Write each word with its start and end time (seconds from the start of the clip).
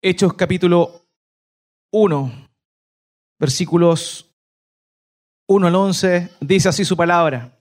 Hechos 0.00 0.34
capítulo 0.34 1.08
1, 1.90 2.48
versículos 3.40 4.32
1 5.48 5.66
al 5.66 5.74
11, 5.74 6.30
dice 6.40 6.68
así 6.68 6.84
su 6.84 6.96
palabra. 6.96 7.58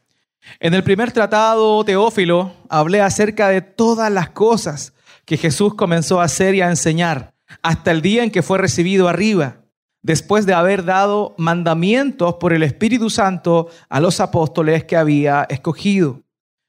En 0.60 0.76
el 0.76 0.84
primer 0.84 1.12
tratado, 1.12 1.84
Teófilo, 1.84 2.54
hablé 2.70 3.02
acerca 3.02 3.50
de 3.50 3.62
todas 3.62 4.12
las 4.12 4.30
cosas 4.30 4.94
que 5.26 5.38
Jesús 5.38 5.74
comenzó 5.74 6.22
a 6.22 6.26
hacer 6.26 6.54
y 6.54 6.62
a 6.62 6.70
enseñar 6.70 7.34
hasta 7.64 7.90
el 7.90 8.04
día 8.04 8.24
en 8.24 8.30
que 8.30 8.44
fue 8.44 8.60
recibido 8.60 9.08
arriba, 9.08 9.64
después 10.04 10.46
de 10.46 10.54
haber 10.54 10.86
dado 10.86 11.34
mandamientos 11.40 12.36
por 12.36 12.54
el 12.54 12.62
Espíritu 12.62 13.10
Santo 13.10 13.70
a 13.90 14.00
los 14.00 14.20
apóstoles 14.20 14.84
que 14.84 14.96
había 14.96 15.48
escogido, 15.50 16.22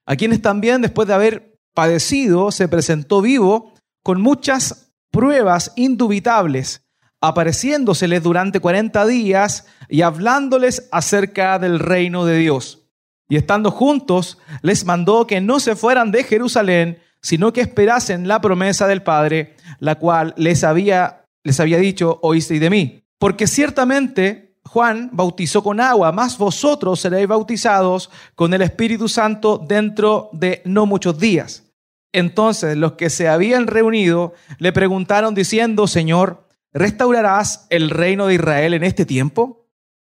a 0.07 0.17
quienes 0.17 0.41
también 0.41 0.81
después 0.81 1.07
de 1.07 1.13
haber 1.13 1.61
padecido 1.75 2.53
se 2.53 2.69
presentó 2.69 3.21
vivo 3.21 3.75
con 4.03 4.23
muchas 4.23 4.88
pruebas 5.11 5.73
indubitables, 5.77 6.83
apareciéndoseles 7.21 8.23
durante 8.23 8.61
40 8.61 9.07
días 9.07 9.67
y 9.89 10.03
hablándoles 10.03 10.89
acerca 10.93 11.59
del 11.59 11.79
reino 11.79 12.25
de 12.25 12.39
Dios. 12.39 12.87
Y 13.29 13.37
estando 13.37 13.71
juntos, 13.71 14.39
les 14.63 14.85
mandó 14.85 15.27
que 15.27 15.41
no 15.41 15.61
se 15.61 15.77
fueran 15.77 16.11
de 16.11 16.25
Jerusalén, 16.25 16.99
sino 17.21 17.53
que 17.53 17.61
esperasen 17.61 18.29
la 18.29 18.41
promesa 18.41 18.87
del 18.87 19.03
Padre, 19.03 19.57
la 19.81 19.97
cual 19.97 20.35
les 20.37 20.65
había, 20.65 21.25
les 21.43 21.61
había 21.61 21.79
dicho, 21.79 22.19
oísteis 22.23 22.61
de 22.61 22.71
mí. 22.71 23.03
Porque 23.19 23.47
ciertamente 23.47 24.57
Juan 24.65 25.11
bautizó 25.13 25.63
con 25.63 25.81
agua, 25.81 26.13
mas 26.13 26.39
vosotros 26.39 27.01
seréis 27.01 27.27
bautizados 27.27 28.11
con 28.35 28.55
el 28.55 28.63
Espíritu 28.63 29.09
Santo 29.09 29.59
dentro 29.59 30.31
de 30.33 30.63
no 30.65 30.87
muchos 30.87 31.19
días. 31.19 31.65
Entonces 32.13 32.77
los 32.77 32.93
que 32.93 33.11
se 33.11 33.29
habían 33.29 33.67
reunido 33.67 34.35
le 34.59 34.73
preguntaron 34.73 35.35
diciendo, 35.35 35.87
Señor, 35.87 36.47
¿restaurarás 36.73 37.67
el 37.71 37.91
reino 37.91 38.27
de 38.27 38.35
Israel 38.35 38.75
en 38.75 38.85
este 38.85 39.05
tiempo? 39.05 39.67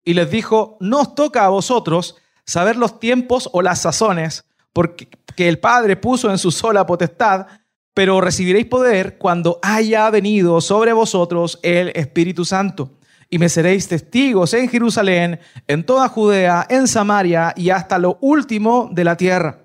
Y 0.03 0.13
les 0.13 0.29
dijo, 0.29 0.77
no 0.79 1.01
os 1.01 1.15
toca 1.15 1.45
a 1.45 1.49
vosotros 1.49 2.15
saber 2.45 2.75
los 2.75 2.99
tiempos 2.99 3.49
o 3.53 3.61
las 3.61 3.81
sazones, 3.81 4.45
porque 4.73 5.07
que 5.35 5.47
el 5.47 5.59
Padre 5.59 5.95
puso 5.95 6.29
en 6.31 6.37
su 6.37 6.51
sola 6.51 6.85
potestad, 6.85 7.47
pero 7.93 8.21
recibiréis 8.21 8.67
poder 8.67 9.17
cuando 9.17 9.59
haya 9.61 10.09
venido 10.09 10.61
sobre 10.61 10.93
vosotros 10.93 11.59
el 11.63 11.91
Espíritu 11.95 12.45
Santo. 12.45 12.91
Y 13.29 13.39
me 13.39 13.49
seréis 13.49 13.87
testigos 13.87 14.53
en 14.53 14.69
Jerusalén, 14.69 15.39
en 15.67 15.83
toda 15.85 16.07
Judea, 16.07 16.65
en 16.69 16.87
Samaria 16.87 17.53
y 17.55 17.69
hasta 17.69 17.97
lo 17.97 18.17
último 18.21 18.89
de 18.91 19.03
la 19.03 19.17
tierra. 19.17 19.64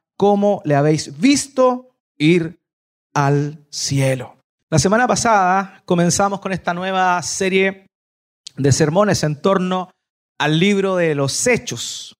como 0.21 0.61
le 0.65 0.75
habéis 0.75 1.19
visto 1.19 1.95
ir 2.19 2.61
al 3.11 3.65
cielo. 3.71 4.37
La 4.69 4.77
semana 4.77 5.07
pasada 5.07 5.81
comenzamos 5.83 6.39
con 6.39 6.53
esta 6.53 6.75
nueva 6.75 7.19
serie 7.23 7.87
de 8.55 8.71
sermones 8.71 9.23
en 9.23 9.41
torno 9.41 9.89
al 10.37 10.59
libro 10.59 10.95
de 10.95 11.15
los 11.15 11.47
hechos. 11.47 12.15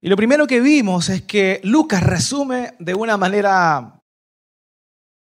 Y 0.00 0.08
lo 0.08 0.16
primero 0.16 0.46
que 0.46 0.60
vimos 0.60 1.10
es 1.10 1.20
que 1.20 1.60
Lucas 1.64 2.02
resume 2.02 2.76
de 2.78 2.94
una 2.94 3.18
manera 3.18 4.00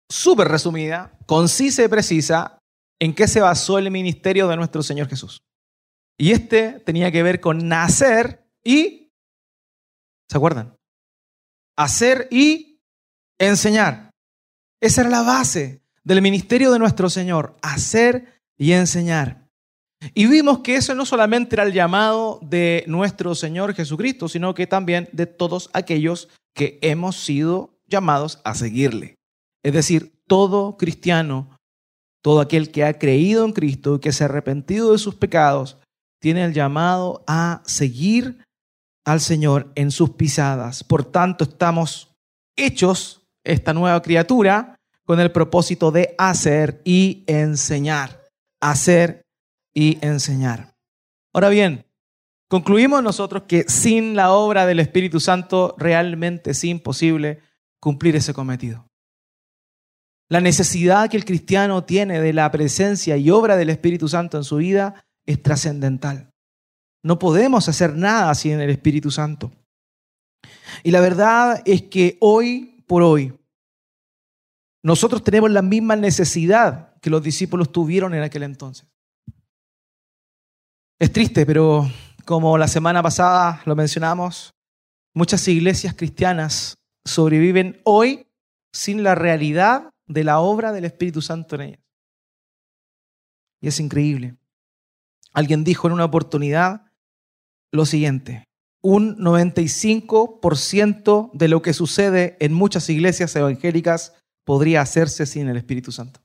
súper 0.07 0.49
resumida, 0.49 1.17
concisa 1.25 1.83
y 1.83 1.89
precisa, 1.89 2.59
en 3.01 3.15
qué 3.15 3.27
se 3.27 3.41
basó 3.41 3.79
el 3.79 3.91
ministerio 3.91 4.49
de 4.49 4.57
nuestro 4.57 4.83
Señor 4.83 5.09
Jesús. 5.09 5.41
Y 6.19 6.33
este 6.33 6.73
tenía 6.81 7.11
que 7.11 7.23
ver 7.23 7.41
con 7.41 7.69
nacer 7.69 8.47
y, 8.63 9.09
¿se 10.29 10.37
acuerdan? 10.37 10.79
Hacer 11.81 12.29
y 12.31 12.79
enseñar. 13.39 14.11
Esa 14.83 15.01
era 15.01 15.09
la 15.09 15.23
base 15.23 15.81
del 16.05 16.21
ministerio 16.21 16.73
de 16.73 16.79
nuestro 16.79 17.09
Señor, 17.09 17.57
hacer 17.63 18.43
y 18.59 18.73
enseñar. 18.73 19.49
Y 20.13 20.27
vimos 20.27 20.59
que 20.59 20.77
eso 20.77 20.95
no 20.95 21.07
solamente 21.07 21.57
era 21.57 21.63
el 21.63 21.73
llamado 21.73 22.39
de 22.43 22.85
nuestro 22.87 23.35
Señor 23.35 23.73
Jesucristo, 23.73 24.29
sino 24.29 24.53
que 24.53 24.67
también 24.67 25.09
de 25.13 25.25
todos 25.25 25.71
aquellos 25.73 26.29
que 26.55 26.79
hemos 26.83 27.17
sido 27.17 27.81
llamados 27.87 28.43
a 28.45 28.55
seguirle. 28.55 29.15
Es 29.65 29.73
decir, 29.73 30.13
todo 30.27 30.77
cristiano, 30.77 31.57
todo 32.23 32.43
aquel 32.43 32.73
que 32.73 32.85
ha 32.85 32.99
creído 32.99 33.43
en 33.47 33.55
Cristo 33.55 33.95
y 33.95 34.01
que 34.01 34.13
se 34.13 34.23
ha 34.23 34.27
arrepentido 34.27 34.93
de 34.93 34.99
sus 34.99 35.15
pecados, 35.15 35.79
tiene 36.21 36.45
el 36.45 36.53
llamado 36.53 37.25
a 37.27 37.63
seguir 37.65 38.45
al 39.05 39.21
Señor 39.21 39.73
en 39.75 39.91
sus 39.91 40.11
pisadas. 40.11 40.85
Por 40.85 41.05
tanto, 41.05 41.45
estamos 41.45 42.15
hechos, 42.57 43.29
esta 43.45 43.73
nueva 43.73 44.01
criatura, 44.03 44.77
con 45.05 45.21
el 45.21 45.33
propósito 45.33 45.91
de 45.91 46.15
hacer 46.19 46.81
y 46.85 47.25
enseñar 47.27 48.21
hacer 48.61 49.27
y 49.75 49.99
enseñar. 50.05 50.75
Ahora 51.33 51.49
bien, 51.49 51.87
concluimos 52.49 53.03
nosotros 53.03 53.45
que 53.49 53.65
sin 53.69 54.15
la 54.15 54.33
obra 54.33 54.67
del 54.67 54.81
Espíritu 54.81 55.21
Santo 55.21 55.75
realmente 55.79 56.53
es 56.53 56.65
imposible 56.65 57.41
cumplir 57.81 58.17
ese 58.17 58.35
cometido. 58.35 58.87
La 60.29 60.41
necesidad 60.41 61.11
que 61.11 61.17
el 61.17 61.25
cristiano 61.25 61.85
tiene 61.85 62.21
de 62.21 62.33
la 62.33 62.51
presencia 62.51 63.17
y 63.17 63.31
obra 63.31 63.57
del 63.57 63.71
Espíritu 63.71 64.09
Santo 64.09 64.37
en 64.37 64.45
su 64.45 64.57
vida 64.57 65.05
es 65.27 65.43
trascendental. 65.43 66.30
No 67.03 67.19
podemos 67.19 67.69
hacer 67.69 67.97
nada 67.97 68.35
sin 68.35 68.61
el 68.61 68.71
Espíritu 68.71 69.11
Santo. 69.11 69.51
Y 70.83 70.91
la 70.91 71.01
verdad 71.01 71.63
es 71.65 71.83
que 71.83 72.17
hoy 72.21 72.85
por 72.87 73.03
hoy 73.03 73.33
nosotros 74.83 75.23
tenemos 75.23 75.51
la 75.51 75.63
misma 75.63 75.97
necesidad 75.97 76.99
que 77.01 77.11
los 77.11 77.23
discípulos 77.23 77.73
tuvieron 77.73 78.15
en 78.15 78.23
aquel 78.23 78.43
entonces. 78.43 78.87
Es 80.99 81.13
triste, 81.13 81.47
pero 81.47 81.91
como 82.25 82.59
la 82.59 82.69
semana 82.69 83.03
pasada 83.03 83.63
lo 83.65 83.75
mencionamos, 83.75 84.55
muchas 85.15 85.47
iglesias 85.49 85.95
cristianas 85.95 86.79
sobreviven 87.05 87.81
hoy 87.85 88.27
sin 88.73 89.03
la 89.03 89.15
realidad 89.15 89.91
de 90.07 90.25
la 90.25 90.41
obra 90.41 90.73
del 90.73 90.85
Espíritu 90.85 91.23
Santo 91.23 91.57
en 91.57 91.63
ellas. 91.63 91.81
Y 93.63 93.69
es 93.69 93.81
increíble. 93.81 94.37
Alguien 95.33 95.65
dijo 95.65 95.87
en 95.87 95.95
una 95.95 96.05
oportunidad 96.05 96.90
lo 97.73 97.87
siguiente, 97.87 98.45
un 98.83 99.17
95% 99.19 101.31
de 101.33 101.49
lo 101.49 101.63
que 101.63 101.73
sucede 101.73 102.37
en 102.41 102.53
muchas 102.53 102.89
iglesias 102.89 103.35
evangélicas 103.37 104.17
podría 104.45 104.81
hacerse 104.81 105.27
sin 105.27 105.49
el 105.49 105.57
Espíritu 105.57 105.93
Santo. 105.93 106.21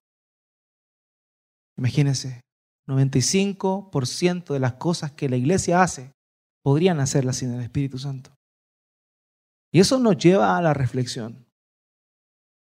Imagínense, 1.77 2.41
95% 2.87 4.53
de 4.53 4.59
las 4.59 4.73
cosas 4.73 5.11
que 5.11 5.29
la 5.29 5.35
iglesia 5.35 5.81
hace 5.81 6.11
podrían 6.63 6.99
hacerlas 6.99 7.37
sin 7.37 7.53
el 7.53 7.61
Espíritu 7.61 7.97
Santo. 7.97 8.33
Y 9.71 9.79
eso 9.79 9.99
nos 9.99 10.17
lleva 10.17 10.57
a 10.57 10.61
la 10.61 10.73
reflexión. 10.73 11.45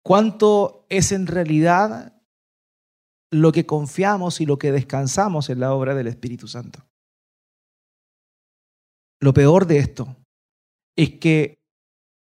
¿Cuánto 0.03 0.87
es 0.89 1.13
en 1.13 1.27
realidad 1.27 2.15
lo 3.31 3.53
que 3.53 3.67
confiamos 3.67 4.41
y 4.41 4.47
lo 4.47 4.59
que 4.59 4.73
descansamos 4.73 5.51
en 5.51 5.61
la 5.61 5.75
obra 5.75 5.95
del 5.95 6.07
Espíritu 6.07 6.49
Santo? 6.49 6.87
Lo 9.27 9.35
peor 9.35 9.67
de 9.67 9.79
esto 9.79 10.15
es 10.97 11.19
que 11.19 11.59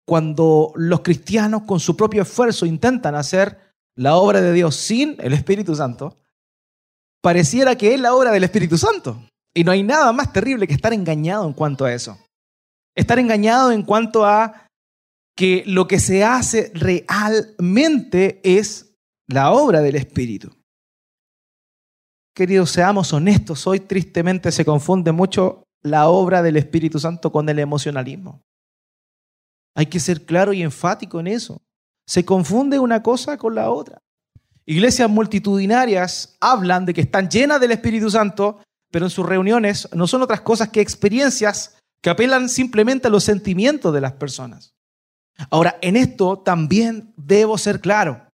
cuando 0.05 0.73
los 0.75 1.03
cristianos 1.03 1.63
con 1.63 1.79
su 1.79 1.97
propio 1.97 2.23
esfuerzo 2.23 2.67
intentan 2.67 3.15
hacer 3.15 3.57
la 3.95 4.17
obra 4.17 4.41
de 4.41 4.53
Dios 4.53 4.75
sin 4.75 5.15
el 5.21 5.33
Espíritu 5.33 5.77
Santo, 5.77 6.19
pareciera 7.23 7.77
que 7.77 7.95
es 7.95 8.01
la 8.01 8.15
obra 8.15 8.33
del 8.33 8.43
Espíritu 8.43 8.77
Santo. 8.77 9.23
Y 9.55 9.63
no 9.63 9.71
hay 9.71 9.85
nada 9.85 10.13
más 10.13 10.33
terrible 10.33 10.67
que 10.67 10.75
estar 10.75 10.93
engañado 10.93 11.47
en 11.47 11.53
cuanto 11.53 11.85
a 11.85 11.95
eso. 11.95 12.19
Estar 12.97 13.21
engañado 13.21 13.71
en 13.71 13.85
cuanto 13.85 14.27
a 14.27 14.67
que 15.37 15.63
lo 15.69 15.87
que 15.87 16.01
se 16.01 16.25
hace 16.25 16.73
realmente 16.75 18.41
es 18.43 18.97
la 19.29 19.53
obra 19.53 19.83
del 19.83 19.95
Espíritu. 19.95 20.51
Queridos, 22.35 22.73
seamos 22.73 23.13
honestos, 23.13 23.69
hoy 23.69 23.79
tristemente 23.79 24.51
se 24.51 24.65
confunde 24.65 25.13
mucho 25.13 25.63
la 25.83 26.09
obra 26.09 26.43
del 26.43 26.57
Espíritu 26.57 26.99
Santo 26.99 27.31
con 27.33 27.49
el 27.49 27.59
emocionalismo. 27.59 28.43
Hay 29.75 29.87
que 29.87 30.01
ser 30.01 30.25
claro 30.25 30.53
y 30.53 30.63
enfático 30.63 31.21
en 31.21 31.29
eso. 31.29 31.63
Se 32.07 32.25
confunde 32.25 32.79
una 32.79 33.03
cosa 33.03 33.37
con 33.37 33.55
la 33.55 33.71
otra. 33.71 34.03
Iglesias 34.67 35.09
multitudinarias 35.09 36.37
hablan 36.41 36.85
de 36.85 36.95
que 36.95 37.01
están 37.01 37.29
llenas 37.29 37.61
del 37.61 37.71
Espíritu 37.71 38.11
Santo, 38.11 38.61
pero 38.91 39.07
en 39.07 39.11
sus 39.11 39.25
reuniones 39.25 39.89
no 39.95 40.07
son 40.07 40.23
otras 40.23 40.41
cosas 40.41 40.69
que 40.69 40.81
experiencias 40.81 41.79
que 42.03 42.11
apelan 42.11 42.49
simplemente 42.49 43.09
a 43.09 43.11
los 43.11 43.25
sentimientos 43.25 43.93
de 43.95 44.01
las 44.01 44.13
personas. 44.13 44.75
Ahora, 45.51 45.79
en 45.83 45.97
esto 45.97 46.39
también 46.39 47.13
debo 47.17 47.57
ser 47.59 47.81
claro. 47.81 48.29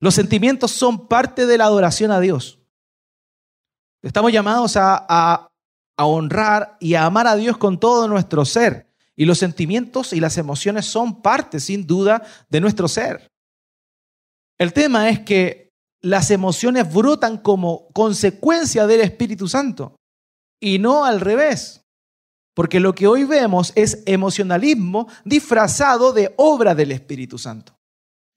Los 0.00 0.14
sentimientos 0.14 0.70
son 0.70 1.06
parte 1.08 1.46
de 1.46 1.58
la 1.58 1.64
adoración 1.64 2.10
a 2.10 2.20
Dios. 2.20 2.58
Estamos 4.02 4.32
llamados 4.32 4.76
a, 4.76 5.48
honrar 5.96 6.76
y 6.80 6.94
a 6.94 7.04
amar 7.04 7.26
a 7.26 7.36
Dios 7.36 7.56
con 7.56 7.78
todo 7.78 8.08
nuestro 8.08 8.44
ser. 8.44 8.88
Y 9.16 9.26
los 9.26 9.38
sentimientos 9.38 10.12
y 10.12 10.20
las 10.20 10.38
emociones 10.38 10.86
son 10.86 11.22
parte, 11.22 11.60
sin 11.60 11.86
duda, 11.86 12.22
de 12.48 12.60
nuestro 12.60 12.88
ser. 12.88 13.30
El 14.58 14.72
tema 14.72 15.08
es 15.08 15.20
que 15.20 15.70
las 16.00 16.30
emociones 16.30 16.92
brotan 16.92 17.38
como 17.38 17.88
consecuencia 17.92 18.86
del 18.86 19.00
Espíritu 19.00 19.48
Santo 19.48 19.96
y 20.60 20.78
no 20.78 21.04
al 21.04 21.20
revés. 21.20 21.82
Porque 22.54 22.78
lo 22.78 22.94
que 22.94 23.06
hoy 23.06 23.24
vemos 23.24 23.72
es 23.74 24.02
emocionalismo 24.06 25.08
disfrazado 25.24 26.12
de 26.12 26.32
obra 26.36 26.74
del 26.74 26.92
Espíritu 26.92 27.38
Santo. 27.38 27.74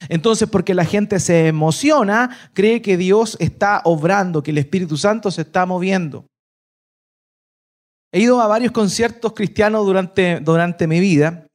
Entonces, 0.10 0.50
porque 0.50 0.74
la 0.74 0.86
gente 0.86 1.20
se 1.20 1.48
emociona, 1.48 2.36
cree 2.54 2.82
que 2.82 2.98
Dios 2.98 3.36
está 3.40 3.82
obrando, 3.84 4.44
que 4.44 4.52
el 4.52 4.60
Espíritu 4.60 4.98
Santo 4.98 5.32
se 5.32 5.42
está 5.42 5.66
moviendo. 5.66 6.26
He 8.18 8.22
ido 8.22 8.42
a 8.42 8.48
varios 8.48 8.72
conciertos 8.72 9.34
cristianos 9.34 9.86
durante, 9.86 10.40
durante 10.40 10.88
mi 10.88 11.00
vida 11.00 11.46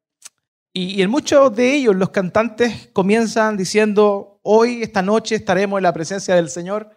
y, 0.72 0.94
y 0.94 1.02
en 1.02 1.10
muchos 1.10 1.56
de 1.56 1.74
ellos 1.74 1.96
los 1.96 2.10
cantantes 2.10 2.88
comienzan 2.92 3.56
diciendo, 3.56 4.38
hoy, 4.42 4.80
esta 4.80 5.02
noche 5.02 5.34
estaremos 5.34 5.80
en 5.80 5.82
la 5.82 5.92
presencia 5.92 6.36
del 6.36 6.48
Señor. 6.48 6.96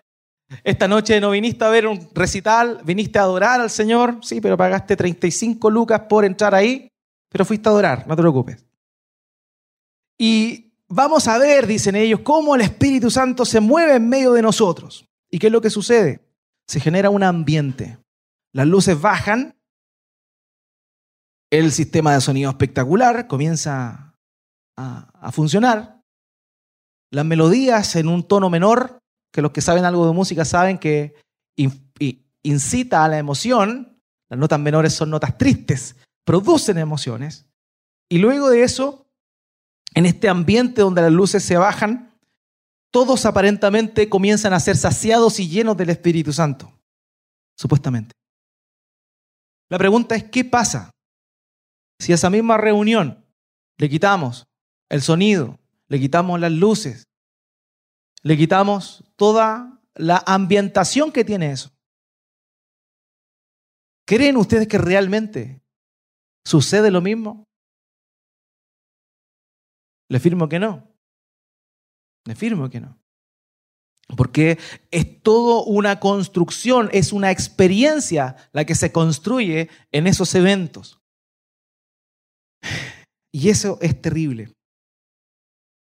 Esta 0.63 0.87
noche 0.87 1.19
no 1.19 1.31
viniste 1.31 1.65
a 1.65 1.69
ver 1.69 1.87
un 1.87 2.07
recital, 2.13 2.79
viniste 2.83 3.17
a 3.17 3.23
adorar 3.23 3.59
al 3.59 3.71
Señor, 3.71 4.19
sí, 4.21 4.39
pero 4.39 4.55
pagaste 4.55 4.95
35 4.95 5.67
lucas 5.71 6.01
por 6.01 6.25
entrar 6.25 6.53
ahí, 6.53 6.87
pero 7.27 7.43
fuiste 7.43 7.67
a 7.67 7.71
adorar, 7.71 8.07
no 8.07 8.15
te 8.15 8.21
preocupes. 8.21 8.63
Y 10.15 10.73
vamos 10.87 11.27
a 11.27 11.39
ver, 11.39 11.65
dicen 11.65 11.95
ellos, 11.95 12.19
cómo 12.19 12.53
el 12.53 12.61
Espíritu 12.61 13.09
Santo 13.09 13.43
se 13.45 13.59
mueve 13.61 13.95
en 13.95 14.07
medio 14.09 14.31
de 14.33 14.43
nosotros. 14.43 15.07
¿Y 15.31 15.39
qué 15.39 15.47
es 15.47 15.53
lo 15.53 15.61
que 15.61 15.71
sucede? 15.71 16.19
Se 16.67 16.79
genera 16.79 17.09
un 17.09 17.23
ambiente. 17.23 17.97
Las 18.55 18.67
luces 18.67 19.01
bajan, 19.01 19.54
el 21.59 21.71
sistema 21.71 22.13
de 22.13 22.21
sonido 22.21 22.49
espectacular 22.49 23.27
comienza 23.27 24.13
a, 24.77 25.31
funcionar, 25.31 26.01
las 27.11 27.25
melodías 27.25 27.95
en 27.95 28.07
un 28.07 28.23
tono 28.23 28.49
menor 28.49 28.99
que 29.31 29.41
los 29.41 29.51
que 29.51 29.61
saben 29.61 29.85
algo 29.85 30.05
de 30.05 30.13
música 30.13 30.43
saben 30.43 30.77
que 30.77 31.15
incita 32.43 33.03
a 33.03 33.07
la 33.07 33.17
emoción, 33.17 33.99
las 34.29 34.39
notas 34.39 34.59
menores 34.59 34.93
son 34.93 35.09
notas 35.09 35.37
tristes, 35.37 35.95
producen 36.25 36.77
emociones, 36.77 37.45
y 38.09 38.17
luego 38.17 38.49
de 38.49 38.63
eso, 38.63 39.07
en 39.93 40.05
este 40.05 40.29
ambiente 40.29 40.81
donde 40.81 41.01
las 41.01 41.11
luces 41.11 41.43
se 41.43 41.57
bajan, 41.57 42.13
todos 42.91 43.25
aparentemente 43.25 44.09
comienzan 44.09 44.53
a 44.53 44.59
ser 44.59 44.77
saciados 44.77 45.39
y 45.39 45.47
llenos 45.47 45.75
del 45.77 45.89
Espíritu 45.89 46.31
Santo, 46.33 46.71
supuestamente. 47.57 48.11
La 49.69 49.77
pregunta 49.77 50.15
es, 50.15 50.25
¿qué 50.25 50.45
pasa 50.45 50.91
si 51.99 52.11
a 52.11 52.15
esa 52.15 52.29
misma 52.29 52.57
reunión 52.57 53.25
le 53.77 53.89
quitamos 53.89 54.47
el 54.89 55.01
sonido, 55.01 55.59
le 55.87 55.99
quitamos 55.99 56.39
las 56.39 56.51
luces, 56.51 57.07
le 58.23 58.37
quitamos 58.37 59.03
toda 59.15 59.81
la 59.93 60.23
ambientación 60.25 61.11
que 61.11 61.23
tiene 61.23 61.51
eso. 61.51 61.71
¿Creen 64.05 64.37
ustedes 64.37 64.67
que 64.67 64.77
realmente 64.77 65.61
sucede 66.45 66.91
lo 66.91 67.01
mismo? 67.01 67.47
Le 70.09 70.19
firmo 70.19 70.47
que 70.47 70.59
no. 70.59 70.87
Le 72.25 72.35
firmo 72.35 72.69
que 72.69 72.81
no. 72.81 72.99
Porque 74.15 74.59
es 74.91 75.21
todo 75.23 75.63
una 75.63 75.99
construcción, 75.99 76.89
es 76.93 77.11
una 77.11 77.31
experiencia 77.31 78.35
la 78.51 78.65
que 78.65 78.75
se 78.75 78.91
construye 78.91 79.69
en 79.91 80.05
esos 80.05 80.35
eventos. 80.35 81.01
Y 83.35 83.49
eso 83.49 83.77
es 83.81 84.01
terrible. 84.01 84.53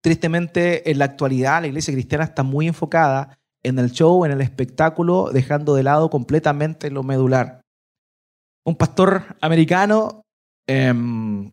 Tristemente, 0.03 0.91
en 0.91 0.99
la 0.99 1.05
actualidad, 1.05 1.61
la 1.61 1.67
iglesia 1.67 1.93
cristiana 1.93 2.25
está 2.25 2.43
muy 2.43 2.67
enfocada 2.67 3.39
en 3.63 3.79
el 3.79 3.91
show, 3.91 4.25
en 4.25 4.33
el 4.33 4.41
espectáculo, 4.41 5.29
dejando 5.31 5.75
de 5.75 5.83
lado 5.83 6.09
completamente 6.09 6.91
lo 6.91 7.03
medular. 7.03 7.61
Un 8.65 8.75
pastor 8.75 9.37
americano 9.43 10.23
em, 10.67 11.53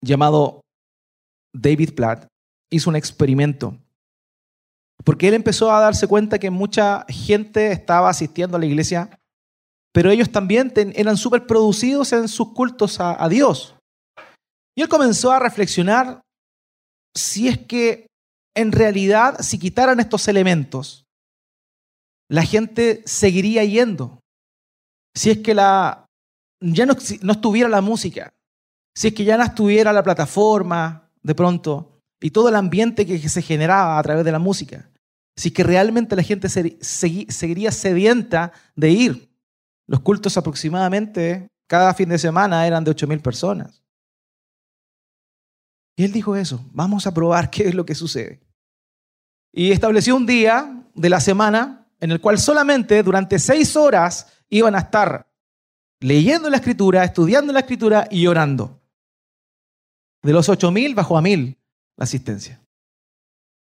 llamado 0.00 0.60
David 1.52 1.96
Platt 1.96 2.28
hizo 2.70 2.88
un 2.88 2.94
experimento, 2.94 3.76
porque 5.02 5.26
él 5.26 5.34
empezó 5.34 5.72
a 5.72 5.80
darse 5.80 6.06
cuenta 6.06 6.38
que 6.38 6.50
mucha 6.50 7.04
gente 7.08 7.72
estaba 7.72 8.10
asistiendo 8.10 8.58
a 8.58 8.60
la 8.60 8.66
iglesia, 8.66 9.18
pero 9.92 10.12
ellos 10.12 10.30
también 10.30 10.72
eran 10.94 11.16
súper 11.16 11.48
producidos 11.48 12.12
en 12.12 12.28
sus 12.28 12.52
cultos 12.52 13.00
a 13.00 13.28
Dios. 13.28 13.73
Y 14.76 14.82
él 14.82 14.88
comenzó 14.88 15.32
a 15.32 15.38
reflexionar 15.38 16.22
si 17.14 17.48
es 17.48 17.58
que 17.58 18.06
en 18.56 18.72
realidad, 18.72 19.40
si 19.40 19.58
quitaran 19.58 20.00
estos 20.00 20.28
elementos, 20.28 21.04
la 22.28 22.42
gente 22.42 23.02
seguiría 23.06 23.64
yendo. 23.64 24.20
Si 25.14 25.30
es 25.30 25.38
que 25.38 25.54
la, 25.54 26.06
ya 26.60 26.86
no, 26.86 26.94
no 27.22 27.32
estuviera 27.32 27.68
la 27.68 27.80
música, 27.80 28.32
si 28.96 29.08
es 29.08 29.14
que 29.14 29.24
ya 29.24 29.36
no 29.36 29.44
estuviera 29.44 29.92
la 29.92 30.02
plataforma 30.02 31.10
de 31.22 31.34
pronto 31.34 32.00
y 32.20 32.30
todo 32.30 32.48
el 32.48 32.56
ambiente 32.56 33.06
que 33.06 33.28
se 33.28 33.42
generaba 33.42 33.98
a 33.98 34.02
través 34.02 34.24
de 34.24 34.32
la 34.32 34.38
música, 34.38 34.88
si 35.36 35.48
es 35.48 35.54
que 35.54 35.64
realmente 35.64 36.16
la 36.16 36.22
gente 36.22 36.48
seguiría 36.48 37.72
sedienta 37.72 38.52
de 38.76 38.90
ir. 38.90 39.30
Los 39.86 40.00
cultos 40.00 40.36
aproximadamente 40.36 41.48
cada 41.68 41.92
fin 41.92 42.08
de 42.08 42.18
semana 42.18 42.66
eran 42.66 42.84
de 42.84 42.92
8.000 42.92 43.20
personas. 43.20 43.83
Y 45.96 46.04
él 46.04 46.12
dijo 46.12 46.36
eso, 46.36 46.64
vamos 46.72 47.06
a 47.06 47.14
probar 47.14 47.50
qué 47.50 47.68
es 47.68 47.74
lo 47.74 47.84
que 47.86 47.94
sucede. 47.94 48.40
Y 49.52 49.70
estableció 49.70 50.16
un 50.16 50.26
día 50.26 50.84
de 50.94 51.08
la 51.08 51.20
semana 51.20 51.88
en 52.00 52.10
el 52.10 52.20
cual 52.20 52.38
solamente 52.38 53.02
durante 53.02 53.38
seis 53.38 53.76
horas 53.76 54.42
iban 54.48 54.74
a 54.74 54.80
estar 54.80 55.30
leyendo 56.00 56.50
la 56.50 56.56
escritura, 56.56 57.04
estudiando 57.04 57.52
la 57.52 57.60
escritura 57.60 58.08
y 58.10 58.26
orando. 58.26 58.80
De 60.22 60.32
los 60.32 60.48
ocho 60.48 60.70
mil 60.70 60.94
bajó 60.94 61.16
a 61.16 61.22
mil 61.22 61.58
la 61.96 62.04
asistencia. 62.04 62.60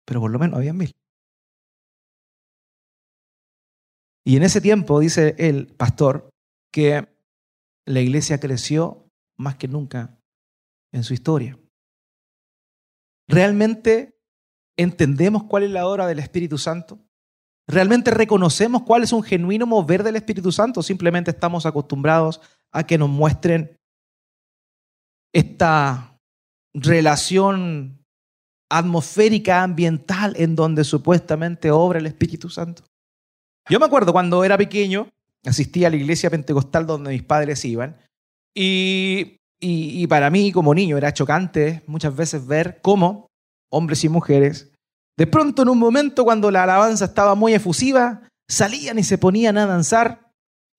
Pero 0.04 0.20
por 0.20 0.30
lo 0.30 0.38
menos 0.38 0.56
había 0.56 0.72
mil. 0.72 0.94
Y 4.24 4.36
en 4.36 4.42
ese 4.42 4.60
tiempo, 4.60 4.98
dice 4.98 5.36
el 5.38 5.68
pastor, 5.68 6.30
que 6.72 7.06
la 7.84 8.00
iglesia 8.00 8.40
creció 8.40 9.08
más 9.36 9.56
que 9.56 9.68
nunca 9.68 10.18
en 10.92 11.04
su 11.04 11.14
historia. 11.14 11.56
¿Realmente 13.28 14.18
entendemos 14.76 15.44
cuál 15.44 15.64
es 15.64 15.70
la 15.70 15.86
obra 15.86 16.06
del 16.06 16.18
Espíritu 16.18 16.58
Santo? 16.58 16.98
¿Realmente 17.68 18.12
reconocemos 18.12 18.82
cuál 18.82 19.02
es 19.02 19.12
un 19.12 19.22
genuino 19.22 19.66
mover 19.66 20.02
del 20.02 20.16
Espíritu 20.16 20.52
Santo? 20.52 20.82
Simplemente 20.82 21.32
estamos 21.32 21.66
acostumbrados 21.66 22.40
a 22.70 22.86
que 22.86 22.98
nos 22.98 23.08
muestren 23.08 23.76
esta 25.32 26.20
relación 26.72 28.04
atmosférica, 28.70 29.62
ambiental, 29.62 30.34
en 30.36 30.54
donde 30.54 30.84
supuestamente 30.84 31.70
obra 31.70 31.98
el 31.98 32.06
Espíritu 32.06 32.48
Santo. 32.48 32.84
Yo 33.68 33.80
me 33.80 33.86
acuerdo 33.86 34.12
cuando 34.12 34.44
era 34.44 34.56
pequeño, 34.56 35.08
asistía 35.44 35.88
a 35.88 35.90
la 35.90 35.96
iglesia 35.96 36.30
pentecostal 36.30 36.86
donde 36.86 37.10
mis 37.10 37.22
padres 37.22 37.64
iban, 37.64 37.96
y 38.54 39.35
y, 39.58 40.06
para 40.06 40.30
mí, 40.30 40.52
como 40.52 40.74
niño, 40.74 40.98
era 40.98 41.14
chocante 41.14 41.82
muchas 41.86 42.14
veces 42.14 42.46
ver 42.46 42.80
cómo 42.82 43.28
hombres 43.70 44.04
y 44.04 44.08
mujeres, 44.08 44.72
de 45.16 45.26
pronto 45.26 45.62
en 45.62 45.70
un 45.70 45.78
momento 45.78 46.24
cuando 46.24 46.50
la 46.50 46.64
alabanza 46.64 47.06
estaba 47.06 47.34
muy 47.34 47.54
efusiva, 47.54 48.28
salían 48.48 48.98
y 48.98 49.02
se 49.02 49.18
ponían 49.18 49.56
a 49.56 49.66
danzar, 49.66 50.30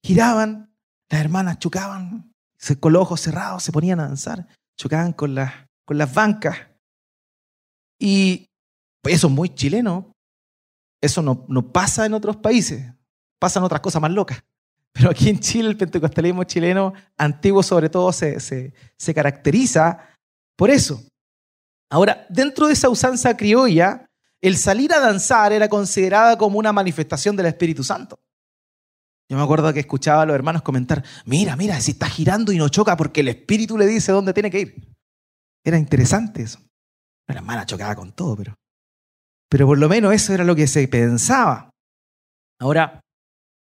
giraban, 0.03 0.73
las 1.09 1.21
hermanas 1.21 1.59
chocaban, 1.59 2.33
con 2.79 2.93
los 2.93 3.01
ojos 3.01 3.21
cerrados 3.21 3.63
se 3.63 3.71
ponían 3.71 3.99
a 3.99 4.07
danzar, 4.07 4.47
chocaban 4.77 5.13
con, 5.13 5.35
las, 5.35 5.53
con 5.85 5.97
las 5.97 6.13
bancas. 6.13 6.57
Y 7.99 8.47
eso 9.03 9.27
es 9.27 9.33
muy 9.33 9.49
chileno. 9.49 10.11
Eso 11.01 11.21
no, 11.21 11.45
no 11.47 11.71
pasa 11.71 12.05
en 12.05 12.13
otros 12.13 12.37
países. 12.37 12.93
Pasan 13.39 13.63
otras 13.63 13.81
cosas 13.81 14.01
más 14.01 14.11
locas. 14.11 14.43
Pero 14.97 15.11
aquí 15.11 15.29
en 15.29 15.39
Chile 15.39 15.69
el 15.69 15.77
pentecostalismo 15.77 16.43
chileno 16.43 16.93
antiguo 17.17 17.61
sobre 17.61 17.87
todo 17.87 18.11
se, 18.11 18.39
se, 18.39 19.13
caracteriza 19.13 19.99
por 20.57 20.71
eso. 20.71 21.03
Ahora, 21.91 22.25
dentro 22.29 22.65
de 22.65 22.73
esa 22.73 22.89
usanza 22.89 23.37
criolla, 23.37 24.07
el 24.41 24.57
salir 24.57 24.91
a 24.93 24.99
danzar 24.99 25.53
era 25.53 25.69
considerada 25.69 26.35
como 26.37 26.57
una 26.57 26.73
manifestación 26.73 27.35
del 27.35 27.45
Espíritu 27.45 27.83
Santo. 27.83 28.17
Yo 29.29 29.37
me 29.37 29.43
acuerdo 29.43 29.71
que 29.71 29.81
escuchaba 29.81 30.23
a 30.23 30.25
los 30.25 30.33
hermanos 30.33 30.63
comentar, 30.63 31.03
mira, 31.25 31.55
mira, 31.55 31.79
si 31.79 31.91
está 31.91 32.07
girando 32.07 32.51
y 32.51 32.57
no 32.57 32.69
choca 32.69 32.97
porque 32.97 33.21
el 33.21 33.27
Espíritu 33.27 33.77
le 33.77 33.85
dice 33.85 34.11
dónde 34.11 34.33
tiene 34.33 34.49
que 34.49 34.61
ir. 34.61 34.95
Era 35.63 35.77
interesante 35.77 36.41
eso. 36.41 36.59
La 37.27 37.35
hermana 37.35 37.65
chocaba 37.65 37.95
con 37.95 38.13
todo, 38.13 38.35
pero, 38.35 38.55
pero 39.47 39.67
por 39.67 39.77
lo 39.77 39.89
menos 39.89 40.13
eso 40.13 40.33
era 40.33 40.43
lo 40.43 40.55
que 40.55 40.65
se 40.65 40.87
pensaba. 40.87 41.69
Ahora, 42.59 43.01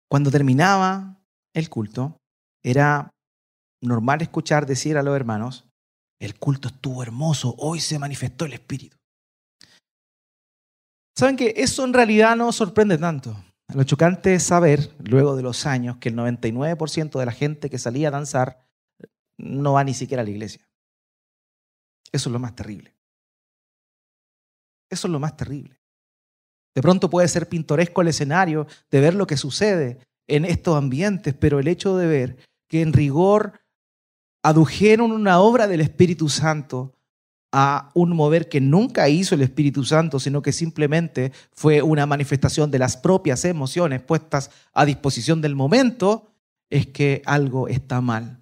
cuando 0.07 0.31
terminaba 0.31 1.14
el 1.55 1.69
culto, 1.69 2.17
era 2.63 3.11
normal 3.81 4.21
escuchar 4.21 4.65
decir 4.65 4.97
a 4.97 5.03
los 5.03 5.15
hermanos, 5.15 5.65
el 6.19 6.37
culto 6.37 6.67
estuvo 6.67 7.01
hermoso, 7.01 7.55
hoy 7.57 7.79
se 7.79 7.97
manifestó 7.97 8.45
el 8.45 8.53
Espíritu. 8.53 8.97
¿Saben 11.17 11.37
que 11.37 11.53
eso 11.55 11.85
en 11.85 11.93
realidad 11.93 12.35
no 12.35 12.51
sorprende 12.51 12.97
tanto? 12.97 13.41
Lo 13.73 13.83
chocante 13.83 14.35
es 14.35 14.43
saber, 14.43 14.93
luego 14.99 15.35
de 15.35 15.43
los 15.43 15.65
años, 15.65 15.97
que 15.97 16.09
el 16.09 16.15
99% 16.15 17.17
de 17.17 17.25
la 17.25 17.31
gente 17.31 17.69
que 17.69 17.79
salía 17.79 18.09
a 18.09 18.11
danzar 18.11 18.67
no 19.37 19.73
va 19.73 19.83
ni 19.83 19.93
siquiera 19.93 20.21
a 20.21 20.25
la 20.25 20.31
iglesia. 20.31 20.67
Eso 22.11 22.29
es 22.29 22.33
lo 22.33 22.39
más 22.39 22.55
terrible. 22.55 22.95
Eso 24.89 25.07
es 25.07 25.11
lo 25.11 25.19
más 25.19 25.35
terrible. 25.37 25.79
De 26.75 26.81
pronto 26.81 27.09
puede 27.09 27.27
ser 27.29 27.47
pintoresco 27.47 28.01
el 28.01 28.09
escenario 28.09 28.67
de 28.91 28.99
ver 28.99 29.15
lo 29.15 29.25
que 29.25 29.37
sucede 29.37 30.05
en 30.27 30.45
estos 30.45 30.75
ambientes, 30.75 31.33
pero 31.33 31.59
el 31.59 31.67
hecho 31.67 31.97
de 31.97 32.07
ver 32.07 32.37
que 32.67 32.81
en 32.81 32.93
rigor 32.93 33.59
adujeron 34.43 35.11
una 35.11 35.39
obra 35.39 35.67
del 35.67 35.81
Espíritu 35.81 36.29
Santo 36.29 36.93
a 37.51 37.89
un 37.93 38.15
mover 38.15 38.49
que 38.49 38.59
nunca 38.59 39.07
hizo 39.07 39.33
el 39.33 39.41
Espíritu 39.41 39.85
Santo, 39.85 40.19
sino 40.19 40.41
que 40.41 40.51
simplemente 40.51 41.31
fue 41.53 41.81
una 41.81 42.05
manifestación 42.05 42.69
de 42.69 42.79
las 42.79 42.97
propias 42.97 43.45
emociones 43.45 44.01
puestas 44.01 44.51
a 44.73 44.85
disposición 44.85 45.41
del 45.41 45.55
momento, 45.55 46.33
es 46.69 46.85
que 46.87 47.21
algo 47.25 47.67
está 47.67 48.01
mal. 48.01 48.41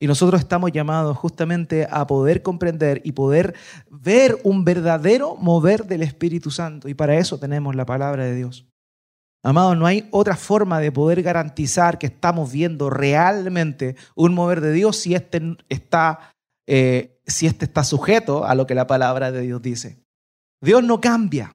Y 0.00 0.06
nosotros 0.06 0.40
estamos 0.40 0.70
llamados 0.70 1.16
justamente 1.16 1.88
a 1.90 2.06
poder 2.06 2.42
comprender 2.42 3.00
y 3.04 3.12
poder 3.12 3.54
ver 3.90 4.38
un 4.44 4.64
verdadero 4.64 5.36
mover 5.36 5.86
del 5.86 6.02
Espíritu 6.02 6.50
Santo. 6.50 6.88
Y 6.88 6.94
para 6.94 7.16
eso 7.16 7.38
tenemos 7.38 7.74
la 7.74 7.86
palabra 7.86 8.24
de 8.24 8.36
Dios. 8.36 8.66
Amados, 9.44 9.76
no 9.76 9.86
hay 9.86 10.08
otra 10.10 10.36
forma 10.36 10.80
de 10.80 10.90
poder 10.90 11.22
garantizar 11.22 11.98
que 11.98 12.06
estamos 12.06 12.50
viendo 12.50 12.88
realmente 12.88 13.94
un 14.14 14.32
mover 14.32 14.62
de 14.62 14.72
Dios 14.72 14.96
si 14.96 15.14
este 15.14 15.58
está 15.68 16.32
eh, 16.66 17.20
si 17.26 17.46
este 17.46 17.66
está 17.66 17.84
sujeto 17.84 18.46
a 18.46 18.54
lo 18.54 18.66
que 18.66 18.74
la 18.74 18.86
palabra 18.86 19.30
de 19.30 19.42
Dios 19.42 19.60
dice. 19.60 20.02
Dios 20.62 20.82
no 20.82 21.00
cambia. 21.00 21.52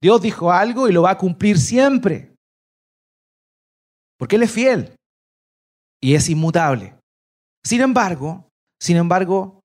Dios 0.00 0.22
dijo 0.22 0.50
algo 0.50 0.88
y 0.88 0.92
lo 0.92 1.02
va 1.02 1.10
a 1.10 1.18
cumplir 1.18 1.58
siempre. 1.58 2.34
Porque 4.18 4.36
Él 4.36 4.42
es 4.44 4.50
fiel 4.50 4.96
y 6.00 6.14
es 6.14 6.28
inmutable. 6.28 6.96
Sin 7.64 7.80
embargo, 7.80 8.48
sin 8.80 8.96
embargo, 8.96 9.60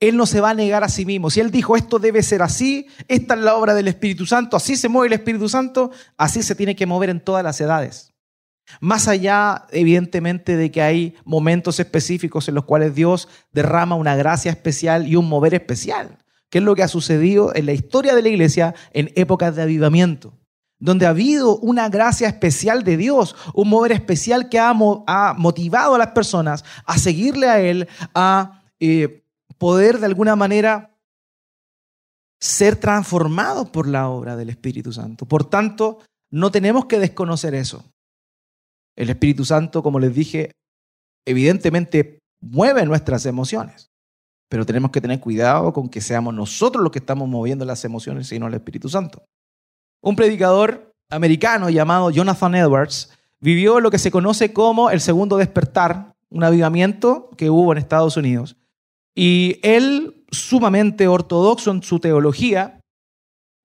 Él 0.00 0.16
no 0.16 0.26
se 0.26 0.40
va 0.40 0.50
a 0.50 0.54
negar 0.54 0.84
a 0.84 0.88
sí 0.88 1.04
mismo. 1.04 1.30
Si 1.30 1.40
Él 1.40 1.50
dijo 1.50 1.76
esto 1.76 1.98
debe 1.98 2.22
ser 2.22 2.42
así, 2.42 2.86
esta 3.08 3.34
es 3.34 3.40
la 3.40 3.56
obra 3.56 3.74
del 3.74 3.88
Espíritu 3.88 4.26
Santo, 4.26 4.56
así 4.56 4.76
se 4.76 4.88
mueve 4.88 5.08
el 5.08 5.20
Espíritu 5.20 5.48
Santo, 5.48 5.90
así 6.16 6.42
se 6.42 6.54
tiene 6.54 6.76
que 6.76 6.86
mover 6.86 7.10
en 7.10 7.20
todas 7.20 7.42
las 7.42 7.60
edades. 7.60 8.14
Más 8.80 9.08
allá, 9.08 9.66
evidentemente, 9.70 10.56
de 10.56 10.70
que 10.70 10.82
hay 10.82 11.14
momentos 11.24 11.80
específicos 11.80 12.48
en 12.48 12.54
los 12.54 12.64
cuales 12.64 12.94
Dios 12.94 13.28
derrama 13.52 13.96
una 13.96 14.14
gracia 14.14 14.50
especial 14.50 15.08
y 15.08 15.16
un 15.16 15.28
mover 15.28 15.54
especial, 15.54 16.18
que 16.50 16.58
es 16.58 16.64
lo 16.64 16.74
que 16.74 16.82
ha 16.82 16.88
sucedido 16.88 17.54
en 17.54 17.66
la 17.66 17.72
historia 17.72 18.14
de 18.14 18.22
la 18.22 18.28
iglesia 18.28 18.74
en 18.92 19.10
épocas 19.16 19.56
de 19.56 19.62
avivamiento, 19.62 20.34
donde 20.78 21.06
ha 21.06 21.10
habido 21.10 21.58
una 21.58 21.88
gracia 21.88 22.28
especial 22.28 22.84
de 22.84 22.98
Dios, 22.98 23.34
un 23.54 23.68
mover 23.68 23.92
especial 23.92 24.48
que 24.48 24.58
ha, 24.58 24.74
motivado 24.74 25.94
a 25.94 25.98
las 25.98 26.08
personas 26.08 26.64
a 26.84 26.98
seguirle 26.98 27.48
a 27.48 27.60
Él, 27.60 27.88
a 28.14 28.62
eh, 28.80 29.24
poder 29.58 29.98
de 29.98 30.06
alguna 30.06 30.36
manera 30.36 30.96
ser 32.40 32.76
transformados 32.76 33.68
por 33.70 33.86
la 33.88 34.08
obra 34.08 34.36
del 34.36 34.50
Espíritu 34.50 34.92
Santo. 34.92 35.26
Por 35.26 35.44
tanto, 35.44 35.98
no 36.30 36.50
tenemos 36.50 36.86
que 36.86 36.98
desconocer 36.98 37.54
eso. 37.54 37.84
El 38.96 39.10
Espíritu 39.10 39.44
Santo, 39.44 39.82
como 39.82 39.98
les 39.98 40.14
dije, 40.14 40.52
evidentemente 41.26 42.20
mueve 42.40 42.84
nuestras 42.84 43.26
emociones, 43.26 43.90
pero 44.48 44.64
tenemos 44.64 44.90
que 44.90 45.00
tener 45.00 45.20
cuidado 45.20 45.72
con 45.72 45.88
que 45.88 46.00
seamos 46.00 46.34
nosotros 46.34 46.82
los 46.82 46.92
que 46.92 47.00
estamos 47.00 47.28
moviendo 47.28 47.64
las 47.64 47.84
emociones 47.84 48.30
y 48.32 48.38
no 48.38 48.46
el 48.46 48.54
Espíritu 48.54 48.88
Santo. 48.88 49.24
Un 50.00 50.16
predicador 50.16 50.92
americano 51.10 51.70
llamado 51.70 52.10
Jonathan 52.10 52.54
Edwards 52.54 53.10
vivió 53.40 53.80
lo 53.80 53.90
que 53.90 53.98
se 53.98 54.10
conoce 54.10 54.52
como 54.52 54.90
el 54.90 55.00
segundo 55.00 55.36
despertar, 55.36 56.14
un 56.30 56.44
avivamiento 56.44 57.30
que 57.36 57.50
hubo 57.50 57.72
en 57.72 57.78
Estados 57.78 58.16
Unidos. 58.16 58.56
Y 59.20 59.58
él, 59.64 60.24
sumamente 60.30 61.08
ortodoxo 61.08 61.72
en 61.72 61.82
su 61.82 61.98
teología, 61.98 62.80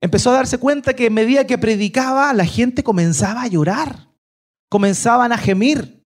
empezó 0.01 0.31
a 0.31 0.33
darse 0.33 0.57
cuenta 0.57 0.95
que 0.95 1.05
en 1.05 1.13
medida 1.13 1.45
que 1.45 1.59
predicaba, 1.59 2.33
la 2.33 2.45
gente 2.45 2.81
comenzaba 2.83 3.43
a 3.43 3.47
llorar 3.47 4.09
comenzaban 4.67 5.31
a 5.31 5.37
gemir. 5.37 6.03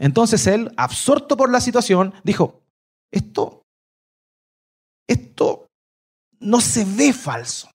Entonces 0.00 0.46
él, 0.46 0.72
absorto 0.78 1.36
por 1.36 1.50
la 1.50 1.60
situación, 1.60 2.14
dijo, 2.24 2.62
esto, 3.12 3.60
esto 5.06 5.66
no 6.40 6.62
se 6.62 6.86
ve 6.86 7.12
falso. 7.12 7.70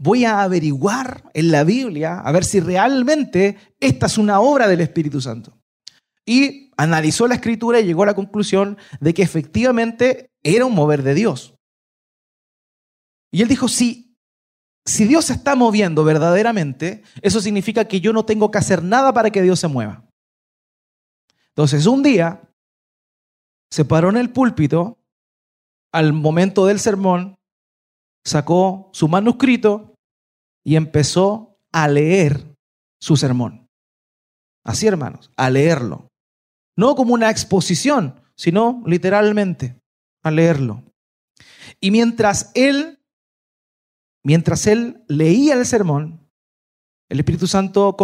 Voy 0.00 0.24
a 0.24 0.42
averiguar 0.42 1.30
en 1.34 1.52
la 1.52 1.62
Biblia 1.62 2.18
a 2.18 2.32
ver 2.32 2.44
si 2.44 2.58
realmente 2.58 3.56
esta 3.78 4.06
es 4.06 4.18
una 4.18 4.40
obra 4.40 4.66
del 4.66 4.80
Espíritu 4.80 5.20
Santo. 5.20 5.56
Y 6.26 6.70
analizó 6.76 7.26
la 7.26 7.34
escritura 7.34 7.80
y 7.80 7.84
llegó 7.84 8.02
a 8.02 8.06
la 8.06 8.14
conclusión 8.14 8.78
de 9.00 9.14
que 9.14 9.22
efectivamente 9.22 10.30
era 10.42 10.64
un 10.64 10.74
mover 10.74 11.02
de 11.02 11.14
Dios. 11.14 11.54
Y 13.30 13.42
él 13.42 13.48
dijo, 13.48 13.68
sí, 13.68 14.16
si 14.86 15.06
Dios 15.06 15.26
se 15.26 15.32
está 15.34 15.54
moviendo 15.56 16.04
verdaderamente, 16.04 17.02
eso 17.22 17.40
significa 17.40 17.86
que 17.86 18.00
yo 18.00 18.12
no 18.12 18.24
tengo 18.24 18.50
que 18.50 18.58
hacer 18.58 18.82
nada 18.82 19.12
para 19.12 19.30
que 19.30 19.42
Dios 19.42 19.58
se 19.58 19.68
mueva. 19.68 20.04
Entonces, 21.48 21.86
un 21.86 22.02
día 22.02 22.42
se 23.70 23.84
paró 23.84 24.10
en 24.10 24.16
el 24.16 24.30
púlpito, 24.30 24.98
al 25.92 26.12
momento 26.12 26.66
del 26.66 26.80
sermón, 26.80 27.36
sacó 28.24 28.90
su 28.92 29.08
manuscrito 29.08 29.94
y 30.64 30.76
empezó 30.76 31.56
a 31.72 31.88
leer 31.88 32.54
su 33.00 33.16
sermón. 33.16 33.68
Así, 34.64 34.86
hermanos, 34.86 35.30
a 35.36 35.50
leerlo. 35.50 36.08
No 36.76 36.94
como 36.94 37.14
una 37.14 37.30
exposición, 37.30 38.20
sino 38.36 38.82
literalmente 38.86 39.80
a 40.22 40.30
leerlo. 40.30 40.82
Y 41.80 41.90
mientras 41.90 42.50
él 42.54 42.98
Mientras 44.24 44.66
él 44.66 45.04
leía 45.06 45.52
el 45.54 45.66
sermón, 45.66 46.26
el 47.10 47.20
Espíritu 47.20 47.46
Santo 47.46 47.94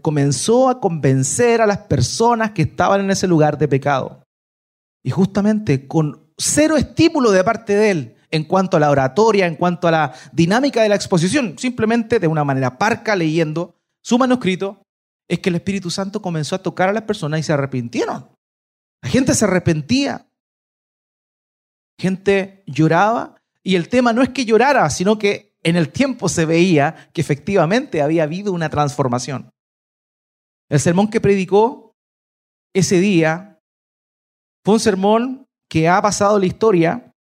comenzó 0.00 0.70
a 0.70 0.80
convencer 0.80 1.60
a 1.60 1.66
las 1.66 1.78
personas 1.78 2.52
que 2.52 2.62
estaban 2.62 3.02
en 3.02 3.10
ese 3.10 3.28
lugar 3.28 3.58
de 3.58 3.68
pecado. 3.68 4.24
Y 5.04 5.10
justamente 5.10 5.86
con 5.86 6.32
cero 6.38 6.78
estímulo 6.78 7.30
de 7.30 7.44
parte 7.44 7.74
de 7.74 7.90
él 7.90 8.16
en 8.30 8.44
cuanto 8.44 8.78
a 8.78 8.80
la 8.80 8.90
oratoria, 8.90 9.46
en 9.46 9.56
cuanto 9.56 9.88
a 9.88 9.90
la 9.90 10.14
dinámica 10.32 10.82
de 10.82 10.88
la 10.88 10.94
exposición, 10.94 11.58
simplemente 11.58 12.18
de 12.18 12.26
una 12.26 12.44
manera 12.44 12.78
parca 12.78 13.14
leyendo 13.14 13.74
su 14.02 14.18
manuscrito, 14.18 14.82
es 15.28 15.40
que 15.40 15.50
el 15.50 15.56
Espíritu 15.56 15.90
Santo 15.90 16.22
comenzó 16.22 16.56
a 16.56 16.62
tocar 16.62 16.88
a 16.88 16.92
las 16.92 17.02
personas 17.02 17.40
y 17.40 17.42
se 17.42 17.52
arrepintieron. 17.52 18.28
La 19.02 19.08
gente 19.08 19.34
se 19.34 19.44
arrepentía. 19.44 20.26
Gente 22.00 22.64
lloraba 22.66 23.36
y 23.62 23.76
el 23.76 23.88
tema 23.88 24.12
no 24.12 24.22
es 24.22 24.30
que 24.30 24.44
llorara, 24.44 24.88
sino 24.90 25.18
que 25.18 25.54
en 25.62 25.76
el 25.76 25.90
tiempo 25.90 26.28
se 26.28 26.46
veía 26.46 27.10
que 27.12 27.20
efectivamente 27.20 28.00
había 28.00 28.22
habido 28.22 28.52
una 28.52 28.70
transformación. 28.70 29.50
El 30.70 30.80
sermón 30.80 31.08
que 31.08 31.20
predicó 31.20 31.94
ese 32.74 33.00
día 33.00 33.60
fue 34.64 34.74
un 34.74 34.80
sermón 34.80 35.46
que 35.68 35.88
ha 35.88 36.00
pasado 36.00 36.38
la 36.38 36.46
historia 36.46 37.12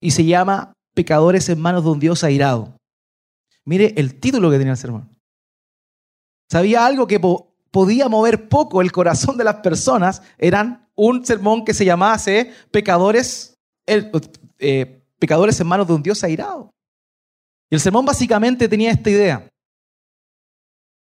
y 0.00 0.10
se 0.10 0.24
llama 0.24 0.72
Pecadores 0.94 1.48
en 1.48 1.60
manos 1.60 1.84
de 1.84 1.90
un 1.90 2.00
Dios 2.00 2.24
airado. 2.24 2.76
Mire 3.64 3.94
el 3.96 4.18
título 4.18 4.50
que 4.50 4.58
tenía 4.58 4.72
el 4.72 4.78
sermón. 4.78 5.11
Sabía 6.52 6.84
algo 6.84 7.06
que 7.06 7.18
podía 7.70 8.10
mover 8.10 8.46
poco 8.50 8.82
el 8.82 8.92
corazón 8.92 9.38
de 9.38 9.44
las 9.44 9.54
personas. 9.60 10.20
Eran 10.36 10.86
un 10.94 11.24
sermón 11.24 11.64
que 11.64 11.72
se 11.72 11.86
llamase 11.86 12.52
Pecadores, 12.70 13.58
eh, 13.86 15.02
pecadores 15.18 15.58
en 15.58 15.66
manos 15.66 15.86
de 15.86 15.94
un 15.94 16.02
Dios 16.02 16.22
airado. 16.22 16.70
Y 17.70 17.76
el 17.76 17.80
sermón 17.80 18.04
básicamente 18.04 18.68
tenía 18.68 18.90
esta 18.90 19.08
idea. 19.08 19.48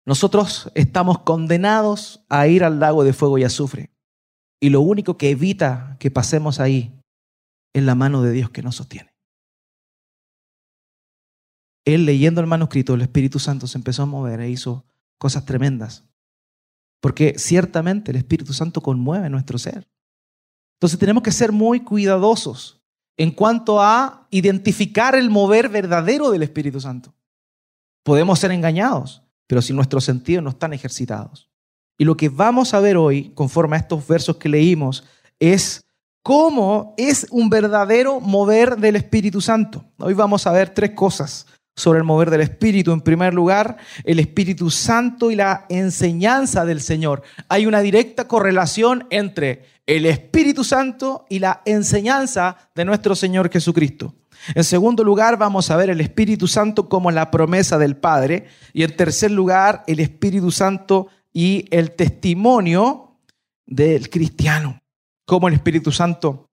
Nosotros 0.07 0.71
estamos 0.77 1.19
condenados 1.23 2.25
a 2.29 2.47
ir 2.47 2.63
al 2.63 2.79
lago 2.79 3.03
de 3.03 3.13
fuego 3.13 3.37
y 3.37 3.43
azufre. 3.43 3.91
Y 4.61 4.71
lo 4.71 4.83
único 4.83 5.17
que 5.17 5.31
evita 5.31 5.97
que 5.99 6.13
pasemos 6.13 6.61
ahí 6.61 6.97
es 7.75 7.83
la 7.83 7.97
mano 7.97 8.23
de 8.23 8.31
Dios 8.31 8.51
que 8.51 8.63
nos 8.63 8.77
sostiene. 8.77 9.11
él 11.85 12.07
leyendo 12.07 12.41
el 12.41 12.47
manuscrito, 12.47 12.95
el 12.95 13.01
Espíritu 13.01 13.41
Santo 13.41 13.67
se 13.67 13.79
empezó 13.79 14.05
a 14.05 14.07
mover 14.07 14.39
e 14.43 14.49
hizo 14.49 14.85
cosas 15.21 15.45
tremendas. 15.45 16.03
Porque 17.01 17.35
ciertamente 17.39 18.11
el 18.11 18.17
Espíritu 18.17 18.53
Santo 18.55 18.81
conmueve 18.81 19.29
nuestro 19.29 19.59
ser. 19.59 19.87
Entonces 20.77 20.99
tenemos 20.99 21.23
que 21.23 21.31
ser 21.31 21.53
muy 21.53 21.81
cuidadosos 21.81 22.83
en 23.19 23.31
cuanto 23.31 23.83
a 23.83 24.27
identificar 24.31 25.15
el 25.15 25.29
mover 25.29 25.69
verdadero 25.69 26.31
del 26.31 26.43
Espíritu 26.43 26.81
Santo. 26.81 27.15
Podemos 28.03 28.39
ser 28.39 28.51
engañados, 28.51 29.23
pero 29.47 29.61
si 29.61 29.75
nuestros 29.75 30.05
sentidos 30.05 30.43
no 30.43 30.51
están 30.51 30.73
ejercitados. 30.73 31.51
Y 31.99 32.05
lo 32.05 32.17
que 32.17 32.31
vamos 32.31 32.73
a 32.73 32.81
ver 32.81 32.97
hoy, 32.97 33.31
conforme 33.35 33.77
a 33.77 33.81
estos 33.81 34.09
versos 34.09 34.37
que 34.37 34.49
leímos, 34.49 35.05
es 35.39 35.85
cómo 36.23 36.95
es 36.97 37.27
un 37.31 37.51
verdadero 37.51 38.21
mover 38.21 38.79
del 38.79 38.97
Espíritu 38.97 39.43
Santo. 39.43 39.85
Hoy 39.99 40.15
vamos 40.15 40.47
a 40.47 40.53
ver 40.53 40.73
tres 40.73 40.93
cosas 40.93 41.47
sobre 41.77 41.99
el 41.99 42.05
mover 42.05 42.31
del 42.31 42.43
Espíritu. 42.43 42.93
En 42.93 43.01
primer 43.01 43.35
lugar, 43.35 43.77
el 44.05 44.19
Espíritu 44.19 44.71
Santo 44.71 45.31
y 45.31 45.37
la 45.37 45.67
enseñanza 45.69 46.65
del 46.65 46.81
Señor. 46.81 47.23
Hay 47.49 47.67
una 47.67 47.81
directa 47.81 48.29
correlación 48.29 49.07
entre 49.11 49.65
el 49.87 50.07
Espíritu 50.07 50.63
Santo 50.65 51.27
y 51.29 51.39
la 51.39 51.63
enseñanza 51.65 52.57
de 52.75 52.85
nuestro 52.85 53.15
Señor 53.15 53.51
Jesucristo. 53.51 54.15
En 54.55 54.65
segundo 54.65 55.05
lugar, 55.05 55.37
vamos 55.37 55.71
a 55.71 55.77
ver 55.77 55.91
el 55.91 56.01
Espíritu 56.01 56.47
Santo 56.47 56.89
como 56.89 57.11
la 57.11 57.31
promesa 57.31 57.79
del 57.79 57.97
Padre. 57.97 58.47
Y 58.73 58.83
en 58.85 58.97
tercer 58.97 59.31
lugar, 59.31 59.85
el 59.87 60.01
Espíritu 60.01 60.51
Santo 60.51 61.09
y 61.33 61.67
el 61.71 61.93
testimonio 61.93 63.19
del 63.67 64.09
cristiano. 64.11 64.81
Cómo 65.27 65.49
el 65.49 65.55
Espíritu 65.55 65.93
Santo 65.93 66.47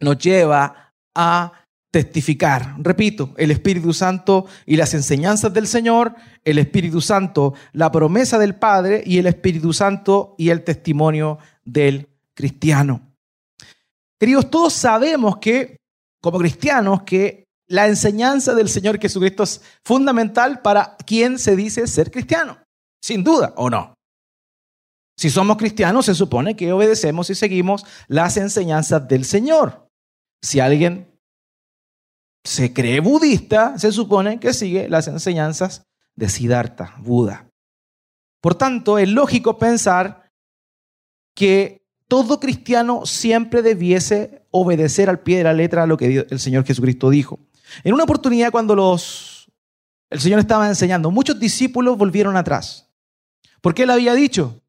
nos 0.00 0.18
lleva 0.18 0.94
a 1.14 1.52
testificar. 1.96 2.74
Repito, 2.80 3.32
el 3.38 3.50
Espíritu 3.50 3.94
Santo 3.94 4.44
y 4.66 4.76
las 4.76 4.92
enseñanzas 4.92 5.50
del 5.54 5.66
Señor, 5.66 6.14
el 6.44 6.58
Espíritu 6.58 7.00
Santo, 7.00 7.54
la 7.72 7.90
promesa 7.90 8.38
del 8.38 8.54
Padre 8.54 9.02
y 9.06 9.16
el 9.16 9.26
Espíritu 9.26 9.72
Santo 9.72 10.34
y 10.36 10.50
el 10.50 10.62
testimonio 10.62 11.38
del 11.64 12.10
cristiano. 12.34 13.00
Queridos, 14.20 14.50
todos 14.50 14.74
sabemos 14.74 15.38
que, 15.38 15.78
como 16.20 16.38
cristianos, 16.38 17.02
que 17.04 17.44
la 17.66 17.86
enseñanza 17.86 18.54
del 18.54 18.68
Señor 18.68 19.00
Jesucristo 19.00 19.44
es 19.44 19.62
fundamental 19.82 20.60
para 20.60 20.98
quien 20.98 21.38
se 21.38 21.56
dice 21.56 21.86
ser 21.86 22.10
cristiano, 22.10 22.58
sin 23.00 23.24
duda, 23.24 23.54
¿o 23.56 23.70
no? 23.70 23.94
Si 25.16 25.30
somos 25.30 25.56
cristianos, 25.56 26.04
se 26.04 26.14
supone 26.14 26.56
que 26.56 26.72
obedecemos 26.72 27.30
y 27.30 27.34
seguimos 27.34 27.86
las 28.06 28.36
enseñanzas 28.36 29.08
del 29.08 29.24
Señor. 29.24 29.88
Si 30.42 30.60
alguien 30.60 31.15
se 32.46 32.72
cree 32.72 33.00
budista, 33.00 33.78
se 33.78 33.90
supone 33.90 34.38
que 34.38 34.54
sigue 34.54 34.88
las 34.88 35.08
enseñanzas 35.08 35.82
de 36.14 36.28
Siddhartha, 36.28 36.94
Buda. 36.98 37.50
Por 38.40 38.54
tanto, 38.54 38.98
es 38.98 39.08
lógico 39.08 39.58
pensar 39.58 40.30
que 41.34 41.84
todo 42.08 42.38
cristiano 42.38 43.04
siempre 43.04 43.62
debiese 43.62 44.46
obedecer 44.52 45.10
al 45.10 45.20
pie 45.20 45.38
de 45.38 45.44
la 45.44 45.52
letra 45.52 45.82
a 45.82 45.86
lo 45.86 45.96
que 45.96 46.24
el 46.30 46.38
Señor 46.38 46.64
Jesucristo 46.64 47.10
dijo. 47.10 47.40
En 47.82 47.92
una 47.92 48.04
oportunidad 48.04 48.52
cuando 48.52 48.76
los, 48.76 49.50
el 50.08 50.20
Señor 50.20 50.38
estaba 50.38 50.68
enseñando, 50.68 51.10
muchos 51.10 51.40
discípulos 51.40 51.98
volvieron 51.98 52.36
atrás. 52.36 52.88
Porque 53.60 53.82
él 53.82 53.90
había 53.90 54.14
dicho, 54.14 54.62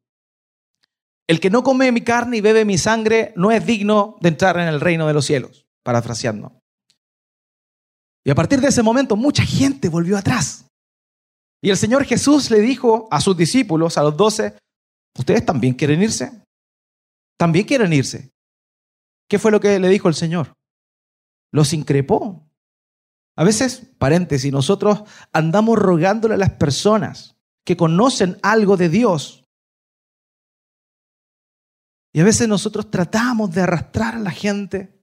el 1.28 1.38
que 1.38 1.50
no 1.50 1.62
come 1.62 1.92
mi 1.92 2.00
carne 2.00 2.38
y 2.38 2.40
bebe 2.40 2.64
mi 2.64 2.76
sangre 2.76 3.32
no 3.36 3.52
es 3.52 3.64
digno 3.64 4.16
de 4.20 4.30
entrar 4.30 4.58
en 4.58 4.66
el 4.66 4.80
reino 4.80 5.06
de 5.06 5.14
los 5.14 5.24
cielos, 5.24 5.66
parafraseando. 5.84 6.57
Y 8.28 8.30
a 8.30 8.34
partir 8.34 8.60
de 8.60 8.68
ese 8.68 8.82
momento 8.82 9.16
mucha 9.16 9.42
gente 9.42 9.88
volvió 9.88 10.18
atrás. 10.18 10.66
Y 11.62 11.70
el 11.70 11.78
Señor 11.78 12.04
Jesús 12.04 12.50
le 12.50 12.60
dijo 12.60 13.08
a 13.10 13.22
sus 13.22 13.34
discípulos, 13.34 13.96
a 13.96 14.02
los 14.02 14.18
doce, 14.18 14.54
¿ustedes 15.18 15.46
también 15.46 15.72
quieren 15.72 16.02
irse? 16.02 16.30
También 17.38 17.64
quieren 17.64 17.90
irse. 17.90 18.30
¿Qué 19.30 19.38
fue 19.38 19.50
lo 19.50 19.60
que 19.60 19.78
le 19.78 19.88
dijo 19.88 20.08
el 20.08 20.14
Señor? 20.14 20.52
Los 21.52 21.72
increpó. 21.72 22.46
A 23.34 23.44
veces, 23.44 23.94
paréntesis, 23.96 24.52
nosotros 24.52 25.04
andamos 25.32 25.78
rogándole 25.78 26.34
a 26.34 26.36
las 26.38 26.50
personas 26.50 27.34
que 27.64 27.78
conocen 27.78 28.36
algo 28.42 28.76
de 28.76 28.90
Dios. 28.90 29.48
Y 32.12 32.20
a 32.20 32.24
veces 32.24 32.46
nosotros 32.46 32.90
tratamos 32.90 33.52
de 33.52 33.62
arrastrar 33.62 34.16
a 34.16 34.20
la 34.20 34.32
gente, 34.32 35.02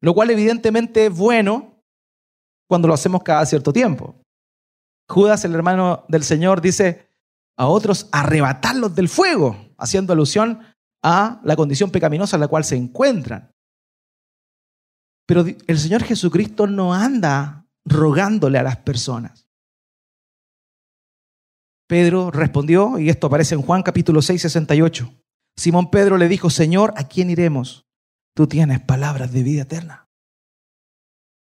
lo 0.00 0.14
cual 0.14 0.30
evidentemente 0.30 1.06
es 1.06 1.16
bueno, 1.16 1.75
cuando 2.68 2.88
lo 2.88 2.94
hacemos 2.94 3.22
cada 3.22 3.44
cierto 3.46 3.72
tiempo. 3.72 4.20
Judas, 5.08 5.44
el 5.44 5.54
hermano 5.54 6.04
del 6.08 6.24
Señor, 6.24 6.60
dice 6.60 7.08
a 7.56 7.66
otros 7.68 8.08
arrebatarlos 8.12 8.94
del 8.94 9.08
fuego, 9.08 9.56
haciendo 9.78 10.12
alusión 10.12 10.60
a 11.02 11.40
la 11.44 11.56
condición 11.56 11.90
pecaminosa 11.90 12.36
en 12.36 12.40
la 12.40 12.48
cual 12.48 12.64
se 12.64 12.76
encuentran. 12.76 13.52
Pero 15.26 15.44
el 15.66 15.78
Señor 15.78 16.02
Jesucristo 16.04 16.66
no 16.66 16.92
anda 16.92 17.66
rogándole 17.84 18.58
a 18.58 18.62
las 18.62 18.76
personas. 18.78 19.48
Pedro 21.88 22.30
respondió, 22.32 22.98
y 22.98 23.10
esto 23.10 23.28
aparece 23.28 23.54
en 23.54 23.62
Juan 23.62 23.82
capítulo 23.82 24.20
6, 24.20 24.42
68. 24.42 25.12
Simón 25.56 25.90
Pedro 25.90 26.16
le 26.16 26.28
dijo, 26.28 26.50
Señor, 26.50 26.92
¿a 26.96 27.04
quién 27.04 27.30
iremos? 27.30 27.86
Tú 28.34 28.46
tienes 28.46 28.80
palabras 28.80 29.32
de 29.32 29.42
vida 29.42 29.62
eterna. 29.62 30.05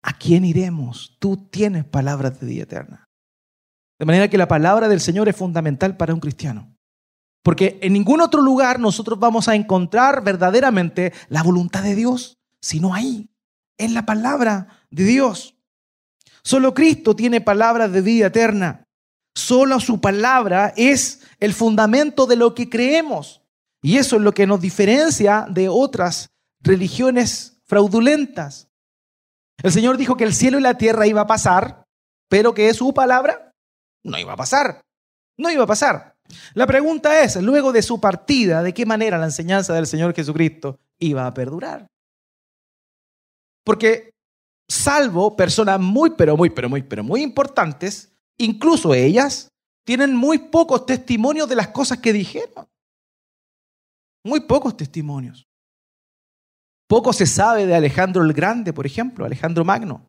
¿A 0.02 0.12
quién 0.12 0.44
iremos? 0.44 1.16
Tú 1.18 1.36
tienes 1.50 1.84
palabras 1.84 2.40
de 2.40 2.46
vida 2.46 2.62
eterna. 2.62 3.08
De 3.98 4.06
manera 4.06 4.28
que 4.28 4.38
la 4.38 4.48
palabra 4.48 4.88
del 4.88 5.00
Señor 5.00 5.28
es 5.28 5.36
fundamental 5.36 5.96
para 5.96 6.14
un 6.14 6.20
cristiano. 6.20 6.74
Porque 7.42 7.78
en 7.82 7.92
ningún 7.92 8.20
otro 8.20 8.40
lugar 8.40 8.80
nosotros 8.80 9.18
vamos 9.18 9.48
a 9.48 9.54
encontrar 9.54 10.22
verdaderamente 10.24 11.12
la 11.28 11.42
voluntad 11.42 11.82
de 11.82 11.94
Dios, 11.94 12.38
sino 12.60 12.94
ahí, 12.94 13.30
en 13.78 13.94
la 13.94 14.06
palabra 14.06 14.84
de 14.90 15.04
Dios. 15.04 15.56
Solo 16.42 16.74
Cristo 16.74 17.14
tiene 17.14 17.40
palabras 17.40 17.92
de 17.92 18.00
vida 18.00 18.26
eterna. 18.26 18.84
Solo 19.34 19.80
su 19.80 20.00
palabra 20.00 20.72
es 20.76 21.20
el 21.38 21.54
fundamento 21.54 22.26
de 22.26 22.36
lo 22.36 22.54
que 22.54 22.68
creemos. 22.68 23.42
Y 23.82 23.96
eso 23.96 24.16
es 24.16 24.22
lo 24.22 24.32
que 24.32 24.46
nos 24.46 24.60
diferencia 24.60 25.46
de 25.48 25.68
otras 25.68 26.30
religiones 26.62 27.60
fraudulentas. 27.64 28.69
El 29.62 29.72
Señor 29.72 29.96
dijo 29.96 30.16
que 30.16 30.24
el 30.24 30.34
cielo 30.34 30.58
y 30.58 30.62
la 30.62 30.78
tierra 30.78 31.06
iba 31.06 31.22
a 31.22 31.26
pasar, 31.26 31.84
pero 32.28 32.54
que 32.54 32.72
su 32.74 32.94
palabra 32.94 33.52
no 34.04 34.18
iba 34.18 34.32
a 34.32 34.36
pasar. 34.36 34.80
No 35.38 35.50
iba 35.50 35.64
a 35.64 35.66
pasar. 35.66 36.14
La 36.54 36.66
pregunta 36.66 37.20
es, 37.22 37.36
luego 37.36 37.72
de 37.72 37.82
su 37.82 38.00
partida, 38.00 38.62
¿de 38.62 38.72
qué 38.72 38.86
manera 38.86 39.18
la 39.18 39.26
enseñanza 39.26 39.74
del 39.74 39.86
Señor 39.86 40.14
Jesucristo 40.14 40.78
iba 40.98 41.26
a 41.26 41.34
perdurar? 41.34 41.86
Porque 43.64 44.10
salvo 44.68 45.36
personas 45.36 45.80
muy, 45.80 46.10
pero 46.10 46.36
muy, 46.36 46.50
pero 46.50 46.68
muy, 46.68 46.82
pero 46.82 47.02
muy 47.02 47.22
importantes, 47.22 48.12
incluso 48.38 48.94
ellas 48.94 49.48
tienen 49.84 50.14
muy 50.14 50.38
pocos 50.38 50.86
testimonios 50.86 51.48
de 51.48 51.56
las 51.56 51.68
cosas 51.68 51.98
que 51.98 52.12
dijeron. 52.12 52.68
Muy 54.24 54.40
pocos 54.40 54.76
testimonios. 54.76 55.49
Poco 56.90 57.12
se 57.12 57.24
sabe 57.24 57.66
de 57.66 57.76
Alejandro 57.76 58.24
el 58.24 58.33
Grande, 58.33 58.72
por 58.72 58.85
ejemplo, 58.85 59.24
Alejandro 59.24 59.64
Magno, 59.64 60.09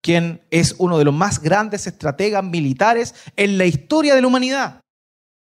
quien 0.00 0.46
es 0.52 0.76
uno 0.78 0.98
de 0.98 1.04
los 1.04 1.12
más 1.12 1.40
grandes 1.40 1.88
estrategas 1.88 2.44
militares 2.44 3.12
en 3.34 3.58
la 3.58 3.64
historia 3.64 4.14
de 4.14 4.20
la 4.20 4.28
humanidad. 4.28 4.80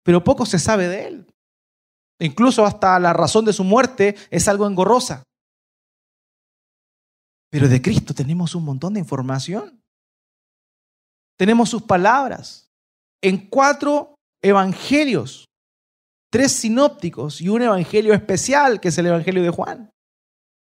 Pero 0.04 0.22
poco 0.22 0.46
se 0.46 0.60
sabe 0.60 0.86
de 0.86 1.08
él. 1.08 1.34
Incluso 2.20 2.64
hasta 2.64 3.00
la 3.00 3.12
razón 3.12 3.44
de 3.44 3.52
su 3.52 3.64
muerte 3.64 4.14
es 4.30 4.46
algo 4.46 4.68
engorrosa. 4.68 5.24
Pero 7.50 7.68
de 7.68 7.82
Cristo 7.82 8.14
tenemos 8.14 8.54
un 8.54 8.64
montón 8.64 8.94
de 8.94 9.00
información. 9.00 9.82
Tenemos 11.36 11.68
sus 11.68 11.82
palabras 11.82 12.68
en 13.20 13.48
cuatro 13.48 14.14
evangelios, 14.40 15.46
tres 16.30 16.52
sinópticos 16.52 17.40
y 17.40 17.48
un 17.48 17.62
evangelio 17.62 18.14
especial 18.14 18.78
que 18.78 18.90
es 18.90 18.98
el 18.98 19.06
evangelio 19.06 19.42
de 19.42 19.50
Juan. 19.50 19.90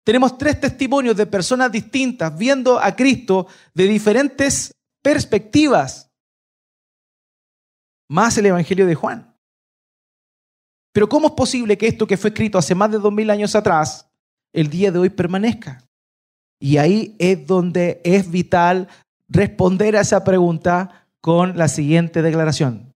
Tenemos 0.09 0.39
tres 0.39 0.59
testimonios 0.59 1.15
de 1.19 1.27
personas 1.27 1.71
distintas 1.71 2.35
viendo 2.35 2.81
a 2.81 2.97
Cristo 2.97 3.47
de 3.75 3.85
diferentes 3.85 4.73
perspectivas, 5.03 6.11
más 8.09 8.39
el 8.39 8.47
Evangelio 8.47 8.87
de 8.87 8.95
Juan. 8.95 9.37
Pero 10.95 11.11
¿cómo 11.11 11.27
es 11.27 11.35
posible 11.35 11.77
que 11.77 11.89
esto 11.89 12.07
que 12.07 12.17
fue 12.17 12.31
escrito 12.31 12.57
hace 12.57 12.75
más 12.75 12.91
de 12.91 12.99
dos 12.99 13.13
mil 13.13 13.29
años 13.29 13.55
atrás, 13.55 14.09
el 14.55 14.71
día 14.71 14.91
de 14.91 14.99
hoy 14.99 15.11
permanezca? 15.11 15.87
Y 16.59 16.79
ahí 16.79 17.15
es 17.19 17.47
donde 17.47 18.01
es 18.03 18.31
vital 18.31 18.89
responder 19.29 19.95
a 19.95 20.01
esa 20.01 20.25
pregunta 20.25 21.07
con 21.21 21.59
la 21.59 21.69
siguiente 21.69 22.23
declaración. 22.23 22.95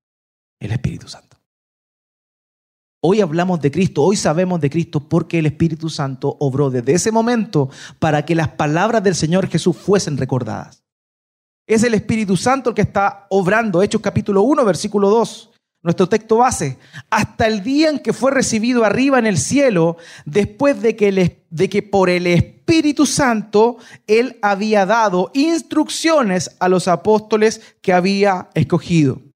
El 0.58 0.72
Espíritu 0.72 1.08
Santo. 1.08 1.31
Hoy 3.04 3.20
hablamos 3.20 3.60
de 3.60 3.72
Cristo, 3.72 4.04
hoy 4.04 4.14
sabemos 4.14 4.60
de 4.60 4.70
Cristo 4.70 5.00
porque 5.00 5.40
el 5.40 5.46
Espíritu 5.46 5.90
Santo 5.90 6.36
obró 6.38 6.70
desde 6.70 6.92
ese 6.92 7.10
momento 7.10 7.68
para 7.98 8.24
que 8.24 8.36
las 8.36 8.50
palabras 8.50 9.02
del 9.02 9.16
Señor 9.16 9.48
Jesús 9.48 9.76
fuesen 9.76 10.16
recordadas. 10.16 10.84
Es 11.66 11.82
el 11.82 11.94
Espíritu 11.94 12.36
Santo 12.36 12.70
el 12.70 12.76
que 12.76 12.82
está 12.82 13.26
obrando. 13.28 13.82
Hechos 13.82 14.00
capítulo 14.00 14.42
1, 14.42 14.64
versículo 14.64 15.10
2. 15.10 15.50
Nuestro 15.82 16.08
texto 16.08 16.36
base. 16.36 16.78
Hasta 17.10 17.48
el 17.48 17.64
día 17.64 17.90
en 17.90 17.98
que 17.98 18.12
fue 18.12 18.30
recibido 18.30 18.84
arriba 18.84 19.18
en 19.18 19.26
el 19.26 19.36
cielo, 19.36 19.96
después 20.24 20.80
de 20.80 20.94
que, 20.94 21.42
de 21.50 21.68
que 21.68 21.82
por 21.82 22.08
el 22.08 22.28
Espíritu 22.28 23.04
Santo 23.04 23.78
Él 24.06 24.38
había 24.42 24.86
dado 24.86 25.32
instrucciones 25.34 26.54
a 26.60 26.68
los 26.68 26.86
apóstoles 26.86 27.62
que 27.82 27.92
había 27.92 28.48
escogido. 28.54 29.31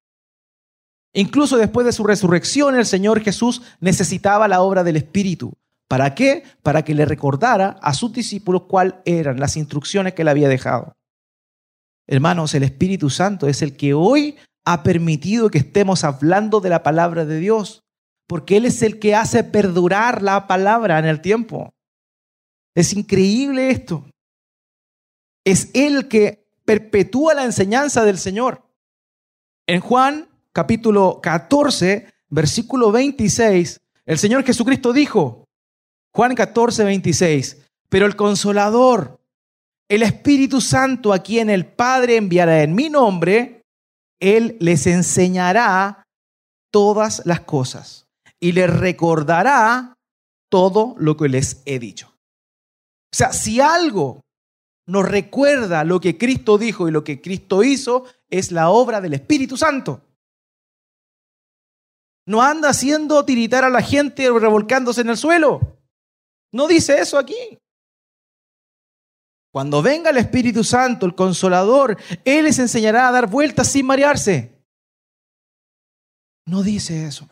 Incluso 1.17 1.57
después 1.57 1.83
de 1.83 1.93
su 1.93 2.03
resurrección, 2.03 2.75
el 2.75 2.85
Señor 2.85 3.21
Jesús 3.21 3.63
necesitaba 3.79 4.47
la 4.47 4.61
obra 4.61 4.83
del 4.83 4.97
Espíritu. 4.97 5.51
¿Para 5.87 6.13
qué? 6.13 6.43
Para 6.61 6.83
que 6.83 6.93
le 6.93 7.05
recordara 7.05 7.79
a 7.81 7.95
sus 7.95 8.13
discípulos 8.13 8.65
cuáles 8.69 8.93
eran 9.03 9.39
las 9.39 9.57
instrucciones 9.57 10.13
que 10.13 10.21
él 10.21 10.27
había 10.27 10.47
dejado. 10.47 10.93
Hermanos, 12.05 12.53
el 12.53 12.61
Espíritu 12.61 13.09
Santo 13.09 13.47
es 13.47 13.63
el 13.63 13.75
que 13.75 13.95
hoy 13.95 14.37
ha 14.63 14.83
permitido 14.83 15.49
que 15.49 15.57
estemos 15.57 16.03
hablando 16.03 16.59
de 16.59 16.69
la 16.69 16.83
palabra 16.83 17.25
de 17.25 17.39
Dios, 17.39 17.81
porque 18.27 18.57
Él 18.57 18.65
es 18.65 18.83
el 18.83 18.99
que 18.99 19.15
hace 19.15 19.43
perdurar 19.43 20.21
la 20.21 20.45
palabra 20.45 20.99
en 20.99 21.05
el 21.05 21.21
tiempo. 21.21 21.73
Es 22.75 22.93
increíble 22.93 23.71
esto. 23.71 24.07
Es 25.43 25.71
Él 25.73 26.09
que 26.09 26.47
perpetúa 26.63 27.33
la 27.33 27.43
enseñanza 27.43 28.05
del 28.05 28.19
Señor. 28.19 28.69
En 29.65 29.81
Juan 29.81 30.26
capítulo 30.57 31.19
14, 31.21 32.11
versículo 32.29 32.91
26, 32.91 33.79
el 34.07 34.17
Señor 34.17 34.43
Jesucristo 34.43 34.91
dijo, 34.91 35.45
Juan 36.11 36.33
14, 36.33 36.83
26, 36.83 37.57
pero 37.89 38.07
el 38.07 38.15
consolador, 38.15 39.21
el 39.87 40.01
Espíritu 40.01 40.59
Santo 40.59 41.13
a 41.13 41.19
quien 41.19 41.51
el 41.51 41.67
Padre 41.67 42.15
enviará 42.15 42.63
en 42.63 42.73
mi 42.73 42.89
nombre, 42.89 43.61
Él 44.19 44.57
les 44.59 44.87
enseñará 44.87 46.07
todas 46.71 47.21
las 47.25 47.41
cosas 47.41 48.07
y 48.39 48.53
les 48.53 48.67
recordará 48.67 49.93
todo 50.49 50.95
lo 50.97 51.17
que 51.17 51.29
les 51.29 51.61
he 51.65 51.77
dicho. 51.77 52.15
O 53.13 53.15
sea, 53.15 53.31
si 53.31 53.61
algo 53.61 54.21
nos 54.87 55.07
recuerda 55.07 55.83
lo 55.83 55.99
que 55.99 56.17
Cristo 56.17 56.57
dijo 56.57 56.87
y 56.87 56.91
lo 56.91 57.03
que 57.03 57.21
Cristo 57.21 57.61
hizo, 57.61 58.05
es 58.31 58.51
la 58.51 58.71
obra 58.71 59.01
del 59.01 59.13
Espíritu 59.13 59.55
Santo. 59.55 60.01
No 62.27 62.41
anda 62.41 62.69
haciendo 62.69 63.23
tiritar 63.23 63.63
a 63.63 63.69
la 63.69 63.81
gente 63.81 64.29
revolcándose 64.29 65.01
en 65.01 65.09
el 65.09 65.17
suelo. 65.17 65.79
No 66.51 66.67
dice 66.67 66.99
eso 66.99 67.17
aquí. 67.17 67.57
Cuando 69.53 69.81
venga 69.81 70.09
el 70.09 70.17
Espíritu 70.17 70.63
Santo, 70.63 71.05
el 71.05 71.15
Consolador, 71.15 71.97
Él 72.25 72.43
les 72.43 72.59
enseñará 72.59 73.07
a 73.07 73.11
dar 73.11 73.27
vueltas 73.27 73.69
sin 73.69 73.85
marearse. 73.85 74.61
No 76.45 76.63
dice 76.63 77.05
eso. 77.05 77.29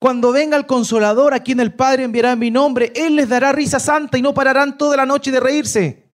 Cuando 0.00 0.32
venga 0.32 0.56
el 0.56 0.66
Consolador, 0.66 1.34
a 1.34 1.40
quien 1.40 1.60
el 1.60 1.72
Padre 1.72 2.02
enviará 2.02 2.32
en 2.32 2.40
mi 2.40 2.50
nombre, 2.50 2.92
Él 2.96 3.14
les 3.14 3.28
dará 3.28 3.52
risa 3.52 3.78
santa 3.78 4.18
y 4.18 4.22
no 4.22 4.34
pararán 4.34 4.76
toda 4.76 4.96
la 4.96 5.06
noche 5.06 5.30
de 5.30 5.40
reírse. 5.40 6.12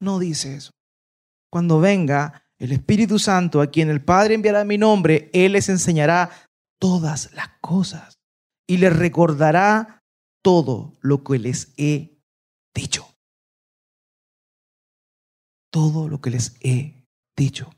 No 0.00 0.20
dice 0.20 0.54
eso. 0.54 0.70
Cuando 1.50 1.80
venga 1.80 2.45
el 2.58 2.72
Espíritu 2.72 3.18
Santo, 3.18 3.60
a 3.60 3.68
quien 3.68 3.90
el 3.90 4.02
Padre 4.02 4.34
enviará 4.34 4.62
en 4.62 4.68
mi 4.68 4.78
nombre, 4.78 5.30
Él 5.32 5.52
les 5.52 5.68
enseñará 5.68 6.30
todas 6.80 7.32
las 7.34 7.48
cosas 7.60 8.18
y 8.66 8.78
les 8.78 8.94
recordará 8.94 10.02
todo 10.42 10.92
lo 11.00 11.22
que 11.22 11.38
les 11.38 11.72
he 11.76 12.22
dicho. 12.74 13.06
Todo 15.70 16.08
lo 16.08 16.20
que 16.20 16.30
les 16.30 16.56
he 16.60 17.06
dicho. 17.36 17.70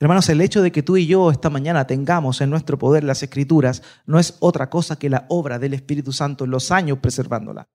Hermanos, 0.00 0.28
el 0.28 0.40
hecho 0.40 0.62
de 0.62 0.70
que 0.70 0.84
tú 0.84 0.96
y 0.96 1.06
yo 1.06 1.30
esta 1.30 1.50
mañana 1.50 1.86
tengamos 1.86 2.40
en 2.40 2.50
nuestro 2.50 2.78
poder 2.78 3.02
las 3.02 3.22
escrituras 3.22 3.82
no 4.06 4.18
es 4.18 4.36
otra 4.38 4.70
cosa 4.70 4.96
que 4.96 5.10
la 5.10 5.26
obra 5.28 5.58
del 5.58 5.74
Espíritu 5.74 6.12
Santo 6.12 6.44
en 6.44 6.52
los 6.52 6.70
años 6.70 6.98
preservándola. 7.00 7.68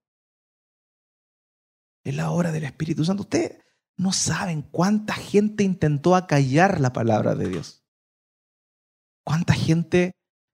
Es 2.05 2.15
la 2.15 2.31
obra 2.31 2.51
del 2.51 2.63
Espíritu 2.63 3.03
Santo. 3.03 3.23
Ustedes 3.23 3.62
no 3.97 4.11
saben 4.11 4.61
cuánta 4.61 5.13
gente 5.13 5.63
intentó 5.63 6.15
acallar 6.15 6.79
la 6.79 6.93
palabra 6.93 7.35
de 7.35 7.49
Dios. 7.49 7.83
¿Cuánta 9.25 9.53
gente 9.53 10.11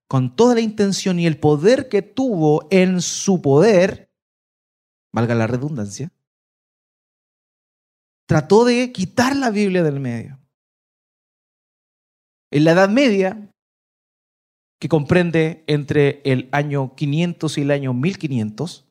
con 0.08 0.36
toda 0.36 0.54
la 0.54 0.60
intención 0.60 1.18
y 1.18 1.26
el 1.26 1.38
poder 1.38 1.88
que 1.88 2.02
tuvo 2.02 2.66
en 2.70 3.00
su 3.00 3.40
poder, 3.40 4.10
valga 5.12 5.34
la 5.34 5.46
redundancia, 5.46 6.12
trató 8.26 8.64
de 8.64 8.92
quitar 8.92 9.34
la 9.36 9.50
Biblia 9.50 9.82
del 9.82 10.00
medio? 10.00 10.38
En 12.52 12.64
la 12.64 12.72
Edad 12.72 12.88
Media, 12.88 13.52
que 14.80 14.88
comprende 14.88 15.64
entre 15.66 16.20
el 16.24 16.48
año 16.52 16.94
500 16.94 17.58
y 17.58 17.60
el 17.62 17.70
año 17.70 17.92
1500, 17.94 18.88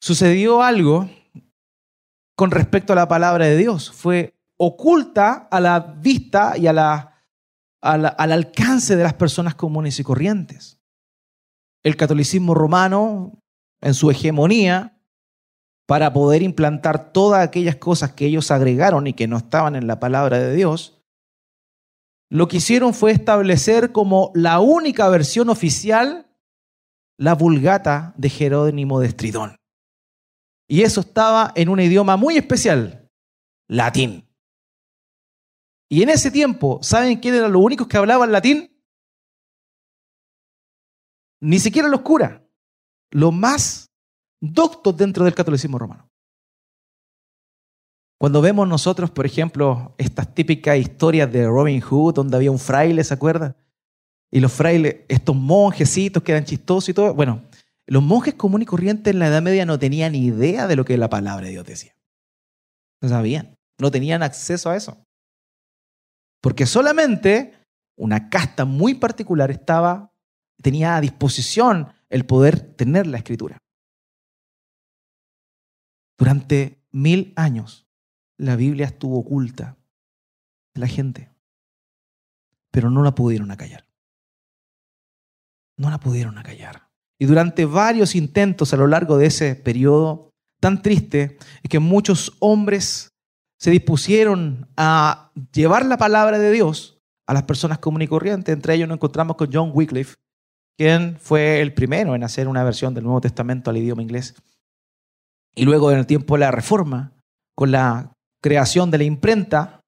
sucedió 0.00 0.62
algo 0.62 1.08
con 2.42 2.50
respecto 2.50 2.92
a 2.92 2.96
la 2.96 3.06
palabra 3.06 3.46
de 3.46 3.56
Dios. 3.56 3.92
Fue 3.92 4.34
oculta 4.56 5.46
a 5.48 5.60
la 5.60 5.78
vista 5.78 6.58
y 6.58 6.66
a 6.66 6.72
la 6.72 7.24
al, 7.80 8.04
alcance 8.32 8.96
de 8.96 9.04
las 9.04 9.14
personas 9.14 9.54
comunes 9.54 10.00
y 10.00 10.02
corrientes. 10.02 10.80
El 11.84 11.96
catolicismo 11.96 12.52
romano, 12.52 13.38
en 13.80 13.94
su 13.94 14.10
hegemonía, 14.10 15.00
para 15.86 16.12
poder 16.12 16.42
implantar 16.42 17.12
todas 17.12 17.46
aquellas 17.46 17.76
cosas 17.76 18.14
que 18.14 18.26
ellos 18.26 18.50
agregaron 18.50 19.06
y 19.06 19.12
que 19.12 19.28
no 19.28 19.36
estaban 19.36 19.76
en 19.76 19.86
la 19.86 20.00
palabra 20.00 20.40
de 20.40 20.52
Dios, 20.52 21.00
lo 22.28 22.48
que 22.48 22.56
hicieron 22.56 22.92
fue 22.92 23.12
establecer 23.12 23.92
como 23.92 24.32
la 24.34 24.58
única 24.58 25.08
versión 25.08 25.48
oficial 25.48 26.26
la 27.18 27.36
vulgata 27.36 28.14
de 28.16 28.30
Jerónimo 28.30 28.98
de 28.98 29.06
Estridón. 29.06 29.61
Y 30.68 30.82
eso 30.82 31.00
estaba 31.00 31.52
en 31.54 31.68
un 31.68 31.80
idioma 31.80 32.16
muy 32.16 32.36
especial, 32.36 33.10
latín. 33.68 34.28
Y 35.88 36.02
en 36.02 36.08
ese 36.08 36.30
tiempo, 36.30 36.78
¿saben 36.82 37.18
quién 37.18 37.34
eran 37.34 37.52
los 37.52 37.62
únicos 37.62 37.86
que 37.86 37.98
hablaban 37.98 38.32
latín? 38.32 38.70
Ni 41.40 41.58
siquiera 41.58 41.88
los 41.88 42.00
curas, 42.00 42.40
los 43.10 43.32
más 43.32 43.90
doctos 44.40 44.96
dentro 44.96 45.24
del 45.24 45.34
catolicismo 45.34 45.78
romano. 45.78 46.08
Cuando 48.18 48.40
vemos 48.40 48.68
nosotros, 48.68 49.10
por 49.10 49.26
ejemplo, 49.26 49.94
estas 49.98 50.32
típicas 50.32 50.78
historias 50.78 51.30
de 51.32 51.44
Robin 51.44 51.80
Hood, 51.80 52.14
donde 52.14 52.36
había 52.36 52.52
un 52.52 52.58
fraile, 52.58 53.02
¿se 53.02 53.12
acuerdan? 53.14 53.56
Y 54.30 54.40
los 54.40 54.52
frailes, 54.52 55.00
estos 55.08 55.34
monjecitos 55.34 56.22
que 56.22 56.32
eran 56.32 56.44
chistosos 56.44 56.88
y 56.88 56.94
todo. 56.94 57.14
Bueno, 57.14 57.42
los 57.86 58.02
monjes 58.02 58.34
comunes 58.34 58.64
y 58.64 58.66
corrientes 58.66 59.12
en 59.12 59.18
la 59.18 59.28
Edad 59.28 59.42
Media 59.42 59.66
no 59.66 59.78
tenían 59.78 60.14
idea 60.14 60.66
de 60.66 60.76
lo 60.76 60.84
que 60.84 60.96
la 60.96 61.10
palabra 61.10 61.46
de 61.46 61.52
Dios 61.52 61.66
decía. 61.66 61.96
No 63.00 63.08
sabían, 63.08 63.56
no 63.78 63.90
tenían 63.90 64.22
acceso 64.22 64.70
a 64.70 64.76
eso. 64.76 65.04
Porque 66.40 66.66
solamente 66.66 67.58
una 67.96 68.28
casta 68.28 68.64
muy 68.64 68.94
particular 68.94 69.50
estaba, 69.50 70.12
tenía 70.60 70.96
a 70.96 71.00
disposición 71.00 71.92
el 72.08 72.26
poder 72.26 72.74
tener 72.74 73.06
la 73.06 73.18
escritura. 73.18 73.58
Durante 76.18 76.84
mil 76.92 77.32
años 77.36 77.88
la 78.36 78.56
Biblia 78.56 78.86
estuvo 78.86 79.18
oculta 79.18 79.76
de 80.74 80.80
la 80.80 80.86
gente, 80.86 81.32
pero 82.70 82.90
no 82.90 83.02
la 83.02 83.14
pudieron 83.14 83.50
acallar. 83.50 83.86
No 85.76 85.90
la 85.90 85.98
pudieron 85.98 86.38
acallar. 86.38 86.91
Y 87.22 87.26
durante 87.26 87.66
varios 87.66 88.16
intentos 88.16 88.74
a 88.74 88.76
lo 88.76 88.88
largo 88.88 89.16
de 89.16 89.26
ese 89.26 89.54
periodo 89.54 90.32
tan 90.60 90.82
triste, 90.82 91.38
es 91.62 91.70
que 91.70 91.78
muchos 91.78 92.36
hombres 92.40 93.12
se 93.60 93.70
dispusieron 93.70 94.68
a 94.76 95.30
llevar 95.52 95.86
la 95.86 95.98
palabra 95.98 96.40
de 96.40 96.50
Dios 96.50 96.98
a 97.28 97.32
las 97.32 97.44
personas 97.44 97.78
comunes 97.78 98.06
y 98.06 98.08
corrientes. 98.08 98.52
Entre 98.52 98.74
ellos 98.74 98.88
nos 98.88 98.96
encontramos 98.96 99.36
con 99.36 99.50
John 99.52 99.70
Wycliffe, 99.72 100.16
quien 100.76 101.16
fue 101.16 101.60
el 101.60 101.72
primero 101.74 102.16
en 102.16 102.24
hacer 102.24 102.48
una 102.48 102.64
versión 102.64 102.92
del 102.92 103.04
Nuevo 103.04 103.20
Testamento 103.20 103.70
al 103.70 103.76
idioma 103.76 104.02
inglés. 104.02 104.34
Y 105.54 105.64
luego 105.64 105.92
en 105.92 105.98
el 105.98 106.08
tiempo 106.08 106.34
de 106.34 106.40
la 106.40 106.50
Reforma, 106.50 107.12
con 107.54 107.70
la 107.70 108.14
creación 108.42 108.90
de 108.90 108.98
la 108.98 109.04
imprenta 109.04 109.80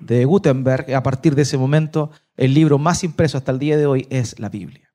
de 0.00 0.24
Gutenberg, 0.24 0.94
a 0.94 1.02
partir 1.02 1.34
de 1.34 1.42
ese 1.42 1.58
momento, 1.58 2.10
el 2.38 2.54
libro 2.54 2.78
más 2.78 3.04
impreso 3.04 3.36
hasta 3.36 3.52
el 3.52 3.58
día 3.58 3.76
de 3.76 3.84
hoy 3.84 4.06
es 4.08 4.40
la 4.40 4.48
Biblia. 4.48 4.89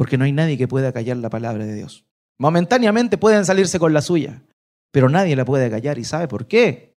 Porque 0.00 0.16
no 0.16 0.24
hay 0.24 0.32
nadie 0.32 0.56
que 0.56 0.66
pueda 0.66 0.94
callar 0.94 1.18
la 1.18 1.28
palabra 1.28 1.66
de 1.66 1.74
Dios. 1.74 2.06
Momentáneamente 2.38 3.18
pueden 3.18 3.44
salirse 3.44 3.78
con 3.78 3.92
la 3.92 4.00
suya, 4.00 4.42
pero 4.90 5.10
nadie 5.10 5.36
la 5.36 5.44
puede 5.44 5.68
callar. 5.68 5.98
¿Y 5.98 6.04
sabe 6.04 6.26
por 6.26 6.48
qué? 6.48 6.96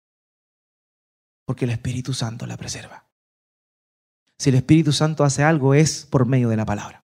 Porque 1.45 1.65
el 1.65 1.73
Espíritu 1.73 2.15
Santo 2.15 2.47
la 2.47 2.57
preserva. 2.57 3.11
Si 4.39 4.51
el 4.51 4.55
Espíritu 4.55 4.93
Santo 4.93 5.25
hace 5.25 5.43
algo 5.43 5.75
es 5.75 6.07
por 6.07 6.27
medio 6.27 6.49
de 6.49 6.57
la 6.57 6.65
palabra. 6.65 7.05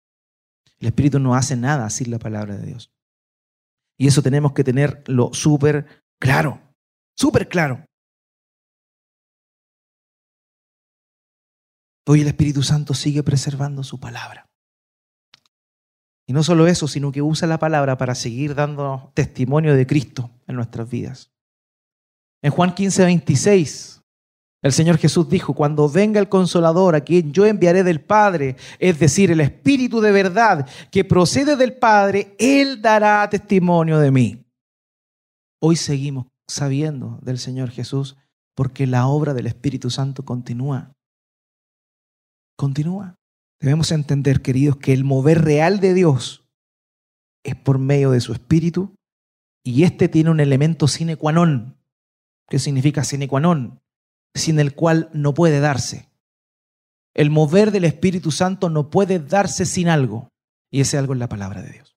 El 0.78 0.88
Espíritu 0.88 1.20
no 1.20 1.34
hace 1.34 1.56
nada 1.56 1.88
sin 1.88 2.10
la 2.10 2.18
palabra 2.18 2.58
de 2.58 2.66
Dios. 2.66 2.92
Y 3.96 4.08
eso 4.08 4.20
tenemos 4.20 4.52
que 4.52 4.64
tenerlo 4.64 5.30
súper 5.32 6.04
claro, 6.20 6.60
súper 7.16 7.48
claro. 7.48 7.86
Hoy 12.06 12.20
el 12.20 12.28
Espíritu 12.28 12.62
Santo 12.62 12.92
sigue 12.92 13.22
preservando 13.22 13.82
su 13.82 13.98
palabra. 13.98 14.47
Y 16.28 16.32
no 16.32 16.42
solo 16.42 16.68
eso, 16.68 16.86
sino 16.86 17.10
que 17.10 17.22
usa 17.22 17.48
la 17.48 17.58
palabra 17.58 17.96
para 17.96 18.14
seguir 18.14 18.54
dando 18.54 19.10
testimonio 19.14 19.74
de 19.74 19.86
Cristo 19.86 20.30
en 20.46 20.56
nuestras 20.56 20.88
vidas. 20.88 21.32
En 22.42 22.52
Juan 22.52 22.74
15, 22.74 23.04
26, 23.04 24.02
el 24.62 24.72
Señor 24.72 24.98
Jesús 24.98 25.28
dijo, 25.28 25.54
cuando 25.54 25.88
venga 25.88 26.20
el 26.20 26.28
consolador 26.28 26.94
a 26.94 27.00
quien 27.00 27.32
yo 27.32 27.46
enviaré 27.46 27.82
del 27.82 28.02
Padre, 28.02 28.56
es 28.78 28.98
decir, 28.98 29.30
el 29.30 29.40
Espíritu 29.40 30.00
de 30.00 30.12
verdad 30.12 30.68
que 30.92 31.02
procede 31.02 31.56
del 31.56 31.72
Padre, 31.72 32.36
Él 32.38 32.82
dará 32.82 33.28
testimonio 33.28 33.98
de 33.98 34.10
mí. 34.10 34.44
Hoy 35.60 35.76
seguimos 35.76 36.26
sabiendo 36.46 37.18
del 37.22 37.38
Señor 37.38 37.70
Jesús 37.70 38.16
porque 38.54 38.86
la 38.86 39.06
obra 39.06 39.34
del 39.34 39.46
Espíritu 39.46 39.90
Santo 39.90 40.24
continúa 40.24 40.92
continúa. 42.58 43.14
Debemos 43.60 43.90
entender, 43.90 44.40
queridos, 44.40 44.76
que 44.76 44.92
el 44.92 45.04
mover 45.04 45.42
real 45.42 45.80
de 45.80 45.94
Dios 45.94 46.48
es 47.44 47.56
por 47.56 47.78
medio 47.78 48.10
de 48.10 48.20
su 48.20 48.32
Espíritu 48.32 48.94
y 49.64 49.84
este 49.84 50.08
tiene 50.08 50.30
un 50.30 50.40
elemento 50.40 50.86
sine 50.86 51.16
qua 51.16 51.32
non. 51.32 51.76
¿Qué 52.48 52.58
significa 52.58 53.04
sine 53.04 53.26
qua 53.26 53.40
non? 53.40 53.80
Sin 54.34 54.60
el 54.60 54.74
cual 54.74 55.10
no 55.12 55.34
puede 55.34 55.60
darse. 55.60 56.08
El 57.14 57.30
mover 57.30 57.72
del 57.72 57.84
Espíritu 57.84 58.30
Santo 58.30 58.70
no 58.70 58.90
puede 58.90 59.18
darse 59.18 59.66
sin 59.66 59.88
algo 59.88 60.28
y 60.70 60.80
ese 60.80 60.98
algo 60.98 61.14
es 61.14 61.18
la 61.18 61.28
palabra 61.28 61.62
de 61.62 61.72
Dios. 61.72 61.96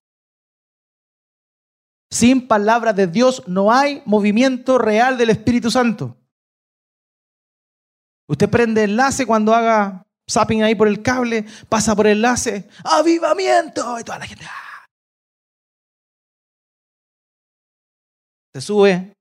Sin 2.10 2.48
palabra 2.48 2.92
de 2.92 3.06
Dios 3.06 3.44
no 3.46 3.72
hay 3.72 4.02
movimiento 4.04 4.78
real 4.78 5.16
del 5.16 5.30
Espíritu 5.30 5.70
Santo. 5.70 6.18
Usted 8.28 8.50
prende 8.50 8.84
enlace 8.84 9.26
cuando 9.26 9.54
haga 9.54 10.06
zapping 10.30 10.62
ahí 10.62 10.74
por 10.74 10.88
el 10.88 11.02
cable, 11.02 11.44
pasa 11.68 11.94
por 11.94 12.06
el 12.06 12.18
enlace, 12.18 12.68
avivamiento, 12.84 13.98
y 13.98 14.04
toda 14.04 14.18
la 14.18 14.26
gente. 14.26 14.44
¡ah! 14.48 14.86
Se 18.54 18.60
sube 18.60 19.14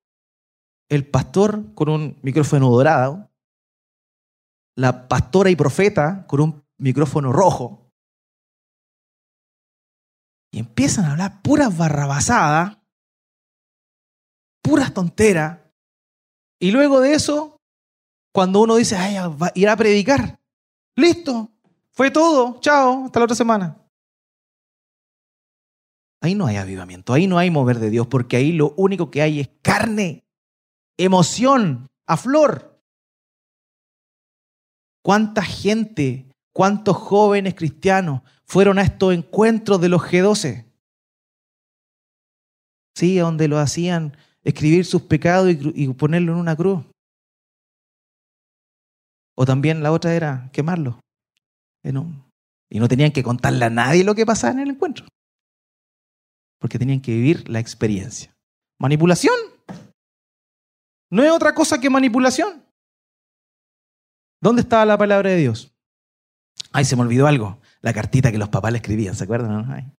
el 0.89 1.07
pastor 1.07 1.73
con 1.73 1.89
un 1.89 2.19
micrófono 2.21 2.69
dorado, 2.69 3.29
la 4.77 5.07
pastora 5.07 5.49
y 5.49 5.55
profeta 5.55 6.25
con 6.27 6.41
un 6.41 6.63
micrófono 6.77 7.31
rojo, 7.31 7.89
y 10.53 10.59
empiezan 10.59 11.05
a 11.05 11.11
hablar 11.11 11.41
puras 11.41 11.77
barrabasadas, 11.77 12.77
puras 14.61 14.93
tonteras, 14.93 15.59
y 16.59 16.71
luego 16.71 16.99
de 16.99 17.13
eso, 17.13 17.57
cuando 18.33 18.61
uno 18.61 18.75
dice, 18.75 18.97
ay, 18.97 19.15
va 19.29 19.47
a 19.47 19.51
ir 19.55 19.69
a 19.69 19.77
predicar, 19.77 20.40
Listo. 20.95 21.51
Fue 21.91 22.11
todo. 22.11 22.59
Chao. 22.59 23.05
Hasta 23.05 23.19
la 23.19 23.25
otra 23.25 23.35
semana. 23.35 23.81
Ahí 26.23 26.35
no 26.35 26.45
hay 26.45 26.57
avivamiento, 26.57 27.13
ahí 27.13 27.25
no 27.25 27.39
hay 27.39 27.49
mover 27.49 27.79
de 27.79 27.89
Dios, 27.89 28.05
porque 28.05 28.37
ahí 28.37 28.51
lo 28.51 28.75
único 28.77 29.09
que 29.09 29.23
hay 29.23 29.39
es 29.39 29.49
carne, 29.63 30.23
emoción, 30.95 31.87
a 32.05 32.15
flor. 32.15 32.79
¿Cuánta 35.03 35.41
gente, 35.41 36.29
cuántos 36.53 36.95
jóvenes 36.95 37.55
cristianos 37.55 38.21
fueron 38.45 38.77
a 38.77 38.83
estos 38.83 39.15
encuentros 39.15 39.81
de 39.81 39.89
los 39.89 40.03
G12? 40.03 40.65
Sí, 42.95 43.17
donde 43.17 43.47
lo 43.47 43.57
hacían 43.57 44.15
escribir 44.43 44.85
sus 44.85 45.01
pecados 45.01 45.49
y, 45.49 45.87
ponerlo 45.93 46.33
en 46.33 46.37
una 46.37 46.55
cruz. 46.55 46.83
O 49.41 49.45
también 49.45 49.81
la 49.81 49.91
otra 49.91 50.13
era 50.13 50.51
quemarlo. 50.53 50.99
Y 51.83 52.79
no 52.79 52.87
tenían 52.87 53.11
que 53.11 53.23
contarle 53.23 53.65
a 53.65 53.71
nadie 53.71 54.03
lo 54.03 54.13
que 54.13 54.23
pasaba 54.23 54.53
en 54.53 54.59
el 54.59 54.69
encuentro. 54.69 55.07
Porque 56.59 56.77
tenían 56.77 57.01
que 57.01 57.15
vivir 57.15 57.49
la 57.49 57.59
experiencia. 57.59 58.37
¿Manipulación? 58.79 59.33
No 61.09 61.23
es 61.23 61.31
otra 61.31 61.55
cosa 61.55 61.81
que 61.81 61.89
manipulación. 61.89 62.63
¿Dónde 64.43 64.61
estaba 64.61 64.85
la 64.85 64.99
palabra 64.99 65.31
de 65.31 65.37
Dios? 65.37 65.73
Ay, 66.71 66.85
se 66.85 66.95
me 66.95 67.01
olvidó 67.01 67.25
algo. 67.25 67.59
La 67.81 67.93
cartita 67.93 68.31
que 68.31 68.37
los 68.37 68.49
papás 68.49 68.71
le 68.71 68.77
escribían, 68.77 69.15
¿se 69.15 69.23
acuerdan? 69.23 69.97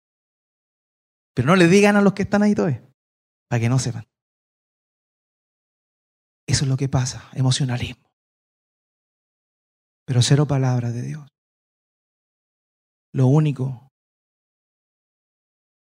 Pero 1.33 1.47
no 1.47 1.55
le 1.55 1.67
digan 1.67 1.95
a 1.95 2.01
los 2.03 2.13
que 2.13 2.21
están 2.21 2.43
ahí 2.43 2.53
todavía, 2.53 2.87
para 3.49 3.59
que 3.59 3.69
no 3.69 3.79
sepan. 3.79 4.05
Eso 6.45 6.65
es 6.65 6.69
lo 6.69 6.77
que 6.77 6.89
pasa, 6.89 7.27
emocionalismo 7.33 8.10
pero 10.11 10.21
cero 10.21 10.45
palabra 10.45 10.91
de 10.91 11.03
Dios. 11.03 11.25
Lo 13.13 13.27
único 13.27 13.87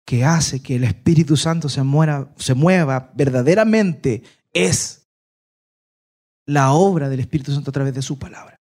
que 0.07 0.27
hace 0.27 0.63
que 0.63 0.77
el 0.77 0.85
Espíritu 0.85 1.39
Santo 1.39 1.71
se, 1.71 1.81
se 2.37 2.55
mueva 2.55 3.13
verdaderamente 3.15 4.23
es 4.53 5.09
la 6.47 6.73
obra 6.73 7.09
del 7.09 7.21
Espíritu 7.21 7.55
Santo 7.55 7.71
a 7.71 7.73
través 7.73 7.95
de 7.95 8.03
su 8.03 8.19
palabra. 8.19 8.57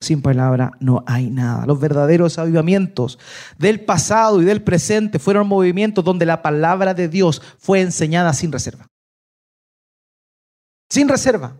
Sin 0.00 0.22
palabra 0.22 0.72
no 0.80 1.04
hay 1.06 1.28
nada. 1.28 1.66
Los 1.66 1.78
verdaderos 1.78 2.38
avivamientos 2.38 3.18
del 3.58 3.84
pasado 3.84 4.40
y 4.40 4.46
del 4.46 4.62
presente 4.62 5.18
fueron 5.18 5.46
movimientos 5.46 6.02
donde 6.02 6.24
la 6.24 6.40
palabra 6.40 6.94
de 6.94 7.10
Dios 7.10 7.42
fue 7.58 7.82
enseñada 7.82 8.32
sin 8.32 8.50
reserva. 8.50 8.86
Sin 10.88 11.10
reserva. 11.10 11.58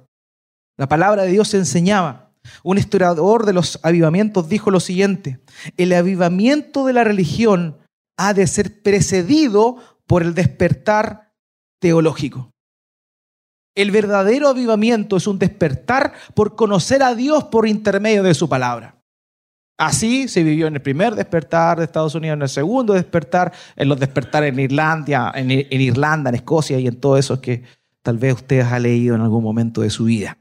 La 0.79 0.89
palabra 0.89 1.25
de 1.25 1.33
Dios 1.33 1.49
se 1.49 1.59
enseñaba. 1.59 2.24
Un 2.63 2.79
historiador 2.79 3.47
de 3.47 3.53
los 3.53 3.79
avivamientos 3.83 4.49
dijo 4.49 4.71
lo 4.71 4.81
siguiente, 4.81 5.41
el 5.77 5.93
avivamiento 5.93 6.87
de 6.87 6.93
la 6.93 7.05
religión 7.05 7.79
ha 8.17 8.35
de 8.35 8.47
ser 8.47 8.83
precedido 8.83 9.77
por 10.07 10.23
el 10.23 10.35
despertar 10.35 11.33
teológico. 11.81 12.51
El 13.75 13.91
verdadero 13.91 14.49
avivamiento 14.49 15.17
es 15.17 15.27
un 15.27 15.39
despertar 15.39 16.15
por 16.35 16.55
conocer 16.55 17.03
a 17.03 17.15
Dios 17.15 17.45
por 17.45 17.67
intermedio 17.67 18.23
de 18.23 18.35
su 18.35 18.49
palabra. 18.49 19.01
Así 19.77 20.29
se 20.29 20.45
vivió 20.45 20.69
en 20.69 20.75
el 20.75 20.83
primer 20.83 21.17
despertar 21.17 21.79
de 21.79 21.85
Estados 21.85 22.15
Unidos, 22.15 22.37
en 22.37 22.43
el 22.43 22.49
segundo 22.49 22.93
despertar, 22.93 23.53
en 23.75 23.89
los 23.89 23.99
despertares 23.99 24.53
en 24.53 24.61
Irlanda, 24.61 25.33
en, 25.35 25.51
Irlanda, 25.51 26.31
en 26.31 26.37
Escocia 26.37 26.79
y 26.79 26.87
en 26.87 27.01
todo 27.01 27.19
eso 27.19 27.41
que 27.41 27.65
tal 28.03 28.19
vez 28.19 28.35
usted 28.35 28.61
ha 28.61 28.79
leído 28.79 29.17
en 29.17 29.23
algún 29.23 29.43
momento 29.43 29.81
de 29.81 29.91
su 29.91 30.05
vida. 30.05 30.39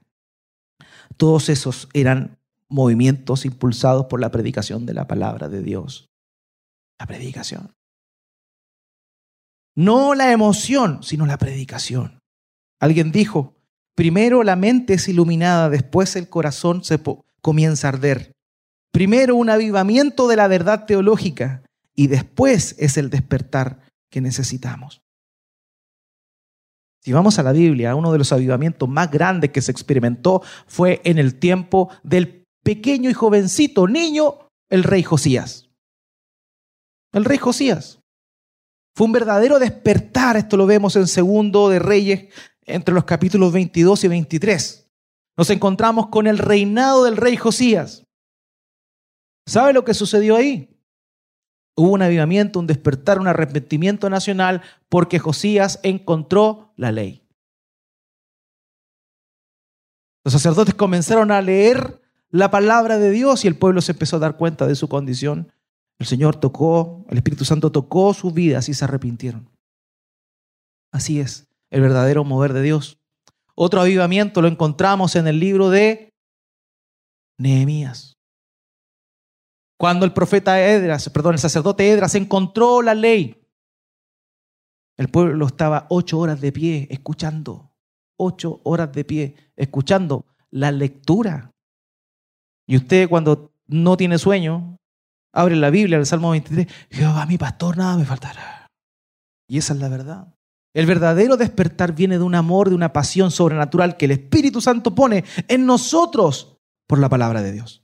Todos 1.18 1.50
esos 1.50 1.90
eran 1.94 2.38
movimientos 2.70 3.46
impulsados 3.46 4.08
por 4.08 4.20
la 4.20 4.32
predicación 4.32 4.86
de 4.86 4.94
la 4.94 5.08
palabra 5.08 5.48
de 5.48 5.62
Dios. 5.62 6.10
La 7.00 7.06
predicación. 7.06 7.74
No 9.76 10.16
la 10.16 10.32
emoción, 10.32 11.04
sino 11.04 11.26
la 11.26 11.38
predicación. 11.38 12.20
Alguien 12.80 13.12
dijo, 13.12 13.56
primero 13.96 14.44
la 14.44 14.56
mente 14.56 14.96
es 14.96 15.08
iluminada, 15.08 15.70
después 15.70 16.16
el 16.16 16.30
corazón 16.30 16.84
se 16.84 17.00
comienza 17.42 17.88
a 17.88 17.92
arder. 17.92 18.34
Primero 18.92 19.36
un 19.36 19.50
avivamiento 19.50 20.28
de 20.28 20.36
la 20.36 20.48
verdad 20.48 20.86
teológica 20.86 21.64
y 21.96 22.08
después 22.08 22.76
es 22.78 22.98
el 22.98 23.10
despertar 23.10 23.80
que 24.10 24.22
necesitamos. 24.22 25.03
Si 27.04 27.12
vamos 27.12 27.38
a 27.38 27.44
la 27.44 27.52
Biblia, 27.52 27.96
uno 27.96 28.14
de 28.14 28.18
los 28.18 28.32
avivamientos 28.32 28.88
más 28.88 29.12
grandes 29.12 29.52
que 29.52 29.62
se 29.62 29.72
experimentó 29.72 30.42
fue 30.68 31.02
en 31.04 31.18
el 31.18 31.36
tiempo 31.36 31.90
del 32.02 32.46
pequeño 32.64 33.10
y 33.10 33.14
jovencito 33.14 33.88
niño, 33.88 34.48
el 34.70 34.84
rey 34.84 35.04
Josías. 35.04 35.70
El 37.12 37.26
rey 37.26 37.38
Josías. 37.38 38.00
Fue 38.96 39.06
un 39.06 39.12
verdadero 39.12 39.60
despertar, 39.60 40.38
esto 40.38 40.56
lo 40.56 40.66
vemos 40.66 40.96
en 40.96 41.08
Segundo 41.08 41.68
de 41.68 41.80
Reyes, 41.80 42.34
entre 42.62 42.96
los 42.96 43.04
capítulos 43.04 43.52
22 43.52 44.06
y 44.06 44.08
23. 44.08 44.88
Nos 45.36 45.50
encontramos 45.50 46.08
con 46.08 46.26
el 46.26 46.38
reinado 46.38 47.04
del 47.04 47.18
rey 47.18 47.36
Josías. 47.36 48.06
¿Sabe 49.46 49.74
lo 49.74 49.84
que 49.84 49.94
sucedió 49.94 50.38
ahí? 50.38 50.73
Hubo 51.76 51.92
un 51.92 52.02
avivamiento, 52.02 52.60
un 52.60 52.68
despertar, 52.68 53.20
un 53.20 53.28
arrepentimiento 53.28 54.10
nacional 54.10 54.62
porque 54.90 55.20
Josías 55.20 55.80
encontró 55.84 56.74
la 56.76 56.92
ley. 56.92 57.24
Los 60.24 60.34
sacerdotes 60.34 60.76
comenzaron 60.76 61.32
a 61.32 61.42
leer 61.42 62.02
la 62.30 62.50
palabra 62.50 62.98
de 62.98 63.12
Dios 63.12 63.44
y 63.44 63.48
el 63.48 63.58
pueblo 63.58 63.82
se 63.82 63.92
empezó 63.92 64.16
a 64.16 64.20
dar 64.20 64.38
cuenta 64.38 64.68
de 64.68 64.76
su 64.76 64.88
condición. 64.88 65.52
El 66.00 66.08
Señor 66.08 66.36
tocó, 66.38 67.06
el 67.10 67.18
Espíritu 67.18 67.46
Santo 67.46 67.72
tocó 67.72 68.14
su 68.14 68.32
vida, 68.32 68.60
así 68.60 68.74
se 68.74 68.86
arrepintieron. 68.86 69.50
Así 70.92 71.20
es, 71.20 71.48
el 71.70 71.82
verdadero 71.82 72.24
mover 72.24 72.54
de 72.54 72.62
Dios. 72.62 73.00
Otro 73.56 73.82
avivamiento 73.82 74.42
lo 74.42 74.48
encontramos 74.48 75.16
en 75.16 75.28
el 75.28 75.40
libro 75.40 75.70
de 75.70 76.14
Nehemías. 77.38 78.13
Cuando 79.84 80.06
el 80.06 80.14
profeta 80.14 80.62
Edras, 80.62 81.10
perdón, 81.10 81.34
el 81.34 81.40
sacerdote 81.40 81.92
Edras 81.92 82.16
encontró 82.16 82.82
la 82.82 82.96
ley, 82.96 83.46
El 84.98 85.10
pueblo 85.10 85.46
estaba 85.46 85.88
ocho 85.90 86.20
horas 86.20 86.40
de 86.40 86.54
pie 86.54 86.88
escuchando, 86.90 87.74
ocho 88.18 88.62
horas 88.64 88.94
de 88.94 89.04
pie 89.04 89.36
escuchando 89.58 90.26
la 90.52 90.72
lectura. 90.72 91.52
Y 92.66 92.78
usted 92.78 93.10
cuando 93.10 93.52
no 93.68 93.98
tiene 93.98 94.18
sueño, 94.20 94.78
abre 95.34 95.58
la 95.58 95.70
Biblia, 95.70 95.98
el 95.98 96.06
Salmo 96.06 96.30
23, 96.30 96.66
Jehová 96.90 97.26
mi 97.26 97.38
pastor, 97.38 97.76
nada 97.76 97.98
me 97.98 98.06
faltará. 98.06 98.68
Y 99.50 99.58
esa 99.58 99.74
es 99.74 99.82
la 99.82 99.90
verdad. 99.90 100.34
El 100.74 100.86
verdadero 100.86 101.36
despertar 101.36 101.94
viene 101.94 102.18
de 102.18 102.24
un 102.24 102.36
amor, 102.36 102.70
de 102.70 102.76
una 102.76 102.94
pasión 102.94 103.32
sobrenatural 103.32 103.98
que 103.98 104.06
el 104.06 104.12
Espíritu 104.12 104.62
Santo 104.62 104.96
pone 104.96 105.26
en 105.50 105.66
nosotros 105.66 106.58
por 106.88 107.00
la 107.00 107.10
palabra 107.10 107.42
de 107.42 107.52
Dios. 107.52 107.83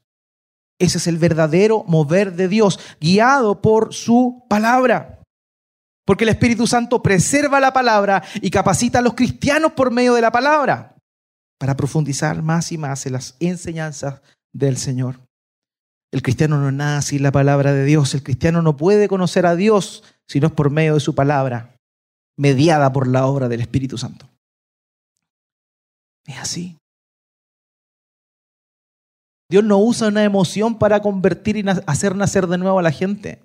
Ese 0.80 0.98
es 0.98 1.08
el 1.08 1.18
verdadero 1.18 1.84
mover 1.88 2.34
de 2.34 2.48
Dios, 2.48 2.80
guiado 3.02 3.62
por 3.62 3.94
su 3.94 4.46
palabra. 4.50 5.22
Porque 6.06 6.24
el 6.24 6.30
Espíritu 6.30 6.66
Santo 6.66 7.04
preserva 7.04 7.60
la 7.60 7.74
palabra 7.74 8.24
y 8.42 8.50
capacita 8.50 9.00
a 9.00 9.02
los 9.02 9.14
cristianos 9.14 9.74
por 9.74 9.92
medio 9.92 10.16
de 10.16 10.22
la 10.22 10.32
palabra 10.32 10.96
para 11.60 11.76
profundizar 11.76 12.42
más 12.42 12.72
y 12.72 12.78
más 12.78 13.06
en 13.06 13.14
las 13.14 13.36
enseñanzas 13.40 14.22
del 14.54 14.78
Señor. 14.78 15.20
El 16.12 16.24
cristiano 16.24 16.58
no 16.58 16.72
nada 16.72 17.02
sin 17.02 17.22
la 17.22 17.32
palabra 17.32 17.74
de 17.74 17.86
Dios. 17.86 18.16
El 18.16 18.24
cristiano 18.24 18.62
no 18.62 18.78
puede 18.78 19.08
conocer 19.08 19.46
a 19.46 19.56
Dios 19.56 20.04
si 20.28 20.40
no 20.40 20.48
es 20.48 20.54
por 20.54 20.72
medio 20.72 20.96
de 20.96 21.00
su 21.00 21.14
palabra, 21.14 21.76
mediada 22.38 22.92
por 22.92 23.08
la 23.08 23.28
obra 23.28 23.48
del 23.48 23.62
Espíritu 23.62 23.98
Santo. 23.98 24.28
Es 26.26 26.38
así. 26.38 26.79
Dios 29.50 29.64
no 29.64 29.80
usa 29.80 30.10
una 30.10 30.24
emoción 30.24 30.78
para 30.78 31.02
convertir 31.02 31.58
y 31.58 31.66
hacer 31.88 32.16
nacer 32.16 32.46
de 32.48 32.58
nuevo 32.58 32.78
a 32.78 32.84
la 32.84 32.92
gente. 32.92 33.44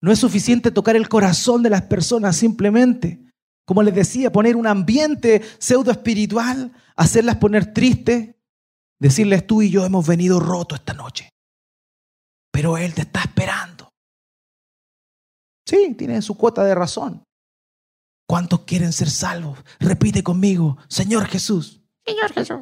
No 0.00 0.12
es 0.12 0.18
suficiente 0.18 0.70
tocar 0.70 0.96
el 0.96 1.08
corazón 1.08 1.62
de 1.62 1.70
las 1.70 1.82
personas 1.82 2.36
simplemente. 2.36 3.20
Como 3.66 3.82
les 3.82 3.94
decía, 3.94 4.32
poner 4.32 4.56
un 4.56 4.66
ambiente 4.66 5.42
pseudo 5.58 5.90
espiritual, 5.90 6.72
hacerlas 6.96 7.36
poner 7.36 7.74
tristes, 7.74 8.34
decirles 8.98 9.46
tú 9.46 9.60
y 9.60 9.70
yo 9.70 9.84
hemos 9.84 10.06
venido 10.06 10.40
roto 10.40 10.74
esta 10.74 10.94
noche. 10.94 11.28
Pero 12.50 12.78
Él 12.78 12.94
te 12.94 13.02
está 13.02 13.20
esperando. 13.20 13.90
Sí, 15.66 15.94
tiene 15.98 16.22
su 16.22 16.36
cuota 16.38 16.64
de 16.64 16.74
razón. 16.74 17.22
¿Cuántos 18.26 18.60
quieren 18.60 18.92
ser 18.92 19.10
salvos? 19.10 19.58
Repite 19.80 20.22
conmigo, 20.22 20.78
Señor 20.88 21.26
Jesús. 21.26 21.82
Señor 22.08 22.32
Jesús. 22.32 22.58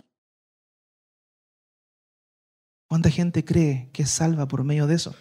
¿Cuánta 2.88 3.10
gente 3.10 3.44
cree 3.44 3.90
que 3.92 4.02
es 4.02 4.10
salva 4.10 4.48
por 4.48 4.64
medio 4.64 4.88
de 4.88 4.96
eso? 4.96 5.14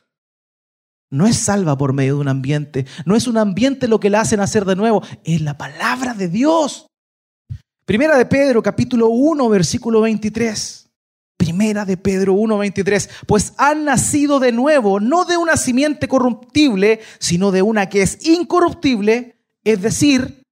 No 1.12 1.28
es 1.28 1.38
salva 1.38 1.78
por 1.78 1.94
medio 1.94 2.16
de 2.16 2.22
un 2.22 2.28
ambiente, 2.28 2.88
no 3.06 3.16
es 3.16 3.28
un 3.28 3.38
ambiente 3.38 3.88
lo 3.88 4.00
que 4.00 4.10
la 4.10 4.22
hacen 4.22 4.40
hacer 4.40 4.66
de 4.66 4.76
nuevo, 4.76 5.04
es 5.24 5.42
la 5.42 5.58
palabra 5.58 6.16
de 6.16 6.28
Dios. 6.28 6.88
Primera 7.86 8.18
de 8.18 8.26
Pedro, 8.26 8.64
capítulo 8.64 9.10
1, 9.10 9.48
versículo 9.48 10.02
23. 10.02 10.90
Primera 11.38 11.86
de 11.86 11.98
Pedro 11.98 12.34
1, 12.34 12.58
23. 12.58 13.10
Pues 13.28 13.54
han 13.58 13.86
nacido 13.86 14.40
de 14.40 14.52
nuevo, 14.52 15.00
no 15.00 15.26
de 15.26 15.38
una 15.38 15.58
simiente 15.58 16.08
corruptible, 16.08 17.02
sino 17.20 17.52
de 17.52 17.62
una 17.62 17.90
que 17.90 18.02
es 18.02 18.26
incorruptible, 18.26 19.36
es 19.64 19.82
decir, 19.84 20.45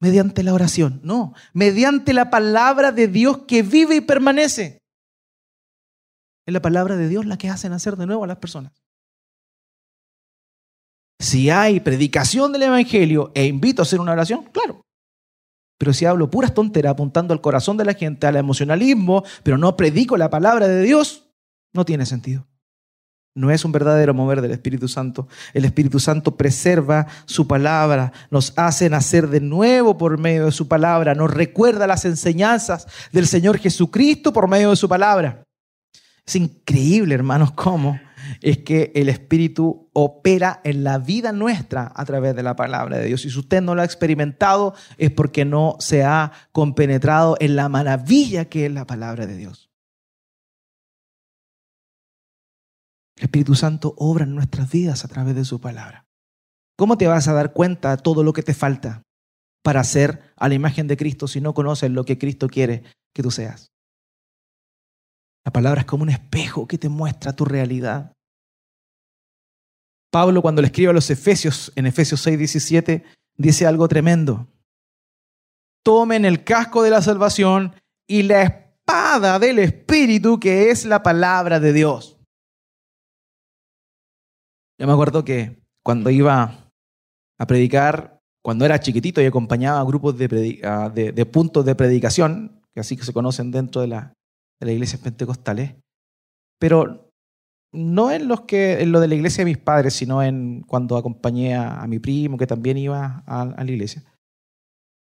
mediante 0.00 0.42
la 0.42 0.54
oración. 0.54 1.00
No, 1.02 1.34
mediante 1.52 2.12
la 2.12 2.30
palabra 2.30 2.92
de 2.92 3.08
Dios 3.08 3.38
que 3.46 3.62
vive 3.62 3.96
y 3.96 4.00
permanece. 4.00 4.82
Es 6.46 6.52
la 6.52 6.62
palabra 6.62 6.96
de 6.96 7.08
Dios 7.08 7.26
la 7.26 7.38
que 7.38 7.48
hace 7.48 7.68
nacer 7.68 7.96
de 7.96 8.06
nuevo 8.06 8.24
a 8.24 8.26
las 8.28 8.38
personas. 8.38 8.72
Si 11.18 11.50
hay 11.50 11.80
predicación 11.80 12.52
del 12.52 12.64
Evangelio 12.64 13.32
e 13.34 13.46
invito 13.46 13.82
a 13.82 13.84
hacer 13.84 14.00
una 14.00 14.12
oración, 14.12 14.44
claro. 14.52 14.82
Pero 15.78 15.92
si 15.92 16.04
hablo 16.04 16.30
puras 16.30 16.54
tonteras 16.54 16.92
apuntando 16.92 17.34
al 17.34 17.40
corazón 17.40 17.76
de 17.76 17.84
la 17.84 17.94
gente, 17.94 18.26
al 18.26 18.36
emocionalismo, 18.36 19.24
pero 19.42 19.58
no 19.58 19.76
predico 19.76 20.16
la 20.16 20.30
palabra 20.30 20.68
de 20.68 20.82
Dios, 20.82 21.28
no 21.72 21.84
tiene 21.84 22.06
sentido. 22.06 22.46
No 23.36 23.50
es 23.50 23.66
un 23.66 23.70
verdadero 23.70 24.14
mover 24.14 24.40
del 24.40 24.50
Espíritu 24.50 24.88
Santo. 24.88 25.28
El 25.52 25.66
Espíritu 25.66 26.00
Santo 26.00 26.36
preserva 26.36 27.06
su 27.26 27.46
palabra, 27.46 28.10
nos 28.30 28.54
hace 28.56 28.88
nacer 28.88 29.28
de 29.28 29.40
nuevo 29.40 29.98
por 29.98 30.16
medio 30.16 30.46
de 30.46 30.52
su 30.52 30.68
palabra, 30.68 31.14
nos 31.14 31.30
recuerda 31.30 31.86
las 31.86 32.06
enseñanzas 32.06 32.88
del 33.12 33.26
Señor 33.26 33.58
Jesucristo 33.58 34.32
por 34.32 34.48
medio 34.48 34.70
de 34.70 34.76
su 34.76 34.88
palabra. 34.88 35.44
Es 36.24 36.34
increíble, 36.34 37.14
hermanos, 37.14 37.52
cómo 37.52 38.00
es 38.40 38.58
que 38.58 38.90
el 38.94 39.10
Espíritu 39.10 39.90
opera 39.92 40.62
en 40.64 40.82
la 40.82 40.98
vida 40.98 41.30
nuestra 41.32 41.92
a 41.94 42.04
través 42.06 42.34
de 42.34 42.42
la 42.42 42.56
palabra 42.56 42.96
de 42.96 43.06
Dios. 43.06 43.26
Y 43.26 43.30
si 43.30 43.38
usted 43.38 43.60
no 43.60 43.74
lo 43.74 43.82
ha 43.82 43.84
experimentado 43.84 44.74
es 44.96 45.10
porque 45.10 45.44
no 45.44 45.76
se 45.78 46.04
ha 46.04 46.32
compenetrado 46.52 47.36
en 47.38 47.54
la 47.54 47.68
maravilla 47.68 48.46
que 48.46 48.64
es 48.64 48.72
la 48.72 48.86
palabra 48.86 49.26
de 49.26 49.36
Dios. 49.36 49.65
El 53.16 53.24
Espíritu 53.24 53.54
Santo 53.54 53.94
obra 53.96 54.24
en 54.24 54.34
nuestras 54.34 54.70
vidas 54.70 55.04
a 55.04 55.08
través 55.08 55.34
de 55.34 55.44
su 55.44 55.60
palabra. 55.60 56.06
¿Cómo 56.76 56.98
te 56.98 57.06
vas 57.06 57.26
a 57.28 57.32
dar 57.32 57.52
cuenta 57.54 57.96
de 57.96 58.02
todo 58.02 58.22
lo 58.22 58.32
que 58.32 58.42
te 58.42 58.52
falta 58.52 59.02
para 59.62 59.82
ser 59.84 60.32
a 60.36 60.48
la 60.48 60.54
imagen 60.54 60.86
de 60.86 60.96
Cristo 60.96 61.26
si 61.26 61.40
no 61.40 61.54
conoces 61.54 61.90
lo 61.90 62.04
que 62.04 62.18
Cristo 62.18 62.48
quiere 62.48 62.84
que 63.14 63.22
tú 63.22 63.30
seas? 63.30 63.72
La 65.44 65.52
palabra 65.52 65.80
es 65.80 65.86
como 65.86 66.02
un 66.02 66.10
espejo 66.10 66.66
que 66.66 66.76
te 66.76 66.88
muestra 66.88 67.34
tu 67.34 67.44
realidad. 67.44 68.12
Pablo 70.10 70.42
cuando 70.42 70.60
le 70.60 70.66
escribe 70.66 70.90
a 70.90 70.94
los 70.94 71.08
Efesios, 71.08 71.72
en 71.76 71.86
Efesios 71.86 72.20
6, 72.20 72.38
17, 72.38 73.04
dice 73.36 73.66
algo 73.66 73.88
tremendo. 73.88 74.46
Tomen 75.82 76.24
el 76.24 76.44
casco 76.44 76.82
de 76.82 76.90
la 76.90 77.00
salvación 77.00 77.74
y 78.06 78.24
la 78.24 78.42
espada 78.42 79.38
del 79.38 79.60
Espíritu 79.60 80.38
que 80.38 80.70
es 80.70 80.84
la 80.84 81.02
palabra 81.02 81.60
de 81.60 81.72
Dios. 81.72 82.15
Yo 84.78 84.86
me 84.86 84.92
acuerdo 84.92 85.24
que 85.24 85.62
cuando 85.84 86.10
iba 86.10 86.70
a 87.38 87.46
predicar, 87.46 88.20
cuando 88.42 88.64
era 88.64 88.80
chiquitito 88.80 89.20
y 89.22 89.26
acompañaba 89.26 89.82
grupos 89.84 90.16
de, 90.18 91.28
puntos 91.32 91.64
de 91.64 91.74
predicación, 91.74 92.62
que 92.74 92.80
así 92.80 92.96
que 92.96 93.04
se 93.04 93.12
conocen 93.12 93.50
dentro 93.50 93.80
de, 93.80 93.88
la, 93.88 94.12
de 94.60 94.66
las 94.66 94.74
iglesias 94.74 95.00
pentecostales, 95.00 95.74
pero 96.58 97.10
no 97.72 98.10
en, 98.10 98.28
los 98.28 98.42
que, 98.42 98.82
en 98.82 98.92
lo 98.92 99.00
de 99.00 99.08
la 99.08 99.14
iglesia 99.14 99.44
de 99.44 99.50
mis 99.50 99.58
padres, 99.58 99.94
sino 99.94 100.22
en 100.22 100.62
cuando 100.62 100.96
acompañé 100.96 101.54
a, 101.54 101.86
mi 101.86 101.98
primo, 101.98 102.38
que 102.38 102.46
también 102.46 102.78
iba 102.78 103.22
a, 103.26 103.42
a 103.42 103.64
la 103.64 103.70
iglesia. 103.70 104.04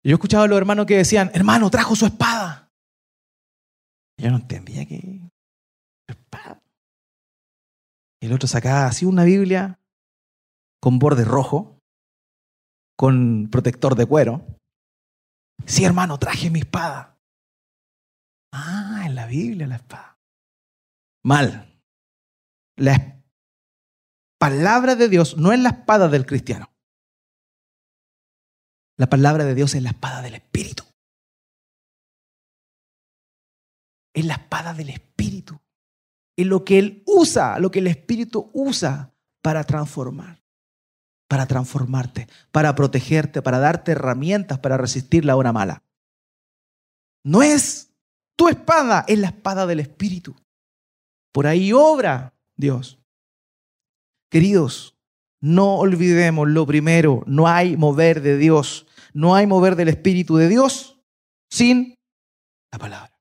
Yo 0.04 0.14
escuchaba 0.14 0.46
a 0.46 0.48
los 0.48 0.58
hermanos 0.58 0.86
que 0.86 0.98
decían, 0.98 1.32
hermano, 1.34 1.70
trajo 1.70 1.96
su 1.96 2.06
espada. 2.06 2.72
Yo 4.20 4.32
no 4.32 4.38
entendía 4.38 4.86
que... 4.86 5.27
El 8.22 8.34
otro 8.34 8.48
sacaba 8.48 8.88
así 8.88 9.06
una 9.06 9.24
Biblia 9.24 9.80
con 10.82 11.00
borde 11.00 11.24
rojo, 11.24 11.80
con 12.98 13.50
protector 13.52 13.96
de 13.96 14.06
cuero. 14.06 14.46
Sí, 15.66 15.84
hermano, 15.84 16.18
traje 16.18 16.50
mi 16.50 16.60
espada. 16.60 17.20
Ah, 18.52 19.04
en 19.06 19.16
la 19.16 19.28
Biblia 19.28 19.68
la 19.68 19.76
espada. 19.76 20.20
Mal. 21.24 21.82
La 22.76 23.22
palabra 24.40 24.96
de 24.96 25.10
Dios 25.10 25.38
no 25.38 25.52
es 25.52 25.60
la 25.60 25.70
espada 25.70 26.08
del 26.08 26.26
cristiano. 26.26 26.72
La 28.98 29.08
palabra 29.08 29.46
de 29.46 29.54
Dios 29.54 29.76
es 29.76 29.84
la 29.84 29.90
espada 29.90 30.22
del 30.22 30.36
Espíritu. 30.36 30.84
Es 34.16 34.26
la 34.26 34.36
espada 34.36 34.74
del 34.74 34.90
Espíritu 34.90 35.60
en 36.38 36.50
lo 36.50 36.64
que 36.64 36.80
Él 36.80 37.04
usa, 37.18 37.60
lo 37.60 37.72
que 37.72 37.80
el 37.80 37.88
Espíritu 37.88 38.50
usa 38.54 39.14
para 39.42 39.64
transformar, 39.64 40.42
para 41.28 41.46
transformarte, 41.46 42.28
para 42.52 42.76
protegerte, 42.76 43.42
para 43.42 43.60
darte 43.60 43.94
herramientas 43.94 44.60
para 44.60 44.78
resistir 44.78 45.26
la 45.26 45.36
hora 45.36 45.52
mala. 45.52 45.84
No 47.24 47.42
es 47.44 47.94
tu 48.36 48.48
espada, 48.48 49.04
es 49.08 49.20
la 49.20 49.28
espada 49.28 49.66
del 49.66 49.80
Espíritu. 49.80 50.36
Por 51.34 51.48
ahí 51.48 51.74
obra 51.74 52.34
Dios. 52.56 53.00
Queridos, 54.30 54.98
no 55.42 55.76
olvidemos 55.78 56.48
lo 56.48 56.66
primero, 56.66 57.24
no 57.26 57.48
hay 57.48 57.78
mover 57.78 58.22
de 58.22 58.38
Dios, 58.38 58.88
no 59.14 59.36
hay 59.36 59.48
mover 59.48 59.76
del 59.76 59.90
Espíritu 59.90 60.38
de 60.38 60.50
Dios 60.50 61.00
sin 61.50 61.96
la 62.72 62.80
palabra. 62.80 63.17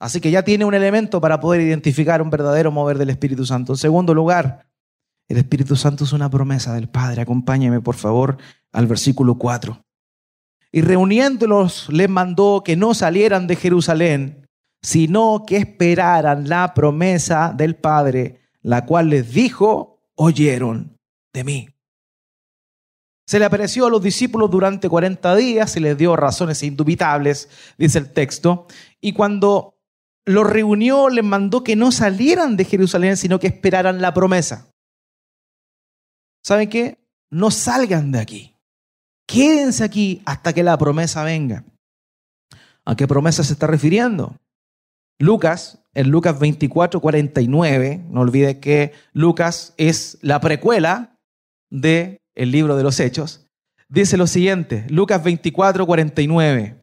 Así 0.00 0.20
que 0.20 0.30
ya 0.30 0.44
tiene 0.44 0.64
un 0.64 0.74
elemento 0.74 1.20
para 1.20 1.40
poder 1.40 1.60
identificar 1.60 2.22
un 2.22 2.30
verdadero 2.30 2.70
mover 2.70 2.98
del 2.98 3.10
Espíritu 3.10 3.44
Santo. 3.44 3.72
En 3.72 3.78
segundo 3.78 4.14
lugar, 4.14 4.66
el 5.28 5.38
Espíritu 5.38 5.76
Santo 5.76 6.04
es 6.04 6.12
una 6.12 6.30
promesa 6.30 6.74
del 6.74 6.88
Padre. 6.88 7.22
Acompáñeme, 7.22 7.80
por 7.80 7.96
favor, 7.96 8.38
al 8.72 8.86
versículo 8.86 9.36
4. 9.36 9.82
Y 10.70 10.82
reuniéndolos 10.82 11.88
les 11.90 12.08
mandó 12.08 12.62
que 12.64 12.76
no 12.76 12.94
salieran 12.94 13.46
de 13.46 13.56
Jerusalén, 13.56 14.46
sino 14.82 15.44
que 15.46 15.56
esperaran 15.56 16.48
la 16.48 16.74
promesa 16.74 17.52
del 17.56 17.76
Padre, 17.76 18.40
la 18.62 18.86
cual 18.86 19.10
les 19.10 19.32
dijo, 19.32 20.00
oyeron 20.14 20.96
de 21.32 21.44
mí. 21.44 21.68
Se 23.26 23.38
le 23.38 23.44
apareció 23.44 23.86
a 23.86 23.90
los 23.90 24.02
discípulos 24.02 24.50
durante 24.50 24.88
40 24.88 25.36
días, 25.36 25.70
se 25.70 25.80
les 25.80 25.98
dio 25.98 26.16
razones 26.16 26.62
indubitables, 26.62 27.50
dice 27.76 27.98
el 27.98 28.12
texto, 28.12 28.66
y 29.00 29.12
cuando 29.12 29.77
los 30.28 30.46
reunió, 30.46 31.08
les 31.08 31.24
mandó 31.24 31.64
que 31.64 31.74
no 31.74 31.90
salieran 31.90 32.56
de 32.56 32.64
Jerusalén, 32.64 33.16
sino 33.16 33.38
que 33.38 33.46
esperaran 33.46 34.02
la 34.02 34.12
promesa. 34.12 34.70
¿Saben 36.44 36.68
qué? 36.68 36.98
No 37.30 37.50
salgan 37.50 38.12
de 38.12 38.20
aquí. 38.20 38.54
Quédense 39.26 39.84
aquí 39.84 40.22
hasta 40.26 40.52
que 40.52 40.62
la 40.62 40.76
promesa 40.76 41.24
venga. 41.24 41.64
¿A 42.84 42.94
qué 42.94 43.06
promesa 43.06 43.42
se 43.42 43.54
está 43.54 43.66
refiriendo? 43.66 44.36
Lucas, 45.18 45.78
en 45.94 46.10
Lucas 46.10 46.38
24, 46.38 47.00
49, 47.00 48.04
no 48.10 48.20
olvide 48.20 48.60
que 48.60 48.92
Lucas 49.12 49.74
es 49.78 50.18
la 50.20 50.40
precuela 50.40 51.16
del 51.70 52.20
el 52.34 52.50
libro 52.52 52.76
de 52.76 52.82
los 52.82 53.00
Hechos, 53.00 53.46
dice 53.88 54.16
lo 54.16 54.26
siguiente, 54.26 54.86
Lucas 54.90 55.24
24, 55.24 55.86
49. 55.86 56.82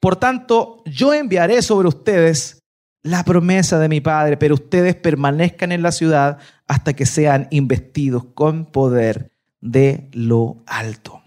Por 0.00 0.16
tanto, 0.16 0.82
yo 0.86 1.12
enviaré 1.12 1.62
sobre 1.62 1.88
ustedes 1.88 2.59
la 3.02 3.24
promesa 3.24 3.78
de 3.78 3.88
mi 3.88 4.00
Padre, 4.00 4.36
pero 4.36 4.54
ustedes 4.54 4.94
permanezcan 4.94 5.72
en 5.72 5.82
la 5.82 5.92
ciudad 5.92 6.38
hasta 6.66 6.92
que 6.92 7.06
sean 7.06 7.48
investidos 7.50 8.24
con 8.34 8.66
poder 8.66 9.32
de 9.60 10.08
lo 10.12 10.62
alto. 10.66 11.22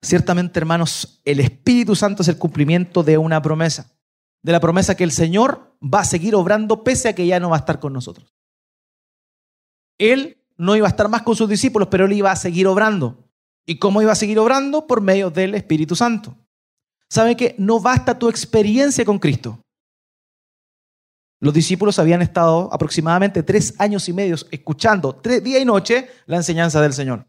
Ciertamente, 0.00 0.60
hermanos, 0.60 1.20
el 1.24 1.40
Espíritu 1.40 1.96
Santo 1.96 2.22
es 2.22 2.28
el 2.28 2.38
cumplimiento 2.38 3.02
de 3.02 3.18
una 3.18 3.42
promesa, 3.42 3.92
de 4.42 4.52
la 4.52 4.60
promesa 4.60 4.94
que 4.94 5.04
el 5.04 5.10
Señor 5.10 5.76
va 5.82 6.00
a 6.00 6.04
seguir 6.04 6.34
obrando 6.34 6.84
pese 6.84 7.08
a 7.08 7.14
que 7.14 7.26
ya 7.26 7.40
no 7.40 7.50
va 7.50 7.56
a 7.56 7.60
estar 7.60 7.80
con 7.80 7.92
nosotros. 7.92 8.32
Él 9.98 10.44
no 10.56 10.76
iba 10.76 10.86
a 10.86 10.90
estar 10.90 11.08
más 11.08 11.22
con 11.22 11.34
sus 11.34 11.48
discípulos, 11.48 11.88
pero 11.90 12.04
él 12.04 12.12
iba 12.12 12.30
a 12.30 12.36
seguir 12.36 12.66
obrando. 12.66 13.24
¿Y 13.66 13.78
cómo 13.78 14.00
iba 14.00 14.12
a 14.12 14.16
seguir 14.16 14.38
obrando? 14.38 14.86
Por 14.86 15.00
medio 15.00 15.30
del 15.30 15.54
Espíritu 15.54 15.96
Santo. 15.96 16.36
¿Sabe 17.08 17.36
que 17.36 17.54
no 17.58 17.80
basta 17.80 18.18
tu 18.18 18.28
experiencia 18.28 19.04
con 19.04 19.18
Cristo? 19.18 19.60
Los 21.40 21.52
discípulos 21.52 21.98
habían 21.98 22.22
estado 22.22 22.70
aproximadamente 22.72 23.42
tres 23.42 23.74
años 23.78 24.08
y 24.08 24.12
medio 24.12 24.36
escuchando 24.50 25.20
día 25.42 25.60
y 25.60 25.64
noche 25.64 26.08
la 26.26 26.36
enseñanza 26.36 26.80
del 26.80 26.94
Señor. 26.94 27.26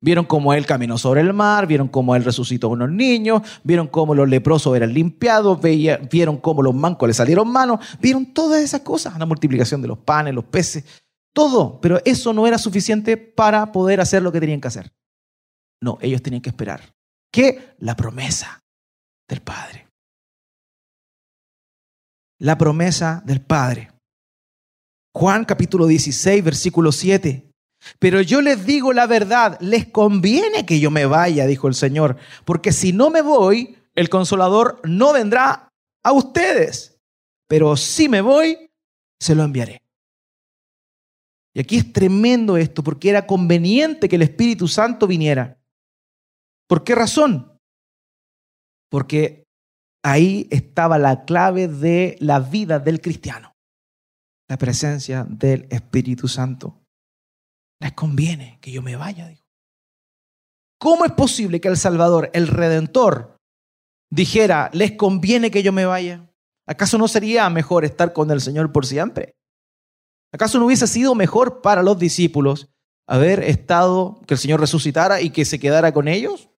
Vieron 0.00 0.24
cómo 0.24 0.52
Él 0.52 0.66
caminó 0.66 0.98
sobre 0.98 1.20
el 1.20 1.32
mar, 1.32 1.68
vieron 1.68 1.86
cómo 1.86 2.16
Él 2.16 2.24
resucitó 2.24 2.66
a 2.66 2.70
unos 2.70 2.90
niños, 2.90 3.42
vieron 3.62 3.86
cómo 3.86 4.16
los 4.16 4.28
leprosos 4.28 4.76
eran 4.76 4.92
limpiados, 4.92 5.60
vieron 5.60 6.38
cómo 6.38 6.60
los 6.60 6.74
mancos 6.74 7.06
le 7.06 7.14
salieron 7.14 7.46
manos, 7.48 7.78
vieron 8.00 8.34
todas 8.34 8.60
esas 8.60 8.80
cosas, 8.80 9.16
la 9.16 9.26
multiplicación 9.26 9.80
de 9.80 9.86
los 9.86 9.98
panes, 9.98 10.34
los 10.34 10.44
peces, 10.44 10.84
todo. 11.32 11.80
Pero 11.80 12.00
eso 12.04 12.32
no 12.32 12.48
era 12.48 12.58
suficiente 12.58 13.16
para 13.16 13.70
poder 13.70 14.00
hacer 14.00 14.24
lo 14.24 14.32
que 14.32 14.40
tenían 14.40 14.60
que 14.60 14.68
hacer. 14.68 14.92
No, 15.80 15.98
ellos 16.00 16.20
tenían 16.20 16.42
que 16.42 16.50
esperar. 16.50 16.80
¿Qué? 17.30 17.76
La 17.78 17.94
promesa 17.94 18.60
del 19.28 19.40
Padre. 19.40 19.86
La 22.42 22.58
promesa 22.58 23.22
del 23.24 23.40
Padre. 23.40 23.92
Juan 25.14 25.44
capítulo 25.44 25.86
16, 25.86 26.42
versículo 26.42 26.90
7. 26.90 27.48
Pero 28.00 28.20
yo 28.20 28.40
les 28.40 28.66
digo 28.66 28.92
la 28.92 29.06
verdad, 29.06 29.56
les 29.60 29.86
conviene 29.86 30.66
que 30.66 30.80
yo 30.80 30.90
me 30.90 31.06
vaya, 31.06 31.46
dijo 31.46 31.68
el 31.68 31.76
Señor, 31.76 32.16
porque 32.44 32.72
si 32.72 32.92
no 32.92 33.10
me 33.10 33.22
voy, 33.22 33.78
el 33.94 34.08
consolador 34.08 34.80
no 34.82 35.12
vendrá 35.12 35.68
a 36.02 36.10
ustedes, 36.10 36.98
pero 37.46 37.76
si 37.76 38.08
me 38.08 38.20
voy, 38.20 38.72
se 39.20 39.36
lo 39.36 39.44
enviaré. 39.44 39.80
Y 41.54 41.60
aquí 41.60 41.76
es 41.76 41.92
tremendo 41.92 42.56
esto, 42.56 42.82
porque 42.82 43.10
era 43.10 43.24
conveniente 43.24 44.08
que 44.08 44.16
el 44.16 44.22
Espíritu 44.22 44.66
Santo 44.66 45.06
viniera. 45.06 45.60
¿Por 46.66 46.82
qué 46.82 46.96
razón? 46.96 47.56
Porque 48.90 49.41
ahí 50.02 50.48
estaba 50.50 50.98
la 50.98 51.24
clave 51.24 51.68
de 51.68 52.16
la 52.20 52.40
vida 52.40 52.78
del 52.78 53.00
cristiano, 53.00 53.54
la 54.48 54.58
presencia 54.58 55.24
del 55.28 55.66
Espíritu 55.70 56.28
Santo. 56.28 56.82
Les 57.80 57.92
conviene 57.92 58.58
que 58.60 58.70
yo 58.70 58.82
me 58.82 58.96
vaya. 58.96 59.32
¿Cómo 60.78 61.04
es 61.04 61.12
posible 61.12 61.60
que 61.60 61.68
el 61.68 61.76
Salvador, 61.76 62.30
el 62.32 62.48
Redentor, 62.48 63.36
dijera, 64.10 64.70
les 64.72 64.92
conviene 64.92 65.50
que 65.50 65.62
yo 65.62 65.72
me 65.72 65.86
vaya? 65.86 66.28
¿Acaso 66.66 66.98
no 66.98 67.08
sería 67.08 67.48
mejor 67.50 67.84
estar 67.84 68.12
con 68.12 68.30
el 68.30 68.40
Señor 68.40 68.72
por 68.72 68.86
siempre? 68.86 69.36
¿Acaso 70.32 70.58
no 70.58 70.66
hubiese 70.66 70.86
sido 70.86 71.14
mejor 71.14 71.60
para 71.60 71.82
los 71.82 71.98
discípulos 71.98 72.68
haber 73.06 73.42
estado, 73.42 74.20
que 74.26 74.34
el 74.34 74.38
Señor 74.38 74.60
resucitara 74.60 75.20
y 75.20 75.30
que 75.30 75.44
se 75.44 75.58
quedara 75.58 75.92
con 75.92 76.08
ellos? 76.08 76.48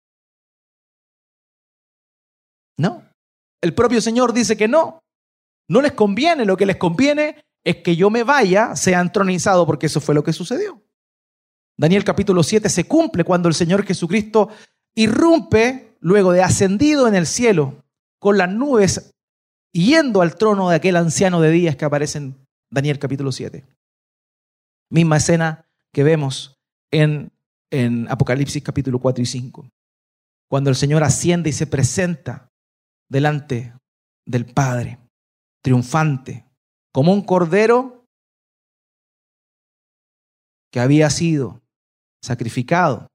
No. 2.79 3.04
El 3.65 3.73
propio 3.73 4.03
Señor 4.03 4.35
dice 4.35 4.59
que 4.59 4.69
no. 4.69 5.03
No 5.71 5.81
les 5.81 5.93
conviene, 5.93 6.45
lo 6.45 6.55
que 6.55 6.67
les 6.67 6.77
conviene 6.77 7.47
es 7.65 7.77
que 7.77 7.97
yo 7.97 8.11
me 8.11 8.23
vaya, 8.23 8.77
sea 8.77 9.01
entronizado, 9.01 9.65
porque 9.65 9.87
eso 9.87 10.03
fue 10.03 10.15
lo 10.15 10.23
que 10.23 10.35
sucedió. 10.35 10.83
Daniel 11.75 12.05
capítulo 12.05 12.43
7 12.43 12.69
se 12.69 12.85
cumple 12.85 13.25
cuando 13.25 13.49
el 13.49 13.55
Señor 13.55 13.87
Jesucristo 13.87 14.51
irrumpe 14.95 15.97
luego 16.01 16.33
de 16.33 16.43
ascendido 16.43 17.09
en 17.09 17.15
el 17.15 17.27
cielo 17.27 17.83
con 18.19 18.37
las 18.37 18.51
nubes 18.51 19.15
yendo 19.73 20.21
al 20.21 20.37
trono 20.37 20.69
de 20.69 20.77
aquel 20.77 20.97
anciano 20.97 21.41
de 21.41 21.51
días 21.51 21.75
que 21.75 21.87
aparece 21.87 22.19
en 22.19 22.47
Daniel 22.71 22.99
capítulo 22.99 23.33
7. 23.33 23.65
Misma 24.91 25.17
escena 25.17 25.65
que 25.91 26.05
vemos 26.05 26.59
en, 26.91 27.33
en 27.71 28.11
Apocalipsis 28.11 28.63
capítulo 28.63 28.99
4 28.99 29.23
y 29.23 29.27
5. 29.27 29.67
Cuando 30.51 30.69
el 30.69 30.77
Señor 30.77 31.03
asciende 31.03 31.49
y 31.49 31.55
se 31.55 31.67
presenta 31.67 32.51
delante 33.15 33.73
del 34.27 34.45
Padre, 34.45 34.99
triunfante, 35.63 36.45
como 36.93 37.13
un 37.13 37.23
cordero 37.23 38.09
que 40.73 40.81
había 40.81 41.09
sido 41.11 41.63
sacrificado, 42.21 43.07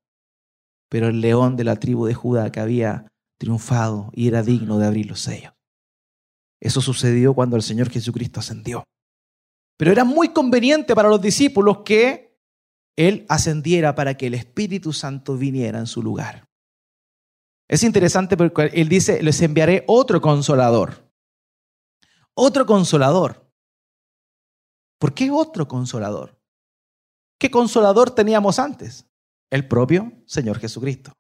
pero 0.89 1.09
el 1.09 1.19
león 1.19 1.57
de 1.57 1.65
la 1.65 1.75
tribu 1.75 2.05
de 2.05 2.13
Judá 2.13 2.49
que 2.49 2.61
había 2.61 3.09
triunfado 3.37 4.09
y 4.13 4.29
era 4.29 4.41
digno 4.41 4.79
de 4.79 4.87
abrir 4.87 5.05
los 5.05 5.19
sellos. 5.19 5.51
Eso 6.61 6.79
sucedió 6.79 7.33
cuando 7.33 7.57
el 7.57 7.61
Señor 7.61 7.89
Jesucristo 7.89 8.39
ascendió. 8.39 8.85
Pero 9.77 9.91
era 9.91 10.05
muy 10.05 10.29
conveniente 10.29 10.95
para 10.95 11.09
los 11.09 11.21
discípulos 11.21 11.79
que 11.83 12.39
Él 12.97 13.25
ascendiera 13.27 13.95
para 13.95 14.15
que 14.15 14.27
el 14.27 14.35
Espíritu 14.35 14.93
Santo 14.93 15.35
viniera 15.35 15.77
en 15.77 15.87
su 15.87 16.01
lugar. 16.01 16.48
Es 17.69 17.83
interesante 17.83 18.35
porque 18.35 18.71
Él 18.73 18.89
dice, 18.89 19.21
les 19.21 19.39
enviaré 19.41 19.83
otro 19.87 20.19
consolador. 20.19 21.07
Otro 22.33 22.65
consolador. 22.65 23.47
¿Por 24.97 25.13
qué 25.13 25.29
otro 25.29 25.67
consolador? 25.67 26.37
¿Qué 27.37 27.51
consolador 27.51 28.09
teníamos 28.09 28.57
antes? 28.57 29.05
El 29.51 29.67
propio 29.67 30.11
Señor 30.25 30.57
Jesucristo. 30.57 31.13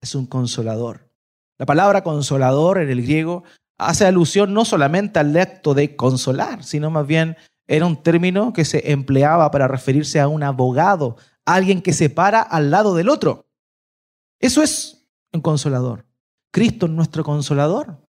Es 0.00 0.14
un 0.14 0.26
consolador. 0.26 1.10
La 1.58 1.64
palabra 1.64 2.04
consolador 2.04 2.78
en 2.78 2.90
el 2.90 3.02
griego 3.02 3.42
hace 3.78 4.04
alusión 4.06 4.52
no 4.52 4.64
solamente 4.66 5.18
al 5.18 5.34
acto 5.36 5.72
de 5.72 5.96
consolar, 5.96 6.64
sino 6.64 6.90
más 6.90 7.06
bien 7.06 7.36
era 7.66 7.86
un 7.86 8.02
término 8.02 8.52
que 8.52 8.66
se 8.66 8.92
empleaba 8.92 9.50
para 9.50 9.68
referirse 9.68 10.20
a 10.20 10.28
un 10.28 10.42
abogado, 10.42 11.16
alguien 11.46 11.80
que 11.80 11.94
se 11.94 12.10
para 12.10 12.42
al 12.42 12.70
lado 12.70 12.94
del 12.94 13.08
otro. 13.08 13.46
Eso 14.38 14.62
es 14.62 15.03
consolador. 15.40 16.06
Cristo 16.52 16.86
es 16.86 16.92
nuestro 16.92 17.24
consolador. 17.24 18.00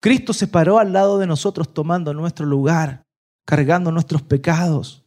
Cristo 0.00 0.32
se 0.32 0.48
paró 0.48 0.78
al 0.78 0.92
lado 0.92 1.18
de 1.18 1.26
nosotros 1.26 1.72
tomando 1.72 2.12
nuestro 2.14 2.46
lugar, 2.46 3.04
cargando 3.46 3.92
nuestros 3.92 4.22
pecados 4.22 5.02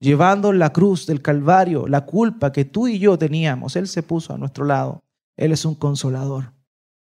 llevando 0.00 0.52
la 0.52 0.72
cruz 0.72 1.06
del 1.06 1.22
Calvario, 1.22 1.86
la 1.86 2.04
culpa 2.04 2.52
que 2.52 2.64
tú 2.64 2.88
y 2.88 2.98
yo 2.98 3.18
teníamos. 3.18 3.76
Él 3.76 3.88
se 3.88 4.02
puso 4.02 4.32
a 4.32 4.38
nuestro 4.38 4.64
lado. 4.64 5.04
Él 5.36 5.52
es 5.52 5.64
un 5.64 5.74
consolador. 5.74 6.52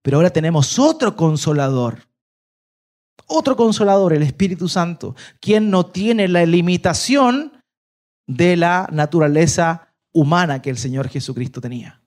Pero 0.02 0.18
ahora 0.18 0.30
tenemos 0.30 0.78
otro 0.80 1.16
consolador. 1.16 2.08
Otro 3.28 3.56
consolador, 3.56 4.14
el 4.14 4.24
Espíritu 4.24 4.68
Santo, 4.68 5.16
quien 5.40 5.70
no 5.70 5.86
tiene 5.86 6.28
la 6.28 6.46
limitación 6.46 7.54
de 8.28 8.58
la 8.58 8.88
naturaleza 8.92 9.94
humana 10.12 10.62
que 10.62 10.70
el 10.70 10.78
Señor 10.78 11.08
Jesucristo 11.08 11.62
tenía. 11.62 12.03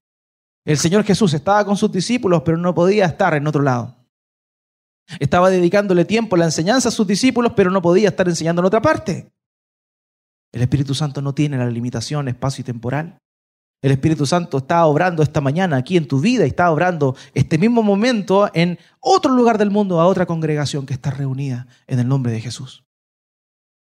El 0.67 0.79
Señor 0.79 1.05
Jesús 1.05 1.33
estaba 1.33 1.64
con 1.64 1.77
sus 1.77 1.93
discípulos, 1.93 2.43
pero 2.45 2.59
no 2.59 2.75
podía 2.75 3.07
estar 3.07 3.33
en 3.35 3.47
otro 3.47 3.62
lado. 3.62 3.95
Estaba 5.21 5.49
dedicándole 5.49 6.05
tiempo 6.05 6.35
a 6.35 6.41
la 6.41 6.47
enseñanza 6.47 6.89
a 6.89 6.93
sus 6.93 7.07
discípulos, 7.07 7.53
pero 7.55 7.71
no 7.71 7.81
podía 7.81 8.09
estar 8.09 8.29
enseñando 8.29 8.61
en 8.61 8.67
otra 8.67 8.83
parte. 8.83 9.33
El 10.53 10.62
Espíritu 10.62 10.93
Santo 10.93 11.23
no 11.23 11.33
tiene 11.35 11.57
la 11.57 11.71
limitación 11.71 12.27
espacio 12.27 12.62
y 12.62 12.64
temporal. 12.64 13.17
El 13.81 13.93
Espíritu 13.93 14.27
Santo 14.27 14.59
está 14.59 14.85
obrando 14.87 15.23
esta 15.23 15.41
mañana 15.41 15.77
aquí 15.77 15.97
en 15.97 16.09
tu 16.09 16.19
vida 16.19 16.45
y 16.45 16.49
está 16.49 16.73
obrando 16.73 17.14
este 17.33 17.59
mismo 17.59 17.85
momento 17.85 18.51
en 18.53 18.77
otro 18.99 19.33
lugar 19.33 19.59
del 19.59 19.71
mundo, 19.71 20.01
a 20.01 20.07
otra 20.07 20.27
congregación 20.27 20.85
que 20.85 20.95
está 20.95 21.12
reunida 21.12 21.69
en 21.87 22.01
el 22.01 22.09
nombre 22.09 22.33
de 22.33 22.41
Jesús. 22.41 22.85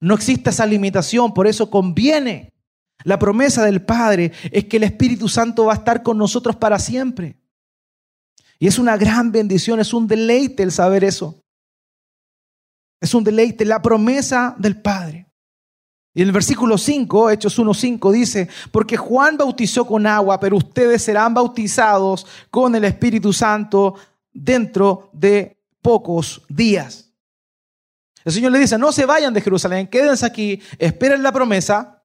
No 0.00 0.14
existe 0.14 0.50
esa 0.50 0.64
limitación, 0.64 1.34
por 1.34 1.48
eso 1.48 1.70
conviene. 1.70 2.52
La 3.04 3.18
promesa 3.18 3.64
del 3.64 3.82
Padre 3.82 4.32
es 4.50 4.64
que 4.64 4.78
el 4.78 4.84
Espíritu 4.84 5.28
Santo 5.28 5.66
va 5.66 5.74
a 5.74 5.76
estar 5.76 6.02
con 6.02 6.18
nosotros 6.18 6.56
para 6.56 6.78
siempre. 6.78 7.38
Y 8.58 8.66
es 8.66 8.78
una 8.78 8.96
gran 8.96 9.30
bendición, 9.30 9.78
es 9.78 9.94
un 9.94 10.06
deleite 10.06 10.62
el 10.62 10.72
saber 10.72 11.04
eso. 11.04 11.44
Es 13.00 13.14
un 13.14 13.22
deleite, 13.22 13.64
la 13.64 13.80
promesa 13.80 14.56
del 14.58 14.80
Padre. 14.80 15.28
Y 16.12 16.22
el 16.22 16.32
versículo 16.32 16.76
5, 16.76 17.30
Hechos 17.30 17.56
1.5 17.58 18.10
dice, 18.10 18.48
porque 18.72 18.96
Juan 18.96 19.36
bautizó 19.36 19.86
con 19.86 20.04
agua, 20.04 20.40
pero 20.40 20.56
ustedes 20.56 21.02
serán 21.02 21.32
bautizados 21.32 22.26
con 22.50 22.74
el 22.74 22.84
Espíritu 22.84 23.32
Santo 23.32 23.94
dentro 24.32 25.10
de 25.12 25.62
pocos 25.80 26.42
días. 26.48 27.12
El 28.24 28.32
Señor 28.32 28.50
le 28.50 28.58
dice, 28.58 28.76
no 28.76 28.90
se 28.90 29.06
vayan 29.06 29.32
de 29.32 29.40
Jerusalén, 29.40 29.86
quédense 29.86 30.26
aquí, 30.26 30.60
esperen 30.78 31.22
la 31.22 31.30
promesa. 31.30 31.97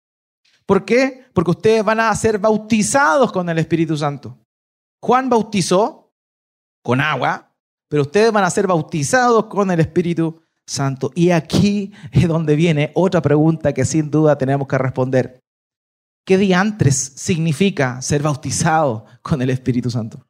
¿Por 0.65 0.85
qué? 0.85 1.25
Porque 1.33 1.51
ustedes 1.51 1.83
van 1.83 1.99
a 1.99 2.15
ser 2.15 2.39
bautizados 2.39 3.31
con 3.31 3.49
el 3.49 3.59
Espíritu 3.59 3.97
Santo. 3.97 4.37
Juan 5.01 5.29
bautizó 5.29 6.13
con 6.83 7.01
agua, 7.01 7.51
pero 7.89 8.03
ustedes 8.03 8.31
van 8.31 8.43
a 8.43 8.49
ser 8.49 8.67
bautizados 8.67 9.45
con 9.45 9.71
el 9.71 9.79
Espíritu 9.79 10.41
Santo. 10.65 11.11
Y 11.15 11.31
aquí 11.31 11.91
es 12.11 12.27
donde 12.27 12.55
viene 12.55 12.91
otra 12.95 13.21
pregunta 13.21 13.73
que 13.73 13.85
sin 13.85 14.09
duda 14.09 14.37
tenemos 14.37 14.67
que 14.67 14.77
responder. 14.77 15.39
¿Qué 16.25 16.37
diantres 16.37 17.13
significa 17.15 18.01
ser 18.01 18.23
bautizado 18.23 19.05
con 19.21 19.41
el 19.41 19.49
Espíritu 19.49 19.89
Santo? 19.89 20.25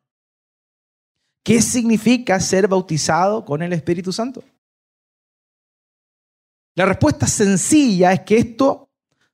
¿Qué 1.46 1.62
significa 1.62 2.40
ser 2.40 2.68
bautizado 2.68 3.46
con 3.46 3.62
el 3.62 3.74
Espíritu 3.74 4.12
Santo? 4.12 4.44
La 6.76 6.86
respuesta 6.86 7.28
sencilla 7.28 8.14
es 8.14 8.22
que 8.22 8.38
esto 8.38 8.90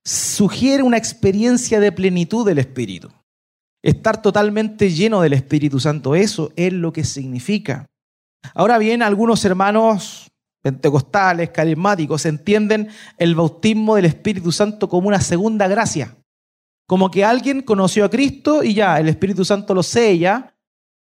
sugiere 0.09 0.81
una 0.81 0.97
experiencia 0.97 1.79
de 1.79 1.91
plenitud 1.91 2.45
del 2.45 2.57
Espíritu. 2.57 3.11
Estar 3.83 4.21
totalmente 4.21 4.89
lleno 4.89 5.21
del 5.21 5.33
Espíritu 5.33 5.79
Santo, 5.79 6.15
eso 6.15 6.51
es 6.55 6.73
lo 6.73 6.91
que 6.91 7.03
significa. 7.03 7.85
Ahora 8.55 8.79
bien, 8.79 9.03
algunos 9.03 9.45
hermanos 9.45 10.31
pentecostales, 10.61 11.51
carismáticos, 11.51 12.25
entienden 12.25 12.89
el 13.17 13.35
bautismo 13.35 13.95
del 13.95 14.05
Espíritu 14.05 14.51
Santo 14.51 14.89
como 14.89 15.07
una 15.07 15.21
segunda 15.21 15.67
gracia. 15.67 16.17
Como 16.87 17.11
que 17.11 17.23
alguien 17.23 17.61
conoció 17.61 18.05
a 18.05 18.09
Cristo 18.09 18.63
y 18.63 18.73
ya, 18.73 18.99
el 18.99 19.09
Espíritu 19.09 19.45
Santo 19.45 19.75
lo 19.75 19.83
sella, 19.83 20.55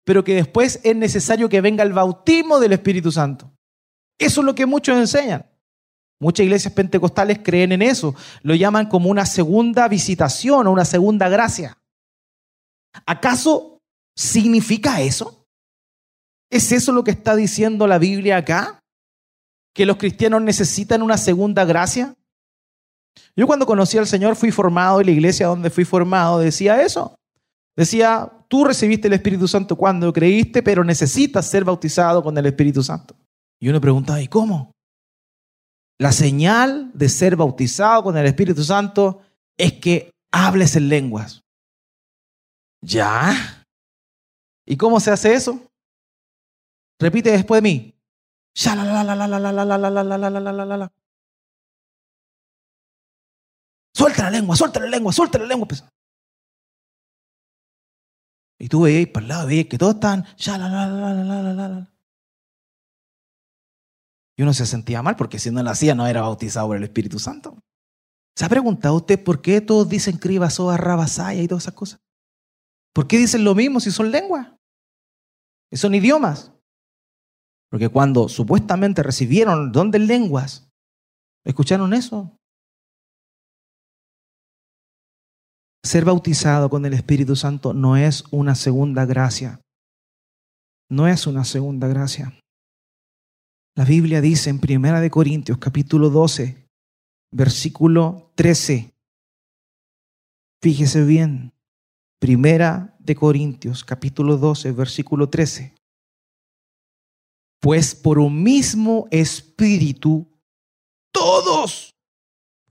pero 0.04 0.24
que 0.24 0.36
después 0.36 0.82
es 0.84 0.96
necesario 0.98 1.48
que 1.48 1.62
venga 1.62 1.84
el 1.84 1.94
bautismo 1.94 2.60
del 2.60 2.74
Espíritu 2.74 3.12
Santo. 3.12 3.54
Eso 4.20 4.42
es 4.42 4.46
lo 4.46 4.54
que 4.54 4.66
muchos 4.66 4.98
enseñan. 4.98 5.46
Muchas 6.20 6.46
iglesias 6.46 6.74
pentecostales 6.74 7.40
creen 7.44 7.72
en 7.72 7.82
eso. 7.82 8.16
Lo 8.42 8.56
llaman 8.56 8.88
como 8.88 9.10
una 9.10 9.26
segunda 9.26 9.88
visitación 9.88 10.66
o 10.66 10.72
una 10.72 10.86
segunda 10.86 11.30
gracia. 11.30 11.78
¿Acaso 13.06 13.80
significa 14.16 15.02
eso? 15.02 15.46
¿Es 16.50 16.72
eso 16.72 16.92
lo 16.92 17.04
que 17.04 17.12
está 17.12 17.36
diciendo 17.36 17.86
la 17.88 18.00
Biblia 18.00 18.38
acá? 18.38 18.80
¿Que 19.74 19.86
los 19.86 19.98
cristianos 19.98 20.42
necesitan 20.42 21.04
una 21.04 21.18
segunda 21.18 21.66
gracia? 21.66 22.16
Yo 23.36 23.46
cuando 23.46 23.66
conocí 23.66 23.98
al 23.98 24.08
Señor 24.08 24.36
fui 24.36 24.52
formado 24.52 25.00
en 25.00 25.08
la 25.08 25.12
iglesia 25.12 25.48
donde 25.48 25.70
fui 25.70 25.86
formado, 25.86 26.40
decía 26.40 26.82
eso. 26.82 27.16
Decía, 27.76 28.32
tú 28.48 28.64
recibiste 28.64 29.08
el 29.08 29.14
Espíritu 29.14 29.48
Santo 29.48 29.76
cuando 29.76 30.12
creíste, 30.12 30.64
pero 30.64 30.84
necesitas 30.84 31.46
ser 31.46 31.64
bautizado 31.64 32.24
con 32.24 32.36
el 32.36 32.46
Espíritu 32.48 32.82
Santo. 32.82 33.16
Y 33.60 33.70
uno 33.70 33.80
preguntaba, 33.80 34.20
¿y 34.20 34.28
cómo? 34.28 34.72
La 36.00 36.12
señal 36.12 36.92
de 36.94 37.10
ser 37.10 37.36
bautizado 37.36 38.04
con 38.04 38.18
el 38.18 38.26
Espíritu 38.26 38.64
Santo 38.64 39.22
es 39.58 39.74
que 39.74 40.12
hables 40.32 40.76
en 40.76 40.90
lenguas. 40.90 41.44
¿Ya? 42.82 43.66
¿Y 44.66 44.78
cómo 44.78 45.00
se 45.00 45.12
hace 45.12 45.34
eso? 45.34 45.60
Repite 47.00 47.32
después 47.32 47.62
de 47.62 47.70
mí. 47.70 47.94
Suelta 53.94 54.24
la 54.24 54.30
lengua, 54.32 54.56
suelta 54.56 54.80
la 54.80 54.88
lengua, 54.88 55.12
suelta 55.12 55.40
la 55.40 55.46
lengua. 55.46 55.68
Y 58.60 58.68
tú 58.68 58.82
veías 58.82 59.10
para 59.10 59.24
el 59.24 59.28
lado, 59.30 59.48
veías 59.48 59.68
que 59.68 59.78
todos 59.78 59.96
están. 59.96 60.26
Y 64.38 64.44
uno 64.44 64.54
se 64.54 64.68
sentía 64.68 65.02
mal 65.02 65.16
porque 65.16 65.40
si 65.40 65.50
no 65.50 65.64
lo 65.64 65.70
hacía 65.70 65.96
no 65.96 66.06
era 66.06 66.22
bautizado 66.22 66.68
por 66.68 66.78
el 66.78 66.84
Espíritu 66.84 67.18
Santo. 67.18 67.58
¿Se 68.38 68.46
ha 68.46 68.50
preguntado 68.50 68.96
usted 68.96 69.24
por 69.24 69.42
qué 69.42 69.62
todos 69.62 69.90
dicen 69.90 70.18
criba, 70.18 70.52
soa, 70.52 70.78
rabasaya 70.78 71.42
y 71.42 71.48
todas 71.48 71.64
esas 71.64 71.74
cosas? 71.74 72.00
¿Por 72.94 73.08
qué 73.08 73.18
dicen 73.18 73.44
lo 73.44 73.56
mismo 73.56 73.80
si 73.80 73.90
son 73.90 74.12
lenguas? 74.12 74.54
Y 75.72 75.78
son 75.78 75.96
idiomas. 75.96 76.52
Porque 77.72 77.90
cuando 77.90 78.30
supuestamente 78.30 79.02
recibieron 79.02 79.72
don 79.72 79.90
de 79.90 80.00
lenguas, 80.00 80.70
¿escucharon 81.44 81.94
eso? 81.94 82.38
Ser 85.84 86.06
bautizado 86.06 86.70
con 86.70 86.86
el 86.86 86.94
Espíritu 86.94 87.36
Santo 87.36 87.74
no 87.74 87.98
es 87.98 88.24
una 88.30 88.54
segunda 88.54 89.06
gracia. 89.06 89.62
No 90.90 91.08
es 91.08 91.26
una 91.26 91.44
segunda 91.44 91.88
gracia. 91.88 92.40
La 93.78 93.86
Biblia 93.86 94.22
dice 94.22 94.50
en 94.50 94.58
Primera 94.58 95.00
de 95.02 95.12
Corintios 95.12 95.60
capítulo 95.60 96.10
12, 96.10 96.68
versículo 97.32 98.32
13. 98.34 98.92
Fíjese 100.64 101.04
bien. 101.04 101.54
Primera 102.18 102.98
de 102.98 103.14
Corintios 103.14 103.84
capítulo 103.84 104.38
12, 104.38 104.72
versículo 104.72 105.30
13. 105.30 105.76
Pues 107.60 107.94
por 107.94 108.18
un 108.18 108.42
mismo 108.42 109.08
espíritu 109.12 110.28
todos 111.12 111.94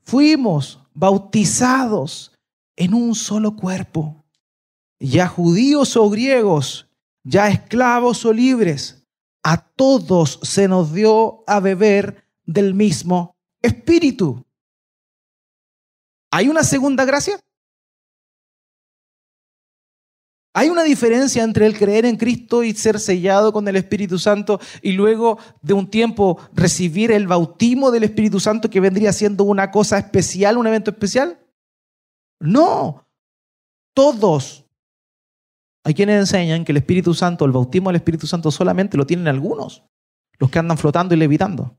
fuimos 0.02 0.80
bautizados 0.92 2.32
en 2.74 2.94
un 2.94 3.14
solo 3.14 3.54
cuerpo, 3.54 4.24
ya 4.98 5.28
judíos 5.28 5.96
o 5.96 6.11
griegos, 6.11 6.88
ya 7.22 7.48
esclavos 7.48 8.24
o 8.24 8.32
libres, 8.32 8.95
a 9.49 9.59
todos 9.59 10.40
se 10.42 10.66
nos 10.66 10.92
dio 10.92 11.44
a 11.47 11.61
beber 11.61 12.24
del 12.47 12.74
mismo 12.74 13.36
espíritu. 13.62 14.44
¿Hay 16.32 16.49
una 16.49 16.64
segunda 16.64 17.05
gracia? 17.05 17.38
¿Hay 20.53 20.68
una 20.68 20.82
diferencia 20.82 21.44
entre 21.44 21.66
el 21.66 21.78
creer 21.78 22.07
en 22.07 22.16
Cristo 22.16 22.64
y 22.64 22.74
ser 22.74 22.99
sellado 22.99 23.53
con 23.53 23.68
el 23.68 23.76
Espíritu 23.76 24.18
Santo 24.18 24.59
y 24.82 24.92
luego 24.92 25.38
de 25.62 25.74
un 25.74 25.88
tiempo 25.88 26.40
recibir 26.53 27.12
el 27.12 27.28
bautismo 27.28 27.92
del 27.92 28.03
Espíritu 28.03 28.40
Santo 28.40 28.68
que 28.68 28.80
vendría 28.80 29.12
siendo 29.12 29.44
una 29.44 29.70
cosa 29.70 29.97
especial, 29.97 30.57
un 30.57 30.66
evento 30.66 30.90
especial? 30.90 31.38
No, 32.40 33.07
todos. 33.94 34.65
Hay 35.87 35.95
quienes 35.95 36.18
enseñan 36.18 36.64
que 36.64 36.72
el 36.72 36.78
Espíritu 36.78 37.14
Santo, 37.14 37.45
el 37.45 37.53
bautismo 37.53 37.91
del 37.91 37.97
Espíritu 37.99 38.26
Santo 38.26 38.51
solamente 38.51 38.97
lo 38.97 39.07
tienen 39.07 39.28
algunos, 39.28 39.84
los 40.37 40.51
que 40.51 40.59
andan 40.59 40.76
flotando 40.76 41.14
y 41.14 41.16
levitando. 41.16 41.78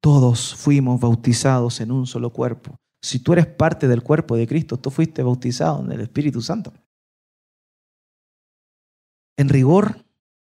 Todos 0.00 0.52
fuimos 0.56 1.00
bautizados 1.00 1.80
en 1.80 1.92
un 1.92 2.08
solo 2.08 2.32
cuerpo. 2.32 2.74
Si 3.00 3.20
tú 3.20 3.34
eres 3.34 3.46
parte 3.46 3.86
del 3.86 4.02
cuerpo 4.02 4.34
de 4.34 4.48
Cristo, 4.48 4.78
tú 4.78 4.90
fuiste 4.90 5.22
bautizado 5.22 5.80
en 5.84 5.92
el 5.92 6.00
Espíritu 6.00 6.42
Santo. 6.42 6.72
En 9.36 9.48
rigor, 9.48 10.04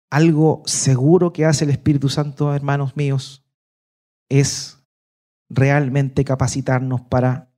algo 0.09 0.63
seguro 0.65 1.31
que 1.31 1.45
hace 1.45 1.63
el 1.63 1.69
Espíritu 1.71 2.09
Santo, 2.09 2.53
hermanos 2.53 2.97
míos, 2.97 3.45
es 4.27 4.83
realmente 5.47 6.25
capacitarnos 6.25 6.99
para 6.99 7.50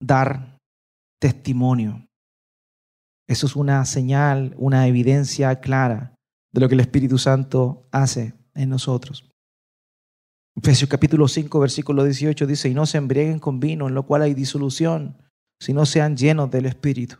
dar 0.00 0.58
testimonio. 1.20 2.06
Eso 3.28 3.46
es 3.46 3.54
una 3.54 3.84
señal, 3.84 4.54
una 4.58 4.86
evidencia 4.86 5.60
clara 5.60 6.14
de 6.52 6.60
lo 6.60 6.68
que 6.68 6.74
el 6.74 6.80
Espíritu 6.80 7.18
Santo 7.18 7.86
hace 7.92 8.34
en 8.54 8.70
nosotros. 8.70 9.30
Efesios 10.56 10.90
capítulo 10.90 11.28
5, 11.28 11.60
versículo 11.60 12.02
18 12.02 12.46
dice, 12.46 12.68
y 12.68 12.74
no 12.74 12.86
se 12.86 12.98
embriaguen 12.98 13.38
con 13.38 13.60
vino, 13.60 13.86
en 13.86 13.94
lo 13.94 14.04
cual 14.04 14.22
hay 14.22 14.34
disolución, 14.34 15.16
sino 15.60 15.86
sean 15.86 16.16
llenos 16.16 16.50
del 16.50 16.66
Espíritu. 16.66 17.16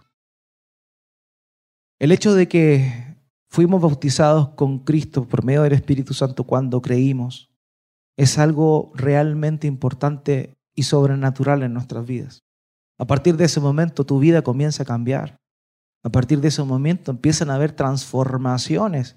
El 2.00 2.12
hecho 2.12 2.34
de 2.34 2.48
que 2.48 3.16
fuimos 3.50 3.80
bautizados 3.80 4.50
con 4.50 4.80
Cristo 4.80 5.28
por 5.28 5.44
medio 5.44 5.62
del 5.62 5.74
Espíritu 5.74 6.14
Santo 6.14 6.44
cuando 6.44 6.82
creímos, 6.82 7.50
es 8.16 8.38
algo 8.38 8.92
realmente 8.94 9.66
importante 9.66 10.58
y 10.74 10.82
sobrenatural 10.84 11.62
en 11.62 11.72
nuestras 11.72 12.06
vidas. 12.06 12.42
A 13.00 13.06
partir 13.06 13.38
de 13.38 13.46
ese 13.46 13.60
momento 13.60 14.04
tu 14.04 14.18
vida 14.18 14.42
comienza 14.42 14.82
a 14.82 14.86
cambiar. 14.86 15.40
A 16.04 16.10
partir 16.10 16.38
de 16.40 16.48
ese 16.48 16.62
momento 16.62 17.10
empiezan 17.10 17.48
a 17.48 17.54
haber 17.54 17.72
transformaciones 17.72 19.16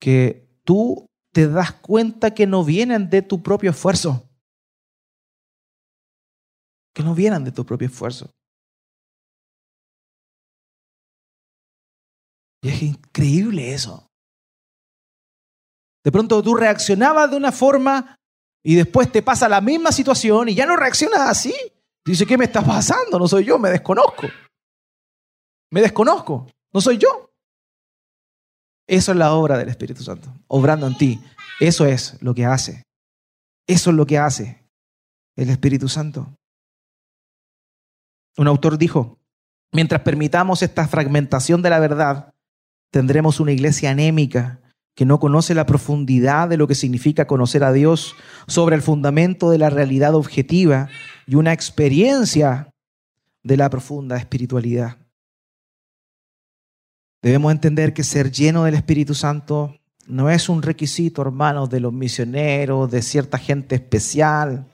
que 0.00 0.48
tú 0.62 1.06
te 1.32 1.48
das 1.48 1.72
cuenta 1.72 2.34
que 2.34 2.46
no 2.46 2.62
vienen 2.62 3.10
de 3.10 3.22
tu 3.22 3.42
propio 3.42 3.72
esfuerzo. 3.72 4.30
Que 6.94 7.02
no 7.02 7.16
vienen 7.16 7.42
de 7.42 7.50
tu 7.50 7.66
propio 7.66 7.88
esfuerzo. 7.88 8.30
Y 12.62 12.68
es 12.68 12.80
increíble 12.80 13.74
eso. 13.74 14.06
De 16.04 16.12
pronto 16.12 16.40
tú 16.44 16.54
reaccionabas 16.54 17.28
de 17.28 17.36
una 17.38 17.50
forma 17.50 18.14
y 18.62 18.76
después 18.76 19.10
te 19.10 19.20
pasa 19.20 19.48
la 19.48 19.60
misma 19.60 19.90
situación 19.90 20.48
y 20.48 20.54
ya 20.54 20.64
no 20.64 20.76
reaccionas 20.76 21.28
así. 21.28 21.52
Dice, 22.04 22.26
¿qué 22.26 22.36
me 22.36 22.44
está 22.44 22.62
pasando? 22.62 23.18
No 23.18 23.26
soy 23.26 23.44
yo, 23.44 23.58
me 23.58 23.70
desconozco. 23.70 24.28
Me 25.70 25.80
desconozco, 25.80 26.46
no 26.72 26.80
soy 26.80 26.98
yo. 26.98 27.30
Eso 28.86 29.12
es 29.12 29.18
la 29.18 29.32
obra 29.32 29.56
del 29.56 29.70
Espíritu 29.70 30.02
Santo, 30.02 30.32
obrando 30.46 30.86
en 30.86 30.96
ti. 30.96 31.20
Eso 31.58 31.86
es 31.86 32.20
lo 32.20 32.34
que 32.34 32.44
hace. 32.44 32.82
Eso 33.66 33.90
es 33.90 33.96
lo 33.96 34.06
que 34.06 34.18
hace 34.18 34.62
el 35.36 35.48
Espíritu 35.48 35.88
Santo. 35.88 36.36
Un 38.36 38.48
autor 38.48 38.76
dijo, 38.76 39.18
mientras 39.72 40.02
permitamos 40.02 40.62
esta 40.62 40.86
fragmentación 40.86 41.62
de 41.62 41.70
la 41.70 41.78
verdad, 41.78 42.34
tendremos 42.90 43.40
una 43.40 43.52
iglesia 43.52 43.90
anémica 43.90 44.60
que 44.94 45.06
no 45.06 45.18
conoce 45.18 45.54
la 45.54 45.66
profundidad 45.66 46.48
de 46.48 46.56
lo 46.56 46.68
que 46.68 46.74
significa 46.74 47.26
conocer 47.26 47.64
a 47.64 47.72
Dios 47.72 48.14
sobre 48.46 48.76
el 48.76 48.82
fundamento 48.82 49.50
de 49.50 49.58
la 49.58 49.70
realidad 49.70 50.14
objetiva 50.14 50.88
y 51.26 51.34
una 51.34 51.52
experiencia 51.52 52.70
de 53.42 53.56
la 53.56 53.70
profunda 53.70 54.16
espiritualidad. 54.16 54.98
Debemos 57.22 57.52
entender 57.52 57.94
que 57.94 58.04
ser 58.04 58.30
lleno 58.30 58.64
del 58.64 58.74
Espíritu 58.74 59.14
Santo 59.14 59.78
no 60.06 60.28
es 60.28 60.48
un 60.48 60.62
requisito, 60.62 61.22
hermanos, 61.22 61.70
de 61.70 61.80
los 61.80 61.92
misioneros, 61.92 62.90
de 62.90 63.00
cierta 63.00 63.38
gente 63.38 63.76
especial, 63.76 64.66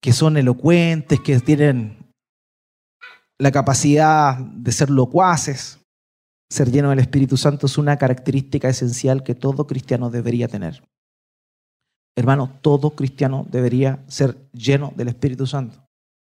que 0.00 0.12
son 0.12 0.36
elocuentes, 0.36 1.20
que 1.20 1.40
tienen 1.40 2.12
la 3.38 3.50
capacidad 3.50 4.38
de 4.38 4.70
ser 4.70 4.90
locuaces. 4.90 5.80
Ser 6.48 6.70
lleno 6.70 6.90
del 6.90 7.00
Espíritu 7.00 7.36
Santo 7.36 7.66
es 7.66 7.78
una 7.78 7.96
característica 7.96 8.68
esencial 8.68 9.24
que 9.24 9.34
todo 9.34 9.66
cristiano 9.66 10.10
debería 10.10 10.46
tener. 10.46 10.84
Hermano, 12.14 12.58
todo 12.60 12.90
cristiano 12.90 13.46
debería 13.50 14.04
ser 14.06 14.36
lleno 14.52 14.92
del 14.96 15.08
Espíritu 15.08 15.46
Santo. 15.46 15.82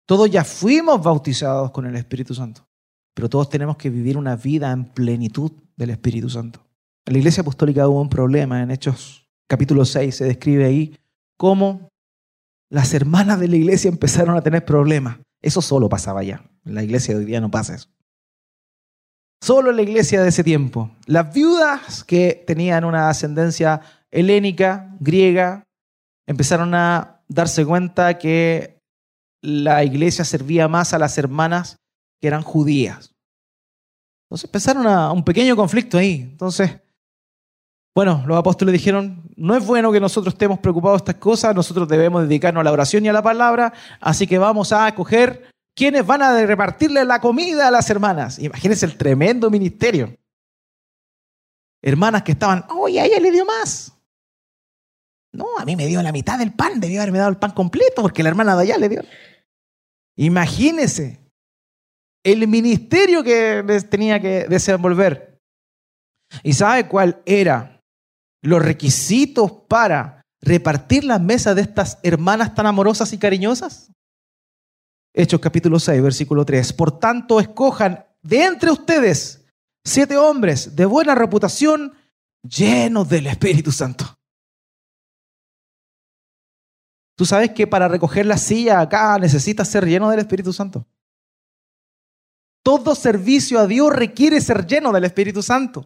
Todos 0.07 0.31
ya 0.31 0.45
fuimos 0.45 1.03
bautizados 1.03 1.71
con 1.71 1.87
el 1.87 1.97
Espíritu 1.97 2.35
Santo. 2.35 2.67
Pero 3.15 3.29
todos 3.29 3.49
tenemos 3.49 3.77
que 3.77 3.91
vivir 3.91 4.17
una 4.17 4.37
vida 4.37 4.71
en 4.73 4.85
plenitud 4.85 5.51
del 5.77 5.91
Espíritu 5.91 6.31
Santo. 6.31 6.61
En 7.07 7.15
la 7.15 7.19
iglesia 7.19 7.41
apostólica 7.41 7.89
hubo 7.89 8.01
un 8.01 8.09
problema. 8.09 8.63
En 8.63 8.71
Hechos 8.71 9.27
capítulo 9.49 9.85
6 9.85 10.15
se 10.15 10.25
describe 10.25 10.65
ahí 10.65 10.97
cómo 11.37 11.89
las 12.71 12.95
hermanas 12.95 13.41
de 13.41 13.49
la 13.49 13.57
iglesia 13.57 13.89
empezaron 13.89 14.37
a 14.37 14.43
tener 14.43 14.65
problemas. 14.65 15.19
Eso 15.43 15.63
solo 15.63 15.89
pasaba 15.89 16.21
allá. 16.21 16.43
En 16.65 16.75
la 16.75 16.83
iglesia 16.83 17.15
de 17.15 17.21
hoy 17.21 17.27
día 17.27 17.41
no 17.41 17.51
pasa 17.51 17.75
eso. 17.75 17.89
Solo 19.41 19.71
en 19.71 19.77
la 19.77 19.83
iglesia 19.83 20.23
de 20.23 20.29
ese 20.29 20.43
tiempo. 20.43 20.91
Las 21.07 21.33
viudas 21.33 22.05
que 22.05 22.45
tenían 22.47 22.85
una 22.85 23.09
ascendencia 23.09 23.81
helénica, 24.11 24.97
griega, 24.99 25.66
empezaron 26.27 26.75
a 26.75 27.23
darse 27.29 27.65
cuenta 27.65 28.19
que 28.19 28.81
la 29.43 29.85
iglesia 29.85 30.25
servía 30.25 30.69
más 30.69 30.93
a 30.93 30.99
las 30.99 31.19
hermanas 31.19 31.79
que 32.21 32.27
eran 32.27 32.43
judías. 32.43 33.15
Entonces 34.27 34.45
empezaron 34.45 34.87
a 34.87 35.13
un 35.13 35.25
pequeño 35.25 35.55
conflicto 35.55 35.99
ahí. 35.99 36.23
Entonces, 36.23 36.81
bueno, 37.95 38.25
los 38.27 38.37
apóstoles 38.37 38.73
dijeron, 38.73 39.23
no 39.37 39.57
es 39.57 39.65
bueno 39.65 39.93
que 39.93 40.01
nosotros 40.01 40.35
estemos 40.35 40.59
preocupados 40.59 40.99
de 40.99 41.11
estas 41.11 41.23
cosas, 41.23 41.55
nosotros 41.55 41.89
debemos 41.89 42.23
dedicarnos 42.23 42.61
a 42.61 42.65
la 42.65 42.73
oración 42.73 43.05
y 43.05 43.09
a 43.09 43.13
la 43.13 43.23
palabra, 43.23 43.73
así 44.01 44.27
que 44.27 44.37
vamos 44.37 44.73
a 44.73 44.87
escoger 44.89 45.51
quiénes 45.75 46.05
van 46.05 46.23
a 46.23 46.45
repartirle 46.45 47.05
la 47.05 47.21
comida 47.21 47.69
a 47.69 47.71
las 47.71 47.89
hermanas. 47.89 48.39
Imagínense 48.39 48.85
el 48.85 48.99
tremendo 48.99 49.49
ministerio. 49.49 50.15
Hermanas 51.81 52.23
que 52.23 52.33
estaban, 52.33 52.67
oye, 52.77 53.01
a 53.01 53.07
ella 53.07 53.21
le 53.21 53.31
dio 53.31 53.47
más. 53.47 53.96
No, 55.37 55.59
a 55.59 55.65
mí 55.67 55.77
me 55.77 55.87
dio 55.87 56.03
la 56.03 56.13
mitad 56.13 56.39
del 56.39 56.55
pan, 56.55 56.81
debió 56.81 57.03
haberme 57.03 57.19
dado 57.19 57.31
el 57.31 57.37
pan 57.37 57.51
completo 57.51 58.01
porque 58.01 58.23
la 58.23 58.31
hermana 58.31 58.57
de 58.57 58.63
allá 58.63 58.79
le 58.79 58.89
dio. 58.89 59.03
Imagínense 60.17 61.21
el 62.25 62.49
ministerio 62.49 63.23
que 63.23 63.63
tenía 63.91 64.19
que 64.19 64.47
desenvolver. 64.49 65.39
¿Y 66.43 66.55
sabe 66.55 66.89
cuál 66.89 67.23
era 67.27 67.83
los 68.43 68.63
requisitos 68.63 69.53
para 69.69 70.23
repartir 70.41 71.05
las 71.05 71.21
mesas 71.21 71.55
de 71.55 71.63
estas 71.63 71.99
hermanas 72.03 72.55
tan 72.55 72.67
amorosas 72.67 73.13
y 73.13 73.19
cariñosas? 73.19 73.93
Hechos 75.15 75.41
capítulo 75.41 75.79
6, 75.79 76.03
versículo 76.03 76.45
3. 76.47 76.73
Por 76.73 76.99
tanto, 76.99 77.41
escojan 77.41 78.07
de 78.23 78.45
entre 78.45 78.71
ustedes 78.71 79.45
siete 79.85 80.17
hombres 80.17 80.75
de 80.75 80.87
buena 80.87 81.15
reputación, 81.15 81.93
llenos 82.43 83.09
del 83.09 83.27
Espíritu 83.27 83.71
Santo. 83.71 84.16
Tú 87.17 87.25
sabes 87.25 87.51
que 87.53 87.67
para 87.67 87.89
recoger 87.89 88.27
la 88.27 88.37
silla 88.37 88.81
acá 88.81 89.19
necesitas 89.19 89.69
ser 89.69 89.87
lleno 89.87 90.11
del 90.11 90.21
Espíritu 90.21 90.53
Santo. 90.53 90.87
Todo 92.63 92.95
servicio 92.95 93.59
a 93.59 93.67
Dios 93.67 93.93
requiere 93.93 94.41
ser 94.41 94.67
lleno 94.67 94.93
del 94.93 95.05
Espíritu 95.05 95.43
Santo. 95.43 95.85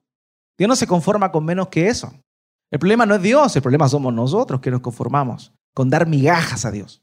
Dios 0.59 0.69
no 0.69 0.77
se 0.77 0.87
conforma 0.87 1.31
con 1.31 1.45
menos 1.45 1.69
que 1.69 1.89
eso. 1.89 2.13
El 2.71 2.79
problema 2.79 3.07
no 3.07 3.15
es 3.15 3.23
Dios, 3.23 3.55
el 3.55 3.63
problema 3.63 3.89
somos 3.89 4.13
nosotros 4.13 4.61
que 4.61 4.71
nos 4.71 4.81
conformamos 4.81 5.53
con 5.75 5.89
dar 5.89 6.07
migajas 6.07 6.65
a 6.65 6.71
Dios. 6.71 7.03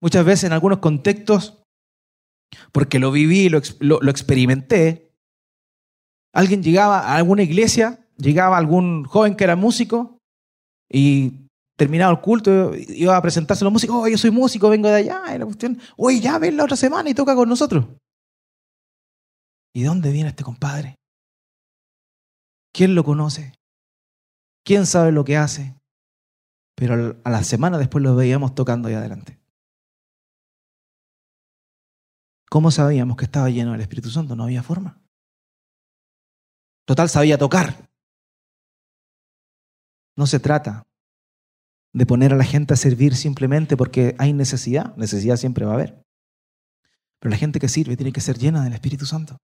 Muchas 0.00 0.24
veces 0.24 0.44
en 0.44 0.52
algunos 0.52 0.78
contextos, 0.78 1.62
porque 2.72 2.98
lo 2.98 3.10
viví, 3.10 3.48
lo, 3.48 3.62
lo, 3.80 4.10
experimenté, 4.10 5.16
alguien 6.32 6.62
llegaba 6.62 7.00
a 7.00 7.16
alguna 7.16 7.42
iglesia, 7.42 8.03
llegaba 8.16 8.56
algún 8.56 9.04
joven 9.04 9.36
que 9.36 9.44
era 9.44 9.56
músico 9.56 10.18
y 10.90 11.44
terminado 11.76 12.12
el 12.12 12.20
culto, 12.20 12.72
iba 12.74 13.16
a 13.16 13.22
presentarse 13.22 13.64
a 13.64 13.66
los 13.66 13.72
músicos, 13.72 13.96
oh, 13.96 14.08
yo 14.08 14.16
soy 14.16 14.30
músico, 14.30 14.68
vengo 14.68 14.88
de 14.88 14.96
allá, 14.96 15.36
la 15.36 15.44
cuestión, 15.44 15.78
oye, 15.96 16.20
ya 16.20 16.38
ven 16.38 16.56
la 16.56 16.64
otra 16.64 16.76
semana 16.76 17.10
y 17.10 17.14
toca 17.14 17.34
con 17.34 17.48
nosotros. 17.48 17.86
¿Y 19.74 19.82
dónde 19.82 20.12
viene 20.12 20.28
este 20.28 20.44
compadre? 20.44 20.94
¿Quién 22.72 22.94
lo 22.94 23.04
conoce? 23.04 23.54
¿Quién 24.64 24.86
sabe 24.86 25.10
lo 25.10 25.24
que 25.24 25.36
hace? 25.36 25.74
Pero 26.76 27.20
a 27.24 27.30
la 27.30 27.42
semana 27.42 27.78
después 27.78 28.02
lo 28.02 28.14
veíamos 28.14 28.54
tocando 28.54 28.88
ahí 28.88 28.94
adelante. 28.94 29.38
¿Cómo 32.48 32.70
sabíamos 32.70 33.16
que 33.16 33.24
estaba 33.24 33.50
lleno 33.50 33.72
del 33.72 33.80
Espíritu 33.80 34.10
Santo? 34.10 34.36
No 34.36 34.44
había 34.44 34.62
forma. 34.62 35.00
Total, 36.86 37.08
sabía 37.08 37.36
tocar. 37.36 37.90
No 40.16 40.26
se 40.26 40.40
trata 40.40 40.84
de 41.92 42.06
poner 42.06 42.32
a 42.32 42.36
la 42.36 42.44
gente 42.44 42.74
a 42.74 42.76
servir 42.76 43.14
simplemente 43.14 43.76
porque 43.76 44.14
hay 44.18 44.32
necesidad. 44.32 44.96
Necesidad 44.96 45.36
siempre 45.36 45.64
va 45.64 45.72
a 45.72 45.74
haber. 45.74 46.02
Pero 47.20 47.30
la 47.30 47.36
gente 47.36 47.60
que 47.60 47.68
sirve 47.68 47.96
tiene 47.96 48.12
que 48.12 48.20
ser 48.20 48.36
llena 48.36 48.64
del 48.64 48.74
Espíritu 48.74 49.06
Santo. 49.06 49.38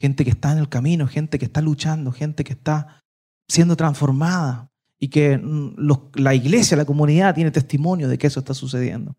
Gente 0.00 0.24
que 0.24 0.30
está 0.30 0.52
en 0.52 0.58
el 0.58 0.68
camino, 0.68 1.08
gente 1.08 1.38
que 1.38 1.46
está 1.46 1.60
luchando, 1.60 2.12
gente 2.12 2.44
que 2.44 2.52
está 2.52 3.02
siendo 3.48 3.76
transformada 3.76 4.70
y 4.98 5.08
que 5.08 5.38
mm, 5.38 5.74
la 6.14 6.34
iglesia, 6.34 6.76
la 6.76 6.84
comunidad 6.84 7.34
tiene 7.34 7.50
testimonio 7.50 8.08
de 8.08 8.18
que 8.18 8.26
eso 8.26 8.40
está 8.40 8.54
sucediendo. 8.54 9.16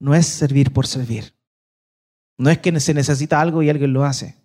No 0.00 0.14
es 0.14 0.26
servir 0.26 0.72
por 0.72 0.86
servir. 0.86 1.34
No 2.36 2.50
es 2.50 2.58
que 2.58 2.78
se 2.80 2.94
necesita 2.94 3.40
algo 3.40 3.62
y 3.62 3.70
alguien 3.70 3.92
lo 3.92 4.04
hace. 4.04 4.42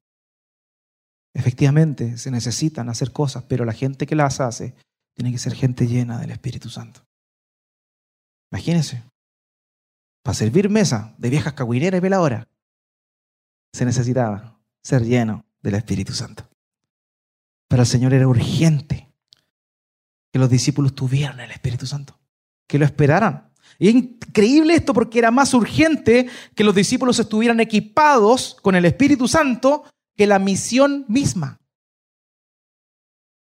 Efectivamente, 1.34 2.18
se 2.18 2.32
necesitan 2.32 2.90
hacer 2.90 3.12
cosas, 3.12 3.44
pero 3.48 3.66
la 3.66 3.74
gente 3.74 4.06
que 4.06 4.16
las 4.16 4.40
hace 4.40 4.76
tiene 5.18 5.32
que 5.32 5.40
ser 5.40 5.56
gente 5.56 5.88
llena 5.88 6.20
del 6.20 6.30
Espíritu 6.30 6.70
Santo. 6.70 7.04
Imagínense, 8.52 9.04
para 10.22 10.36
servir 10.36 10.70
mesa 10.70 11.16
de 11.18 11.32
viejas 11.32 11.54
cagüineras 11.54 11.98
y 11.98 12.02
peladoras, 12.02 12.48
se 13.74 13.84
necesitaba 13.84 14.60
ser 14.84 15.04
lleno 15.04 15.44
del 15.64 15.74
Espíritu 15.74 16.14
Santo. 16.14 16.48
Para 17.68 17.82
el 17.82 17.88
Señor 17.88 18.14
era 18.14 18.28
urgente 18.28 19.12
que 20.32 20.38
los 20.38 20.52
discípulos 20.52 20.94
tuvieran 20.94 21.40
el 21.40 21.50
Espíritu 21.50 21.88
Santo, 21.88 22.20
que 22.68 22.78
lo 22.78 22.86
esperaran. 22.86 23.52
Y 23.80 23.88
es 23.88 23.96
increíble 23.96 24.76
esto 24.76 24.94
porque 24.94 25.18
era 25.18 25.32
más 25.32 25.52
urgente 25.56 26.30
que 26.54 26.64
los 26.64 26.76
discípulos 26.76 27.18
estuvieran 27.18 27.60
equipados 27.60 28.56
con 28.62 28.76
el 28.76 28.86
Espíritu 28.86 29.28
Santo 29.28 29.84
que 30.16 30.28
la 30.28 30.38
misión 30.38 31.06
misma. 31.08 31.60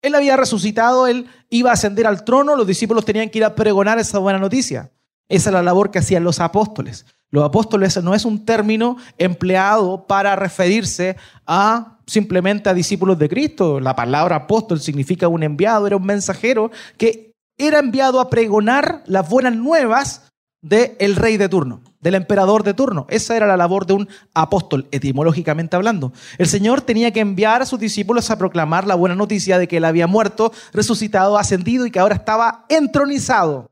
Él 0.02 0.14
había 0.14 0.36
resucitado, 0.36 1.06
él 1.06 1.26
iba 1.50 1.70
a 1.70 1.74
ascender 1.74 2.06
al 2.06 2.24
trono, 2.24 2.56
los 2.56 2.66
discípulos 2.66 3.04
tenían 3.04 3.28
que 3.28 3.38
ir 3.38 3.44
a 3.44 3.54
pregonar 3.54 3.98
esa 3.98 4.18
buena 4.18 4.38
noticia. 4.38 4.90
Esa 5.28 5.50
es 5.50 5.54
la 5.54 5.62
labor 5.62 5.90
que 5.90 6.00
hacían 6.00 6.24
los 6.24 6.40
apóstoles. 6.40 7.06
Los 7.30 7.44
apóstoles 7.44 8.02
no 8.02 8.14
es 8.14 8.24
un 8.24 8.44
término 8.44 8.96
empleado 9.16 10.06
para 10.06 10.34
referirse 10.34 11.16
a 11.46 11.98
simplemente 12.06 12.68
a 12.68 12.74
discípulos 12.74 13.18
de 13.18 13.28
Cristo. 13.28 13.78
La 13.78 13.94
palabra 13.94 14.36
apóstol 14.36 14.80
significa 14.80 15.28
un 15.28 15.44
enviado, 15.44 15.86
era 15.86 15.96
un 15.96 16.04
mensajero 16.04 16.72
que 16.96 17.32
era 17.56 17.78
enviado 17.78 18.20
a 18.20 18.30
pregonar 18.30 19.04
las 19.06 19.28
buenas 19.28 19.54
nuevas 19.54 20.30
del 20.60 21.14
rey 21.14 21.36
de 21.36 21.48
turno, 21.48 21.82
del 22.00 22.14
emperador 22.14 22.62
de 22.62 22.74
turno. 22.74 23.06
Esa 23.08 23.36
era 23.36 23.46
la 23.46 23.56
labor 23.56 23.86
de 23.86 23.92
un 23.92 24.08
apóstol, 24.34 24.88
etimológicamente 24.90 25.76
hablando. 25.76 26.12
El 26.38 26.46
Señor 26.46 26.80
tenía 26.80 27.12
que 27.12 27.20
enviar 27.20 27.62
a 27.62 27.66
sus 27.66 27.78
discípulos 27.78 28.30
a 28.30 28.38
proclamar 28.38 28.86
la 28.86 28.94
buena 28.94 29.14
noticia 29.14 29.58
de 29.58 29.68
que 29.68 29.76
Él 29.76 29.84
había 29.84 30.06
muerto, 30.06 30.52
resucitado, 30.72 31.36
ascendido 31.36 31.86
y 31.86 31.90
que 31.90 31.98
ahora 31.98 32.16
estaba 32.16 32.64
entronizado. 32.68 33.70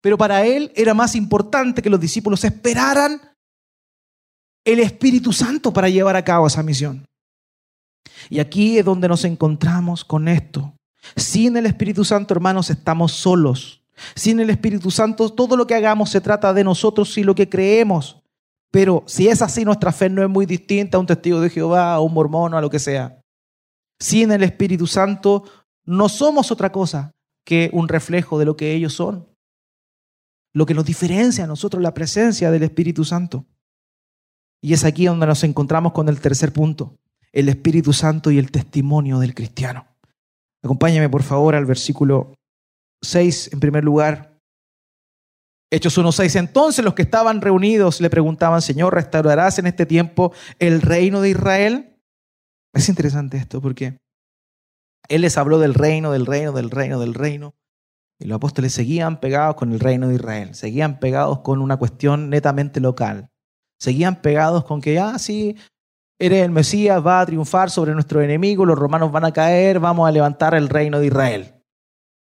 Pero 0.00 0.18
para 0.18 0.44
Él 0.44 0.70
era 0.76 0.92
más 0.92 1.14
importante 1.14 1.80
que 1.80 1.90
los 1.90 2.00
discípulos 2.00 2.44
esperaran 2.44 3.20
el 4.64 4.80
Espíritu 4.80 5.32
Santo 5.32 5.72
para 5.72 5.88
llevar 5.88 6.16
a 6.16 6.24
cabo 6.24 6.46
esa 6.46 6.62
misión. 6.62 7.06
Y 8.28 8.38
aquí 8.40 8.78
es 8.78 8.84
donde 8.84 9.08
nos 9.08 9.24
encontramos 9.24 10.04
con 10.04 10.28
esto. 10.28 10.74
Sin 11.16 11.56
el 11.56 11.66
Espíritu 11.66 12.04
Santo, 12.04 12.34
hermanos, 12.34 12.70
estamos 12.70 13.12
solos. 13.12 13.83
Sin 14.14 14.40
el 14.40 14.50
Espíritu 14.50 14.90
Santo, 14.90 15.30
todo 15.30 15.56
lo 15.56 15.66
que 15.66 15.74
hagamos 15.74 16.10
se 16.10 16.20
trata 16.20 16.52
de 16.52 16.64
nosotros 16.64 17.16
y 17.18 17.24
lo 17.24 17.34
que 17.34 17.48
creemos. 17.48 18.22
Pero 18.70 19.04
si 19.06 19.28
es 19.28 19.40
así, 19.40 19.64
nuestra 19.64 19.92
fe 19.92 20.10
no 20.10 20.22
es 20.22 20.28
muy 20.28 20.46
distinta 20.46 20.96
a 20.96 21.00
un 21.00 21.06
testigo 21.06 21.40
de 21.40 21.50
Jehová, 21.50 21.94
a 21.94 22.00
un 22.00 22.12
mormón 22.12 22.54
a 22.54 22.60
lo 22.60 22.70
que 22.70 22.78
sea. 22.78 23.20
Sin 24.00 24.32
el 24.32 24.42
Espíritu 24.42 24.86
Santo, 24.86 25.44
no 25.84 26.08
somos 26.08 26.50
otra 26.50 26.72
cosa 26.72 27.12
que 27.44 27.70
un 27.72 27.88
reflejo 27.88 28.38
de 28.38 28.44
lo 28.44 28.56
que 28.56 28.72
ellos 28.74 28.94
son. 28.94 29.28
Lo 30.52 30.66
que 30.66 30.74
nos 30.74 30.84
diferencia 30.84 31.44
a 31.44 31.46
nosotros 31.46 31.82
la 31.82 31.94
presencia 31.94 32.50
del 32.50 32.62
Espíritu 32.64 33.04
Santo. 33.04 33.46
Y 34.60 34.72
es 34.72 34.84
aquí 34.84 35.06
donde 35.06 35.26
nos 35.26 35.44
encontramos 35.44 35.92
con 35.92 36.08
el 36.08 36.20
tercer 36.20 36.52
punto, 36.52 36.96
el 37.32 37.48
Espíritu 37.48 37.92
Santo 37.92 38.30
y 38.30 38.38
el 38.38 38.50
testimonio 38.50 39.18
del 39.18 39.34
cristiano. 39.34 39.86
Acompáñame 40.62 41.08
por 41.08 41.22
favor 41.22 41.54
al 41.54 41.66
versículo 41.66 42.34
6 43.04 43.52
en 43.52 43.60
primer 43.60 43.84
lugar. 43.84 44.38
Hechos 45.70 45.98
1.6. 45.98 46.38
Entonces 46.38 46.84
los 46.84 46.94
que 46.94 47.02
estaban 47.02 47.40
reunidos 47.40 48.00
le 48.00 48.10
preguntaban, 48.10 48.62
Señor, 48.62 48.94
¿restaurarás 48.94 49.58
en 49.58 49.66
este 49.66 49.86
tiempo 49.86 50.32
el 50.58 50.80
reino 50.80 51.20
de 51.20 51.30
Israel? 51.30 51.98
Es 52.72 52.88
interesante 52.88 53.36
esto 53.36 53.60
porque 53.60 53.98
Él 55.08 55.22
les 55.22 55.36
habló 55.38 55.58
del 55.58 55.74
reino, 55.74 56.12
del 56.12 56.26
reino, 56.26 56.52
del 56.52 56.70
reino, 56.70 57.00
del 57.00 57.14
reino. 57.14 57.54
Y 58.20 58.26
los 58.26 58.36
apóstoles 58.36 58.72
seguían 58.72 59.20
pegados 59.20 59.56
con 59.56 59.72
el 59.72 59.80
reino 59.80 60.08
de 60.08 60.14
Israel, 60.14 60.54
seguían 60.54 61.00
pegados 61.00 61.40
con 61.40 61.60
una 61.60 61.76
cuestión 61.76 62.30
netamente 62.30 62.80
local. 62.80 63.30
Seguían 63.80 64.22
pegados 64.22 64.64
con 64.64 64.80
que, 64.80 64.98
ah, 65.00 65.18
sí, 65.18 65.56
eres 66.18 66.44
el 66.44 66.50
Mesías, 66.50 67.04
va 67.04 67.20
a 67.20 67.26
triunfar 67.26 67.70
sobre 67.70 67.92
nuestro 67.92 68.22
enemigo, 68.22 68.64
los 68.64 68.78
romanos 68.78 69.10
van 69.10 69.24
a 69.24 69.32
caer, 69.32 69.80
vamos 69.80 70.08
a 70.08 70.12
levantar 70.12 70.54
el 70.54 70.68
reino 70.68 71.00
de 71.00 71.06
Israel. 71.06 71.53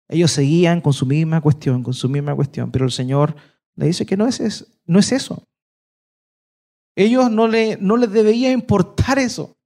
Ellos 0.10 0.32
seguían 0.32 0.82
con 0.82 0.94
su 0.94 1.06
misma 1.06 1.42
cuestión, 1.42 1.84
con 1.84 1.94
su 1.94 2.10
misma 2.10 2.36
cuestión, 2.36 2.72
pero 2.72 2.86
el 2.86 2.92
Señor 2.92 3.36
le 3.76 3.88
dice 3.88 4.06
que 4.06 4.18
no 4.18 4.28
es, 4.28 4.68
no 4.86 5.00
es 5.00 5.12
eso. 5.12 5.48
Ellos 6.96 7.32
no, 7.32 7.48
le, 7.48 7.78
les 7.78 8.12
debía 8.12 8.52
importar 8.52 9.18
eso. 9.18 9.58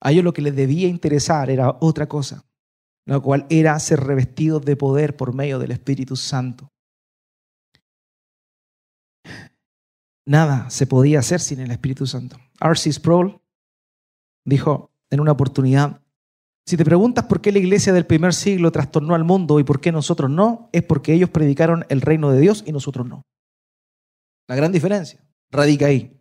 A 0.00 0.10
ellos 0.10 0.24
lo 0.24 0.32
que 0.32 0.42
les 0.42 0.56
debía 0.56 0.88
interesar 0.88 1.50
era 1.50 1.76
otra 1.80 2.08
cosa, 2.08 2.44
la 3.04 3.20
cual 3.20 3.46
era 3.50 3.78
ser 3.78 4.00
revestidos 4.00 4.64
de 4.64 4.76
poder 4.76 5.16
por 5.16 5.34
medio 5.34 5.58
del 5.58 5.72
Espíritu 5.72 6.16
Santo. 6.16 6.72
Nada 10.26 10.70
se 10.70 10.86
podía 10.86 11.18
hacer 11.18 11.40
sin 11.40 11.60
el 11.60 11.70
Espíritu 11.70 12.06
Santo. 12.06 12.38
R.C. 12.60 12.92
Sproul 12.92 13.40
dijo 14.44 14.92
en 15.10 15.20
una 15.20 15.32
oportunidad, 15.32 16.02
si 16.70 16.76
te 16.76 16.84
preguntas 16.84 17.24
por 17.24 17.40
qué 17.40 17.50
la 17.50 17.58
iglesia 17.58 17.92
del 17.92 18.06
primer 18.06 18.32
siglo 18.32 18.70
trastornó 18.70 19.16
al 19.16 19.24
mundo 19.24 19.58
y 19.58 19.64
por 19.64 19.80
qué 19.80 19.90
nosotros 19.90 20.30
no, 20.30 20.68
es 20.70 20.84
porque 20.84 21.12
ellos 21.12 21.28
predicaron 21.28 21.84
el 21.88 22.00
reino 22.00 22.30
de 22.30 22.38
Dios 22.38 22.62
y 22.64 22.70
nosotros 22.70 23.08
no. 23.08 23.26
La 24.48 24.54
gran 24.54 24.70
diferencia 24.70 25.20
radica 25.50 25.86
ahí. 25.86 26.16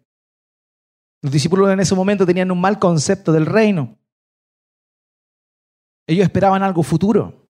Los 1.21 1.31
discípulos 1.31 1.69
en 1.69 1.79
ese 1.79 1.93
momento 1.93 2.25
tenían 2.25 2.49
un 2.49 2.59
mal 2.59 2.79
concepto 2.79 3.31
del 3.31 3.45
reino. 3.45 3.99
Ellos 6.07 6.23
esperaban 6.23 6.63
algo 6.63 6.81
futuro. 6.81 7.47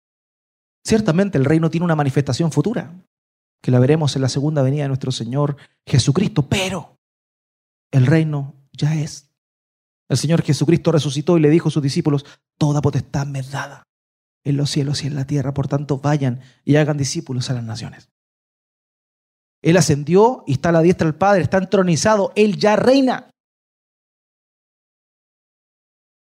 Ciertamente 0.85 1.39
el 1.39 1.47
reino 1.47 1.71
tiene 1.71 1.87
una 1.87 1.97
manifestación 1.97 2.53
futura 2.53 2.95
que 3.63 3.71
la 3.71 3.79
veremos 3.79 4.17
en 4.17 4.23
la 4.23 4.29
segunda 4.29 4.61
venida 4.61 4.83
de 4.83 4.89
nuestro 4.89 5.13
Señor 5.13 5.57
Jesucristo, 5.87 6.47
pero 6.47 6.99
el 7.91 8.05
reino 8.05 8.55
ya 8.71 8.95
es. 8.97 9.33
El 10.13 10.19
Señor 10.19 10.43
Jesucristo 10.43 10.93
resucitó 10.93 11.39
y 11.39 11.41
le 11.41 11.49
dijo 11.49 11.69
a 11.69 11.73
sus 11.73 11.83
discípulos, 11.83 12.27
toda 12.63 12.81
potestad 12.81 13.27
me 13.27 13.41
en 14.45 14.57
los 14.57 14.71
cielos 14.71 15.03
y 15.03 15.09
en 15.09 15.17
la 15.17 15.27
tierra, 15.27 15.53
por 15.53 15.67
tanto 15.67 15.99
vayan 15.99 16.43
y 16.65 16.77
hagan 16.77 16.97
discípulos 16.97 17.51
a 17.51 17.55
las 17.55 17.65
naciones. 17.65 18.09
Él 19.65 19.77
ascendió 19.77 20.45
y 20.47 20.53
está 20.53 20.69
a 20.69 20.73
la 20.73 20.81
diestra 20.81 21.07
del 21.07 21.17
Padre, 21.17 21.43
está 21.43 21.59
entronizado, 21.59 22.31
Él 22.37 22.57
ya 22.57 22.77
reina. 22.77 23.29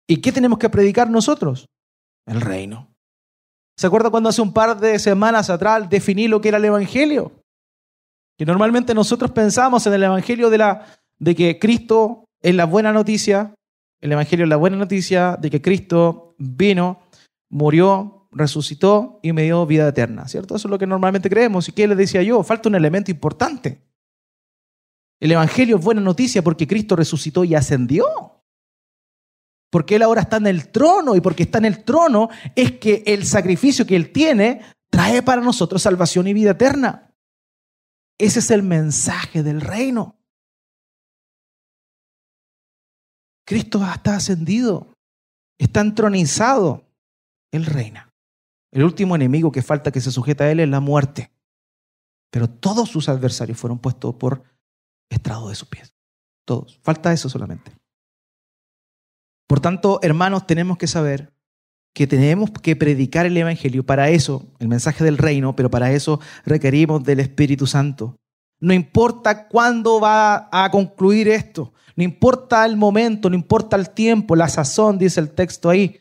¿Y 0.08 0.22
qué 0.22 0.32
tenemos 0.32 0.58
que 0.58 0.72
predicar 0.72 1.08
nosotros? 1.08 1.68
El 2.26 2.42
reino. 2.42 2.92
¿Se 3.78 3.86
acuerda 3.86 4.10
cuando 4.10 4.30
hace 4.30 4.42
un 4.42 4.54
par 4.54 4.80
de 4.80 4.98
semanas 4.98 5.52
atrás 5.52 5.88
definí 5.88 6.28
lo 6.28 6.42
que 6.42 6.48
era 6.48 6.58
el 6.58 6.66
Evangelio? 6.66 7.44
Que 8.40 8.46
normalmente 8.48 8.96
nosotros 8.96 9.30
pensamos 9.30 9.86
en 9.86 9.94
el 9.94 10.02
Evangelio 10.02 10.50
de, 10.50 10.58
la, 10.58 11.00
de 11.20 11.36
que 11.36 11.60
Cristo 11.60 12.26
es 12.42 12.56
la 12.56 12.66
buena 12.66 12.92
noticia, 12.92 13.54
el 14.04 14.12
Evangelio 14.12 14.44
es 14.44 14.50
la 14.50 14.58
buena 14.58 14.76
noticia 14.76 15.38
de 15.40 15.50
que 15.50 15.62
Cristo 15.62 16.36
vino, 16.38 17.00
murió, 17.50 18.28
resucitó 18.32 19.20
y 19.24 19.32
me 19.32 19.44
dio 19.44 19.66
vida 19.66 19.88
eterna, 19.88 20.28
¿cierto? 20.28 20.58
Eso 20.58 20.68
es 20.68 20.70
lo 20.70 20.78
que 20.78 20.88
normalmente 20.88 21.30
creemos. 21.30 21.70
¿Y 21.70 21.72
qué 21.72 21.88
le 21.88 21.96
decía 21.96 22.22
yo? 22.22 22.44
Falta 22.44 22.68
un 22.68 22.76
elemento 22.76 23.12
importante. 23.12 23.82
El 25.22 25.32
Evangelio 25.32 25.78
es 25.78 25.84
buena 25.84 26.02
noticia 26.02 26.44
porque 26.44 26.68
Cristo 26.68 26.98
resucitó 26.98 27.46
y 27.46 27.56
ascendió 27.56 28.06
porque 29.74 29.96
Él 29.96 30.04
ahora 30.04 30.22
está 30.22 30.38
en 30.38 30.46
el 30.46 30.68
trono 30.68 31.16
y 31.16 31.22
porque 31.22 31.44
está 31.44 31.58
en 31.58 31.66
el 31.66 31.84
trono 31.84 32.30
es 32.56 32.74
que 32.74 33.04
el 33.08 33.26
sacrificio 33.26 33.88
que 33.88 33.96
Él 33.96 34.12
tiene 34.12 34.62
trae 34.92 35.24
para 35.24 35.42
nosotros 35.42 35.82
salvación 35.82 36.28
y 36.28 36.34
vida 36.34 36.52
eterna. 36.52 37.16
Ese 38.20 38.38
es 38.38 38.52
el 38.52 38.62
mensaje 38.62 39.42
del 39.42 39.62
reino. 39.62 40.20
Cristo 43.46 43.86
está 43.86 44.16
ascendido, 44.16 44.94
está 45.58 45.82
entronizado, 45.82 46.86
Él 47.52 47.66
reina. 47.66 48.10
El 48.72 48.84
último 48.84 49.16
enemigo 49.16 49.52
que 49.52 49.62
falta 49.62 49.92
que 49.92 50.02
se 50.02 50.12
sujeta 50.12 50.46
a 50.46 50.52
Él 50.52 50.60
es 50.60 50.70
la 50.70 50.80
muerte. 50.80 51.32
Pero 52.32 52.50
todos 52.50 52.90
sus 52.90 53.10
adversarios 53.10 53.60
fueron 53.60 53.78
puestos 53.78 54.16
por 54.16 54.44
estrado 55.10 55.50
de 55.50 55.56
sus 55.56 55.68
pies. 55.68 55.94
Todos. 56.46 56.80
Falta 56.82 57.14
eso 57.14 57.30
solamente. 57.30 57.72
Por 59.48 59.60
tanto, 59.60 60.00
hermanos, 60.02 60.48
tenemos 60.48 60.78
que 60.78 60.88
saber 60.88 61.32
que 61.94 62.08
tenemos 62.08 62.50
que 62.50 62.76
predicar 62.76 63.28
el 63.28 63.38
Evangelio. 63.38 63.86
Para 63.86 64.10
eso, 64.10 64.48
el 64.60 64.68
mensaje 64.68 65.04
del 65.04 65.20
reino, 65.20 65.56
pero 65.56 65.70
para 65.70 65.92
eso 65.92 66.20
requerimos 66.44 67.04
del 67.04 67.20
Espíritu 67.20 67.68
Santo. 67.68 68.16
No 68.60 68.74
importa 68.74 69.48
cuándo 69.48 70.00
va 70.00 70.50
a 70.52 70.72
concluir 70.72 71.28
esto, 71.28 71.74
no 71.96 72.04
importa 72.04 72.66
el 72.66 72.76
momento, 72.76 73.30
no 73.30 73.36
importa 73.36 73.76
el 73.76 73.92
tiempo, 73.92 74.36
la 74.36 74.50
sazón, 74.50 74.98
dice 74.98 75.20
el 75.20 75.32
texto 75.32 75.70
ahí. 75.70 76.00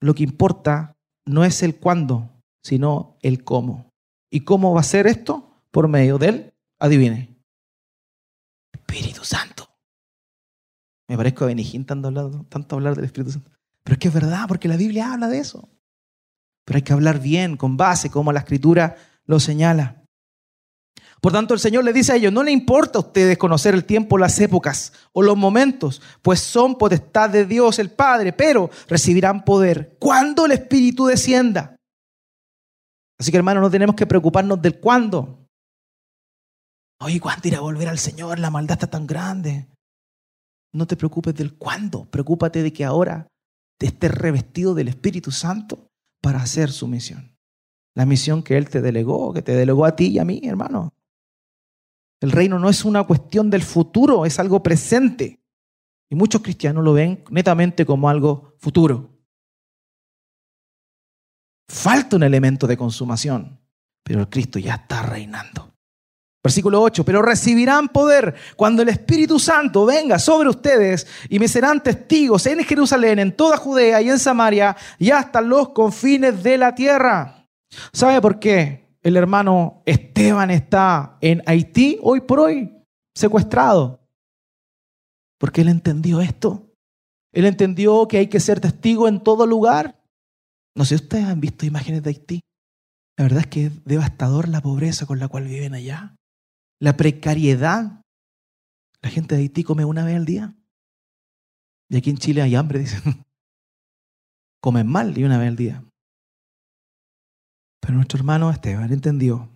Lo 0.00 0.14
que 0.14 0.24
importa 0.24 0.96
no 1.24 1.44
es 1.44 1.62
el 1.62 1.76
cuándo, 1.76 2.42
sino 2.62 3.16
el 3.22 3.44
cómo. 3.44 3.92
¿Y 4.30 4.40
cómo 4.40 4.74
va 4.74 4.80
a 4.80 4.84
ser 4.84 5.06
esto? 5.06 5.62
Por 5.70 5.88
medio 5.88 6.18
del, 6.18 6.54
adivine, 6.78 7.36
Espíritu 8.72 9.24
Santo. 9.24 9.68
Me 11.08 11.16
parezco 11.16 11.44
a 11.44 11.48
Benijín 11.48 11.84
tanto 11.84 12.08
hablar, 12.08 12.30
tanto 12.48 12.76
hablar 12.76 12.96
del 12.96 13.04
Espíritu 13.04 13.32
Santo. 13.32 13.52
Pero 13.84 13.94
es 13.94 13.98
que 14.00 14.08
es 14.08 14.14
verdad, 14.14 14.46
porque 14.48 14.68
la 14.68 14.76
Biblia 14.76 15.12
habla 15.12 15.28
de 15.28 15.38
eso. 15.38 15.68
Pero 16.64 16.78
hay 16.78 16.82
que 16.82 16.92
hablar 16.92 17.20
bien, 17.20 17.56
con 17.56 17.76
base, 17.76 18.10
como 18.10 18.32
la 18.32 18.40
Escritura 18.40 18.96
lo 19.24 19.38
señala. 19.38 20.05
Por 21.26 21.32
tanto, 21.32 21.54
el 21.54 21.58
Señor 21.58 21.82
le 21.82 21.92
dice 21.92 22.12
a 22.12 22.14
ellos, 22.14 22.32
no 22.32 22.44
le 22.44 22.52
importa 22.52 23.00
a 23.00 23.02
ustedes 23.02 23.36
conocer 23.36 23.74
el 23.74 23.84
tiempo, 23.84 24.16
las 24.16 24.38
épocas 24.38 24.92
o 25.12 25.22
los 25.22 25.36
momentos, 25.36 26.00
pues 26.22 26.38
son 26.38 26.78
potestad 26.78 27.30
de 27.30 27.44
Dios 27.44 27.80
el 27.80 27.90
Padre, 27.90 28.32
pero 28.32 28.70
recibirán 28.86 29.44
poder 29.44 29.96
cuando 29.98 30.46
el 30.46 30.52
Espíritu 30.52 31.04
descienda. 31.06 31.74
Así 33.18 33.32
que 33.32 33.38
hermanos, 33.38 33.60
no 33.60 33.68
tenemos 33.68 33.96
que 33.96 34.06
preocuparnos 34.06 34.62
del 34.62 34.78
cuándo. 34.78 35.48
Oye, 37.00 37.18
¿cuándo 37.18 37.48
irá 37.48 37.58
a 37.58 37.62
volver 37.62 37.88
al 37.88 37.98
Señor? 37.98 38.38
La 38.38 38.50
maldad 38.50 38.76
está 38.76 38.86
tan 38.86 39.08
grande. 39.08 39.66
No 40.72 40.86
te 40.86 40.94
preocupes 40.94 41.34
del 41.34 41.54
cuándo, 41.54 42.04
preocúpate 42.04 42.62
de 42.62 42.72
que 42.72 42.84
ahora 42.84 43.26
te 43.80 43.86
estés 43.86 44.12
revestido 44.12 44.76
del 44.76 44.86
Espíritu 44.86 45.32
Santo 45.32 45.88
para 46.22 46.38
hacer 46.40 46.70
su 46.70 46.86
misión. 46.86 47.36
La 47.96 48.06
misión 48.06 48.44
que 48.44 48.56
Él 48.56 48.70
te 48.70 48.80
delegó, 48.80 49.32
que 49.32 49.42
te 49.42 49.56
delegó 49.56 49.86
a 49.86 49.96
ti 49.96 50.06
y 50.06 50.20
a 50.20 50.24
mí, 50.24 50.40
hermano. 50.44 50.92
El 52.20 52.32
reino 52.32 52.58
no 52.58 52.68
es 52.68 52.84
una 52.84 53.04
cuestión 53.04 53.50
del 53.50 53.62
futuro, 53.62 54.24
es 54.24 54.38
algo 54.38 54.62
presente. 54.62 55.40
Y 56.08 56.14
muchos 56.14 56.42
cristianos 56.42 56.84
lo 56.84 56.92
ven 56.92 57.24
netamente 57.30 57.84
como 57.84 58.08
algo 58.08 58.54
futuro. 58.58 59.10
Falta 61.68 62.16
un 62.16 62.22
elemento 62.22 62.66
de 62.66 62.76
consumación, 62.76 63.60
pero 64.02 64.20
el 64.20 64.28
Cristo 64.28 64.58
ya 64.58 64.74
está 64.74 65.02
reinando. 65.02 65.72
Versículo 66.42 66.80
8, 66.80 67.04
pero 67.04 67.22
recibirán 67.22 67.88
poder 67.88 68.36
cuando 68.54 68.82
el 68.82 68.88
Espíritu 68.88 69.40
Santo 69.40 69.84
venga 69.84 70.16
sobre 70.20 70.48
ustedes 70.48 71.04
y 71.28 71.40
me 71.40 71.48
serán 71.48 71.82
testigos 71.82 72.46
en 72.46 72.62
Jerusalén, 72.62 73.18
en 73.18 73.34
toda 73.34 73.56
Judea 73.56 74.00
y 74.00 74.10
en 74.10 74.18
Samaria 74.20 74.76
y 74.96 75.10
hasta 75.10 75.40
los 75.40 75.70
confines 75.70 76.44
de 76.44 76.56
la 76.56 76.72
tierra. 76.72 77.48
¿Sabe 77.92 78.20
por 78.20 78.38
qué 78.38 78.85
el 79.06 79.16
hermano 79.16 79.84
Esteban 79.86 80.50
está 80.50 81.16
en 81.20 81.40
Haití 81.46 81.96
hoy 82.02 82.22
por 82.22 82.40
hoy, 82.40 82.76
secuestrado? 83.14 84.00
Porque 85.38 85.60
él 85.60 85.68
entendió 85.68 86.20
esto. 86.20 86.72
Él 87.32 87.44
entendió 87.44 88.08
que 88.08 88.18
hay 88.18 88.26
que 88.26 88.40
ser 88.40 88.58
testigo 88.58 89.06
en 89.06 89.22
todo 89.22 89.46
lugar. 89.46 90.02
No 90.74 90.84
sé 90.84 90.98
si 90.98 91.04
ustedes 91.04 91.26
han 91.26 91.40
visto 91.40 91.64
imágenes 91.64 92.02
de 92.02 92.10
Haití. 92.10 92.40
La 93.16 93.22
verdad 93.22 93.42
es 93.42 93.46
que 93.46 93.66
es 93.66 93.84
devastador 93.84 94.48
la 94.48 94.60
pobreza 94.60 95.06
con 95.06 95.20
la 95.20 95.28
cual 95.28 95.44
viven 95.44 95.74
allá. 95.74 96.16
La 96.80 96.96
precariedad. 96.96 98.02
La 99.02 99.10
gente 99.10 99.36
de 99.36 99.42
Haití 99.42 99.62
come 99.62 99.84
una 99.84 100.04
vez 100.04 100.16
al 100.16 100.24
día. 100.24 100.56
Y 101.88 101.96
aquí 101.96 102.10
en 102.10 102.18
Chile 102.18 102.42
hay 102.42 102.56
hambre, 102.56 102.80
dicen. 102.80 103.02
Comen 104.60 104.88
mal 104.88 105.16
y 105.16 105.22
una 105.22 105.38
vez 105.38 105.46
al 105.46 105.56
día. 105.56 105.84
Pero 107.80 107.94
nuestro 107.94 108.18
hermano 108.18 108.50
Esteban 108.50 108.92
entendió 108.92 109.48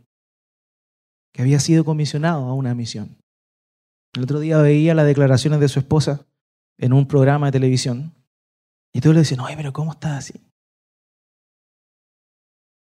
que 1.32 1.42
había 1.42 1.60
sido 1.60 1.84
comisionado 1.84 2.46
a 2.46 2.54
una 2.54 2.74
misión. 2.74 3.16
El 4.14 4.24
otro 4.24 4.40
día 4.40 4.58
veía 4.58 4.94
las 4.94 5.06
declaraciones 5.06 5.60
de 5.60 5.68
su 5.68 5.78
esposa 5.78 6.26
en 6.78 6.92
un 6.92 7.06
programa 7.06 7.46
de 7.46 7.52
televisión. 7.52 8.14
Y 8.92 9.00
todos 9.00 9.14
le 9.14 9.20
decían, 9.20 9.40
oye, 9.40 9.56
pero 9.56 9.72
¿cómo 9.72 9.92
estás 9.92 10.18
así? 10.18 10.50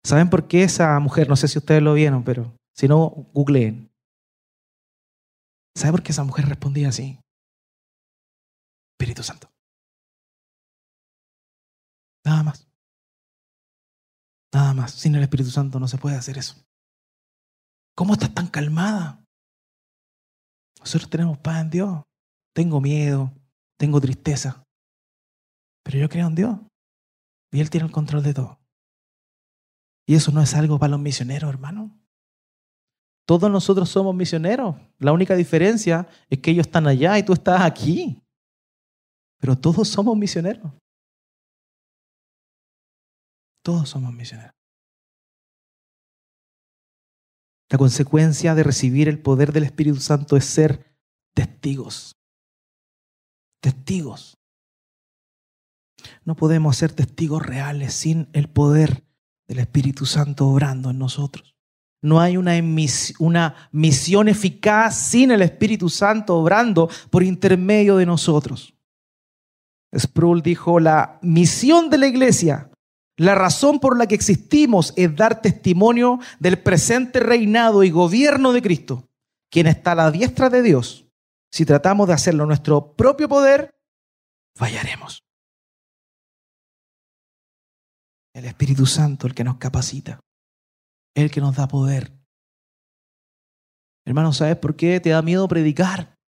¿Saben 0.05 0.29
por 0.29 0.47
qué 0.47 0.63
esa 0.63 0.99
mujer? 0.99 1.29
No 1.29 1.35
sé 1.35 1.47
si 1.47 1.57
ustedes 1.57 1.81
lo 1.81 1.93
vieron, 1.93 2.23
pero 2.23 2.55
si 2.75 2.87
no, 2.87 3.09
googleen. 3.33 3.89
¿Saben 5.75 5.93
por 5.93 6.03
qué 6.03 6.11
esa 6.11 6.23
mujer 6.23 6.45
respondía 6.47 6.89
así? 6.89 7.19
Espíritu 8.93 9.23
Santo. 9.23 9.49
Nada 12.25 12.43
más. 12.43 12.64
Nada 14.55 14.73
más. 14.73 14.91
Sin 14.91 15.13
el 15.15 15.21
Espíritu 15.21 15.51
Santo 15.51 15.81
no 15.81 15.87
se 15.89 15.97
puede 15.97 16.15
hacer 16.15 16.37
eso. 16.37 16.55
¿Cómo 17.93 18.13
estás 18.13 18.33
tan 18.33 18.47
calmada? 18.47 19.21
Nosotros 20.79 21.09
tenemos 21.09 21.37
paz 21.39 21.59
en 21.59 21.69
Dios. 21.71 22.03
Tengo 22.53 22.79
miedo, 22.79 23.33
tengo 23.77 23.99
tristeza. 23.99 24.63
Pero 25.83 25.99
yo 25.99 26.07
creo 26.07 26.27
en 26.27 26.35
Dios. 26.35 26.57
Y 27.51 27.59
Él 27.59 27.69
tiene 27.69 27.87
el 27.87 27.91
control 27.91 28.23
de 28.23 28.33
todo. 28.33 28.57
Y 30.07 30.15
eso 30.15 30.31
no 30.31 30.41
es 30.41 30.53
algo 30.53 30.79
para 30.79 30.91
los 30.91 31.01
misioneros, 31.01 31.49
hermano. 31.49 31.91
Todos 33.27 33.51
nosotros 33.51 33.89
somos 33.89 34.15
misioneros. 34.15 34.77
La 34.99 35.11
única 35.11 35.35
diferencia 35.35 36.07
es 36.29 36.39
que 36.39 36.51
ellos 36.51 36.67
están 36.67 36.87
allá 36.87 37.17
y 37.17 37.23
tú 37.23 37.33
estás 37.33 37.59
aquí. 37.59 38.23
Pero 39.37 39.57
todos 39.57 39.89
somos 39.89 40.15
misioneros. 40.15 40.71
Todos 43.65 43.89
somos 43.89 44.13
misioneros. 44.13 44.53
La 47.71 47.79
consecuencia 47.79 48.53
de 48.53 48.61
recibir 48.61 49.09
el 49.09 49.19
poder 49.19 49.51
del 49.53 49.63
Espíritu 49.63 49.99
Santo 49.99 50.37
es 50.37 50.45
ser 50.45 50.95
testigos. 51.33 52.15
Testigos. 53.61 54.37
No 56.23 56.35
podemos 56.35 56.77
ser 56.77 56.93
testigos 56.93 57.43
reales 57.43 57.95
sin 57.95 58.29
el 58.33 58.49
poder 58.49 59.03
del 59.47 59.57
Espíritu 59.57 60.05
Santo 60.05 60.47
obrando 60.47 60.91
en 60.91 60.99
nosotros. 60.99 61.55
No 62.03 62.21
hay 62.21 62.37
una, 62.37 62.53
misión 63.71 64.27
eficaz 64.27 64.95
sin 64.95 65.31
el 65.31 65.41
Espíritu 65.41 65.89
Santo 65.89 66.35
obrando 66.35 66.87
por 67.09 67.23
intermedio 67.23 67.97
de 67.97 68.05
nosotros. 68.05 68.75
Sproul 69.91 70.43
dijo, 70.43 70.79
la 70.79 71.17
misión 71.23 71.89
de 71.89 71.97
la 71.97 72.05
iglesia 72.05 72.69
la 73.17 73.35
razón 73.35 73.79
por 73.79 73.97
la 73.97 74.07
que 74.07 74.15
existimos 74.15 74.93
es 74.97 75.15
dar 75.15 75.41
testimonio 75.41 76.19
del 76.39 76.61
presente 76.61 77.19
reinado 77.19 77.83
y 77.83 77.89
gobierno 77.89 78.51
de 78.51 78.61
Cristo, 78.61 79.09
quien 79.49 79.67
está 79.67 79.93
a 79.93 79.95
la 79.95 80.11
diestra 80.11 80.49
de 80.49 80.61
Dios. 80.61 81.07
Si 81.51 81.65
tratamos 81.65 82.07
de 82.07 82.13
hacerlo 82.13 82.45
nuestro 82.45 82.93
propio 82.95 83.29
poder, 83.29 83.73
fallaremos. 84.55 85.23
El 88.33 88.45
Espíritu 88.45 88.85
Santo, 88.85 89.27
el 89.27 89.33
que 89.33 89.45
nos 89.45 89.57
capacita, 89.57 90.19
el 91.15 91.31
que 91.31 91.39
nos 91.39 91.55
da 91.55 91.69
poder. 91.69 92.11
Hermano, 94.05 94.33
¿sabes 94.33 94.57
por 94.57 94.75
qué 94.75 94.99
te 94.99 95.11
da 95.11 95.21
miedo 95.21 95.47
predicar? 95.47 96.19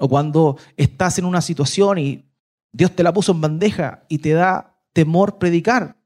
O 0.00 0.08
cuando 0.08 0.56
estás 0.78 1.18
en 1.18 1.26
una 1.26 1.42
situación 1.42 1.98
y 1.98 2.32
Dios 2.72 2.96
te 2.96 3.02
la 3.02 3.12
puso 3.12 3.32
en 3.32 3.42
bandeja 3.42 4.06
y 4.08 4.18
te 4.18 4.32
da 4.32 4.77
temor 4.98 5.38
predicar. 5.38 5.96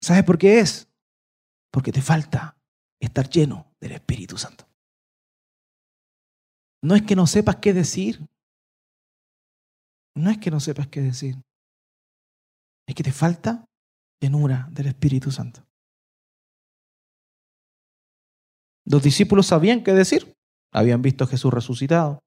¿Sabes 0.00 0.22
por 0.22 0.38
qué 0.38 0.60
es? 0.60 0.88
Porque 1.72 1.90
te 1.90 2.00
falta 2.00 2.56
estar 3.00 3.28
lleno 3.28 3.74
del 3.80 3.90
Espíritu 3.90 4.38
Santo. 4.38 4.68
No 6.84 6.94
es 6.94 7.02
que 7.02 7.16
no 7.16 7.26
sepas 7.26 7.56
qué 7.56 7.72
decir. 7.72 8.24
No 10.14 10.30
es 10.30 10.38
que 10.38 10.52
no 10.52 10.60
sepas 10.60 10.86
qué 10.86 11.00
decir. 11.00 11.42
Es 12.86 12.94
que 12.94 13.02
te 13.02 13.10
falta 13.10 13.64
llenura 14.20 14.68
del 14.70 14.86
Espíritu 14.86 15.32
Santo. 15.32 15.66
Los 18.84 19.02
discípulos 19.02 19.48
sabían 19.48 19.82
qué 19.82 19.90
decir. 19.90 20.36
Habían 20.72 21.02
visto 21.02 21.24
a 21.24 21.26
Jesús 21.26 21.52
resucitado. 21.52 22.20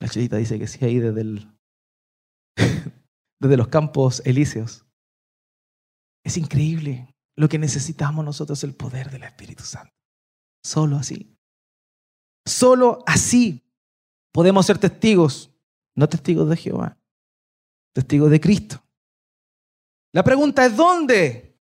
La 0.00 0.08
chelita 0.08 0.38
dice 0.38 0.58
que 0.58 0.66
sí, 0.66 0.82
ahí 0.86 1.00
desde 1.00 1.20
el, 1.20 1.52
desde 3.42 3.56
los 3.56 3.68
campos 3.68 4.22
elíseos. 4.24 4.86
Es 6.24 6.36
increíble. 6.36 7.14
Lo 7.34 7.48
que 7.48 7.58
necesitamos 7.58 8.24
nosotros 8.24 8.62
el 8.62 8.74
poder 8.74 9.10
del 9.10 9.24
Espíritu 9.24 9.64
Santo. 9.64 9.92
Solo 10.62 10.96
así. 10.96 11.36
Solo 12.46 13.02
así 13.06 13.62
podemos 14.32 14.66
ser 14.66 14.78
testigos, 14.78 15.50
no 15.96 16.08
testigos 16.08 16.48
de 16.48 16.56
Jehová, 16.56 16.98
testigos 17.94 18.30
de 18.30 18.40
Cristo. 18.40 18.82
La 20.12 20.22
pregunta 20.22 20.64
es 20.66 20.76
¿dónde? 20.76 21.58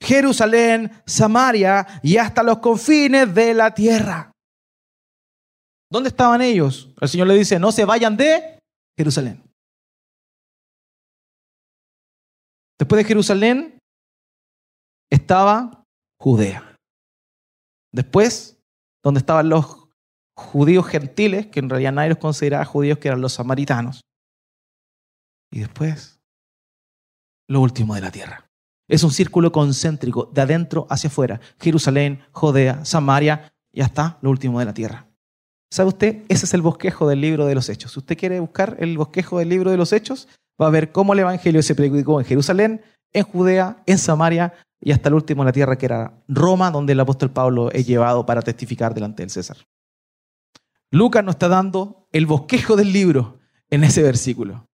Jerusalén, 0.00 0.90
Samaria 1.04 1.86
y 2.02 2.16
hasta 2.16 2.42
los 2.42 2.58
confines 2.58 3.34
de 3.34 3.54
la 3.54 3.74
tierra. 3.74 4.32
¿Dónde 5.90 6.08
estaban 6.08 6.42
ellos? 6.42 6.90
El 7.00 7.08
Señor 7.08 7.26
le 7.26 7.34
dice, 7.34 7.58
no 7.58 7.72
se 7.72 7.84
vayan 7.84 8.16
de 8.16 8.60
Jerusalén. 8.96 9.45
Después 12.78 13.02
de 13.02 13.08
Jerusalén 13.08 13.78
estaba 15.10 15.84
Judea. 16.20 16.76
Después, 17.92 18.58
donde 19.02 19.20
estaban 19.20 19.48
los 19.48 19.88
judíos 20.36 20.86
gentiles, 20.86 21.46
que 21.46 21.60
en 21.60 21.70
realidad 21.70 21.92
nadie 21.92 22.10
los 22.10 22.18
consideraba 22.18 22.64
judíos, 22.64 22.98
que 22.98 23.08
eran 23.08 23.20
los 23.20 23.34
samaritanos. 23.34 24.02
Y 25.50 25.60
después, 25.60 26.20
lo 27.48 27.60
último 27.60 27.94
de 27.94 28.00
la 28.00 28.10
tierra. 28.10 28.50
Es 28.88 29.02
un 29.02 29.10
círculo 29.10 29.50
concéntrico, 29.50 30.26
de 30.26 30.42
adentro 30.42 30.86
hacia 30.90 31.08
afuera. 31.08 31.40
Jerusalén, 31.60 32.22
Judea, 32.32 32.84
Samaria 32.84 33.52
y 33.72 33.80
hasta 33.80 34.18
lo 34.20 34.30
último 34.30 34.58
de 34.58 34.64
la 34.66 34.74
tierra. 34.74 35.08
¿Sabe 35.72 35.88
usted? 35.88 36.24
Ese 36.28 36.46
es 36.46 36.54
el 36.54 36.62
bosquejo 36.62 37.08
del 37.08 37.20
libro 37.20 37.46
de 37.46 37.54
los 37.54 37.68
Hechos. 37.68 37.92
Si 37.92 37.98
usted 37.98 38.16
quiere 38.16 38.38
buscar 38.38 38.76
el 38.78 38.96
bosquejo 38.96 39.38
del 39.38 39.48
libro 39.48 39.70
de 39.70 39.76
los 39.76 39.92
Hechos, 39.92 40.28
va 40.60 40.66
a 40.66 40.70
ver 40.70 40.92
cómo 40.92 41.12
el 41.12 41.20
Evangelio 41.20 41.62
se 41.62 41.74
predicó 41.74 42.20
en 42.20 42.26
Jerusalén, 42.26 42.82
en 43.12 43.24
Judea, 43.24 43.82
en 43.86 43.98
Samaria 43.98 44.52
y 44.80 44.92
hasta 44.92 45.08
el 45.08 45.14
último 45.14 45.42
en 45.42 45.46
la 45.46 45.52
tierra 45.52 45.76
que 45.76 45.86
era 45.86 46.22
Roma, 46.28 46.70
donde 46.70 46.92
el 46.92 47.00
apóstol 47.00 47.30
Pablo 47.30 47.70
es 47.70 47.86
llevado 47.86 48.26
para 48.26 48.42
testificar 48.42 48.94
delante 48.94 49.22
del 49.22 49.30
César. 49.30 49.56
Lucas 50.90 51.24
nos 51.24 51.34
está 51.34 51.48
dando 51.48 52.08
el 52.12 52.26
bosquejo 52.26 52.76
del 52.76 52.92
libro 52.92 53.40
en 53.70 53.84
ese 53.84 54.02
versículo. 54.02 54.66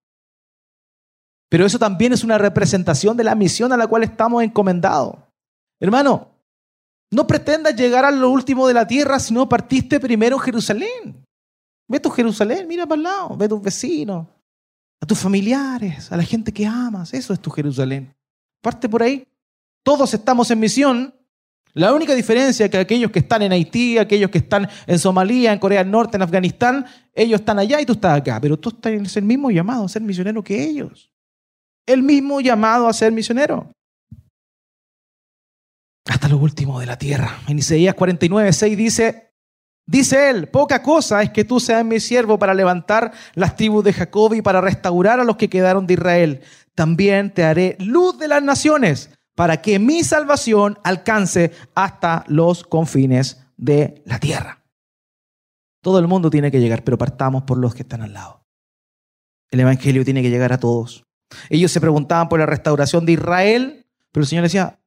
Pero 1.48 1.66
eso 1.66 1.78
también 1.78 2.12
es 2.12 2.24
una 2.24 2.38
representación 2.38 3.16
de 3.16 3.24
la 3.24 3.34
misión 3.34 3.72
a 3.72 3.76
la 3.76 3.86
cual 3.86 4.04
estamos 4.04 4.42
encomendados. 4.42 5.16
Hermano, 5.80 6.28
no 7.10 7.26
pretendas 7.26 7.76
llegar 7.76 8.04
a 8.04 8.10
lo 8.10 8.30
último 8.30 8.66
de 8.66 8.74
la 8.74 8.86
tierra 8.86 9.18
si 9.18 9.34
no 9.34 9.48
partiste 9.48 10.00
primero 10.00 10.36
en 10.36 10.42
Jerusalén. 10.42 11.26
Ve 11.88 12.00
tu 12.00 12.08
Jerusalén, 12.08 12.66
mira 12.66 12.86
para 12.86 12.96
el 12.96 13.02
lado, 13.02 13.36
ve 13.36 13.48
tus 13.48 13.60
vecinos, 13.60 14.26
a 15.02 15.06
tus 15.06 15.18
familiares, 15.18 16.12
a 16.12 16.16
la 16.16 16.22
gente 16.22 16.52
que 16.52 16.64
amas. 16.64 17.12
Eso 17.12 17.32
es 17.32 17.40
tu 17.40 17.50
Jerusalén. 17.50 18.14
Parte 18.62 18.88
por 18.88 19.02
ahí. 19.02 19.26
Todos 19.82 20.14
estamos 20.14 20.48
en 20.52 20.60
misión, 20.60 21.14
La 21.74 21.94
única 21.94 22.14
diferencia 22.14 22.66
es 22.66 22.70
que 22.70 22.76
aquellos 22.76 23.10
que 23.10 23.20
están 23.20 23.40
en 23.40 23.50
Haití, 23.50 23.96
aquellos 23.96 24.30
que 24.30 24.38
están 24.38 24.68
en 24.86 24.98
Somalia, 24.98 25.54
en 25.54 25.58
Corea 25.58 25.82
del 25.82 25.90
Norte, 25.90 26.18
en 26.18 26.22
Afganistán, 26.22 26.84
ellos 27.14 27.40
están 27.40 27.58
allá 27.58 27.80
y 27.80 27.86
tú 27.86 27.94
estás 27.94 28.18
acá, 28.18 28.38
pero 28.40 28.58
tú 28.58 28.68
estás 28.68 29.16
el 29.16 29.24
mismo 29.24 29.50
llamado 29.50 29.86
a 29.86 29.88
ser 29.88 30.02
misionero 30.02 30.44
que 30.44 30.62
ellos. 30.62 31.10
El 31.86 32.02
mismo 32.02 32.42
llamado 32.42 32.86
a 32.86 32.92
ser 32.92 33.10
misionero. 33.10 33.72
Hasta 36.06 36.28
lo 36.28 36.36
último 36.36 36.78
de 36.78 36.86
la 36.86 36.98
tierra. 36.98 37.40
En 37.48 37.58
Isaías 37.58 37.94
49, 37.94 38.52
6 38.52 38.76
dice, 38.76 39.31
dice 39.86 40.30
él, 40.30 40.48
poca 40.48 40.82
cosa 40.82 41.22
es 41.22 41.30
que 41.30 41.44
tú 41.44 41.60
seas 41.60 41.84
mi 41.84 42.00
siervo 42.00 42.38
para 42.38 42.54
levantar 42.54 43.12
las 43.34 43.56
tribus 43.56 43.84
de 43.84 43.92
Jacob 43.92 44.34
y 44.34 44.42
para 44.42 44.60
restaurar 44.60 45.20
a 45.20 45.24
los 45.24 45.36
que 45.36 45.50
quedaron 45.50 45.86
de 45.86 45.94
Israel. 45.94 46.40
También 46.74 47.32
te 47.32 47.44
haré 47.44 47.76
luz 47.80 48.18
de 48.18 48.28
las 48.28 48.42
naciones 48.42 49.10
para 49.34 49.62
que 49.62 49.78
mi 49.78 50.02
salvación 50.02 50.78
alcance 50.84 51.52
hasta 51.74 52.24
los 52.28 52.64
confines 52.64 53.44
de 53.56 54.02
la 54.06 54.18
tierra. 54.18 54.64
Todo 55.82 55.98
el 55.98 56.06
mundo 56.06 56.30
tiene 56.30 56.50
que 56.50 56.60
llegar, 56.60 56.84
pero 56.84 56.98
partamos 56.98 57.42
por 57.42 57.58
los 57.58 57.74
que 57.74 57.82
están 57.82 58.02
al 58.02 58.12
lado. 58.12 58.46
El 59.50 59.60
Evangelio 59.60 60.04
tiene 60.04 60.22
que 60.22 60.30
llegar 60.30 60.52
a 60.52 60.58
todos. 60.58 61.04
Ellos 61.50 61.72
se 61.72 61.80
preguntaban 61.80 62.28
por 62.28 62.38
la 62.38 62.46
restauración 62.46 63.04
de 63.04 63.12
Israel, 63.12 63.86
pero 64.10 64.22
el 64.22 64.28
Señor 64.28 64.44
decía, 64.44 64.78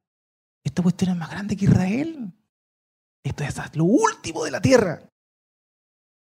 esta 0.64 0.82
cuestión 0.82 1.10
es 1.10 1.16
más 1.16 1.30
grande 1.30 1.56
que 1.56 1.66
Israel. 1.66 2.32
Esto 3.26 3.42
es 3.42 3.56
lo 3.74 3.84
último 3.84 4.44
de 4.44 4.52
la 4.52 4.60
tierra. 4.60 5.02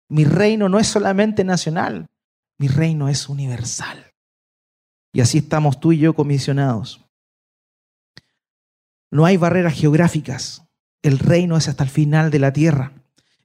Mi 0.10 0.24
reino 0.24 0.70
no 0.70 0.80
es 0.80 0.88
solamente 0.88 1.44
nacional, 1.44 2.08
mi 2.58 2.68
reino 2.68 3.10
es 3.10 3.30
universal. 3.30 4.12
Y 5.14 5.22
así 5.22 5.38
estamos 5.38 5.80
tú 5.80 5.92
y 5.92 6.00
yo 6.00 6.16
comisionados. 6.16 7.06
No 9.12 9.26
hay 9.26 9.38
barreras 9.38 9.76
geográficas. 9.76 10.64
El 11.04 11.20
reino 11.20 11.58
es 11.58 11.68
hasta 11.68 11.84
el 11.84 11.92
final 11.92 12.32
de 12.32 12.40
la 12.40 12.54
tierra. 12.54 12.92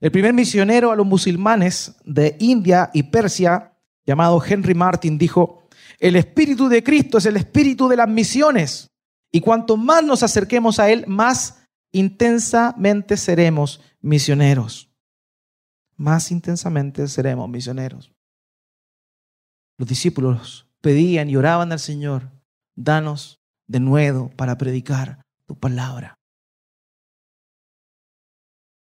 El 0.01 0.11
primer 0.11 0.33
misionero 0.33 0.91
a 0.91 0.95
los 0.95 1.05
musulmanes 1.05 1.97
de 2.03 2.37
India 2.39 2.89
y 2.95 3.03
Persia, 3.03 3.77
llamado 4.07 4.43
Henry 4.43 4.73
Martin, 4.73 5.19
dijo, 5.19 5.67
el 5.99 6.15
espíritu 6.15 6.67
de 6.67 6.83
Cristo 6.83 7.19
es 7.19 7.27
el 7.27 7.37
espíritu 7.37 7.87
de 7.87 7.97
las 7.97 8.09
misiones. 8.09 8.89
Y 9.31 9.39
cuanto 9.39 9.77
más 9.77 10.03
nos 10.03 10.23
acerquemos 10.23 10.79
a 10.79 10.89
Él, 10.89 11.05
más 11.07 11.64
intensamente 11.95 13.15
seremos 13.15 13.79
misioneros. 14.01 14.91
Más 15.95 16.29
intensamente 16.29 17.07
seremos 17.07 17.49
misioneros. 17.49 18.13
Los 19.77 19.87
discípulos 19.87 20.67
pedían 20.81 21.29
y 21.29 21.37
oraban 21.37 21.71
al 21.71 21.79
Señor, 21.79 22.31
danos 22.75 23.39
de 23.67 23.79
nuevo 23.79 24.29
para 24.35 24.57
predicar 24.57 25.25
tu 25.45 25.57
palabra. 25.57 26.19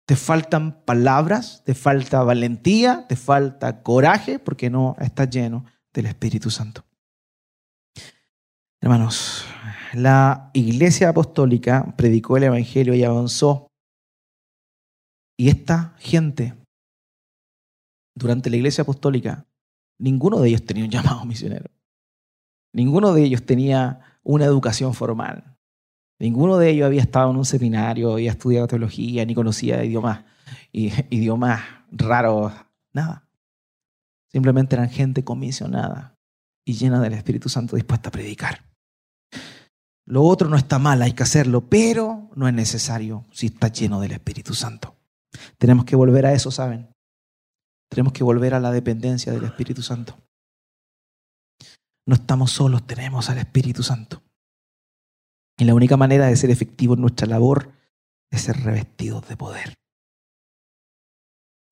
Te 0.08 0.16
faltan 0.16 0.84
palabras, 0.84 1.62
te 1.64 1.76
falta 1.76 2.24
valentía, 2.24 3.06
te 3.08 3.16
falta 3.16 3.84
coraje 3.84 4.40
porque 4.40 4.72
no 4.72 4.96
estás 5.00 5.30
lleno 5.30 5.66
del 5.94 6.08
Espíritu 6.08 6.50
Santo. 6.50 6.84
Hermanos, 8.82 9.46
la 9.94 10.50
iglesia 10.54 11.10
apostólica 11.10 11.94
predicó 11.96 12.38
el 12.38 12.44
Evangelio 12.44 12.96
y 12.96 13.04
avanzó. 13.04 13.68
Y 15.38 15.50
esta 15.50 15.96
gente, 16.00 16.56
durante 18.16 18.50
la 18.50 18.58
iglesia 18.58 18.82
apostólica, 18.82 19.46
ninguno 20.00 20.40
de 20.40 20.50
ellos 20.50 20.66
tenía 20.66 20.86
un 20.86 20.90
llamado 20.90 21.26
misionero. 21.26 21.70
Ninguno 22.74 23.14
de 23.14 23.24
ellos 23.24 23.46
tenía 23.46 24.20
una 24.24 24.46
educación 24.46 24.94
formal. 24.94 25.58
Ninguno 26.20 26.58
de 26.58 26.70
ellos 26.70 26.88
había 26.88 27.02
estado 27.02 27.30
en 27.30 27.38
un 27.38 27.46
seminario, 27.46 28.14
había 28.14 28.32
estudiado 28.32 28.68
teología, 28.68 29.26
ni 29.26 29.36
conocía 29.36 29.84
idiomas, 29.84 30.24
idiomas 30.72 31.62
raros, 31.92 32.54
nada. 32.94 33.28
Simplemente 34.32 34.76
eran 34.76 34.90
gente 34.90 35.24
comisionada 35.24 36.16
y 36.66 36.74
llena 36.74 37.00
del 37.00 37.14
Espíritu 37.14 37.50
Santo 37.50 37.76
dispuesta 37.76 38.10
a 38.10 38.12
predicar. 38.12 38.73
Lo 40.06 40.24
otro 40.24 40.50
no 40.50 40.58
está 40.58 40.80
mal, 40.80 41.02
hay 41.02 41.14
que 41.14 41.24
hacerlo, 41.24 41.62
pero 41.70 42.30
no 42.36 42.48
es 42.48 42.54
necesario 42.54 43.26
si 43.32 43.48
está 43.48 43.70
lleno 43.70 44.02
del 44.02 44.12
Espíritu 44.12 44.54
Santo. 44.54 44.96
Tenemos 45.58 45.86
que 45.86 45.96
volver 45.96 46.26
a 46.26 46.34
eso, 46.34 46.52
¿saben? 46.52 46.94
Tenemos 47.90 48.14
que 48.14 48.24
volver 48.24 48.54
a 48.54 48.60
la 48.60 48.72
dependencia 48.72 49.32
del 49.32 49.46
Espíritu 49.46 49.82
Santo. 49.82 50.18
No 52.06 52.16
estamos 52.16 52.52
solos, 52.52 52.86
tenemos 52.86 53.30
al 53.30 53.38
Espíritu 53.38 53.82
Santo. 53.82 54.22
Y 55.58 55.66
la 55.66 55.76
única 55.76 55.96
manera 55.96 56.28
de 56.28 56.36
ser 56.36 56.50
efectivo 56.50 56.96
en 56.96 57.02
nuestra 57.02 57.28
labor 57.28 57.72
es 58.32 58.42
ser 58.42 58.58
revestidos 58.58 59.28
de 59.30 59.38
poder. 59.38 59.74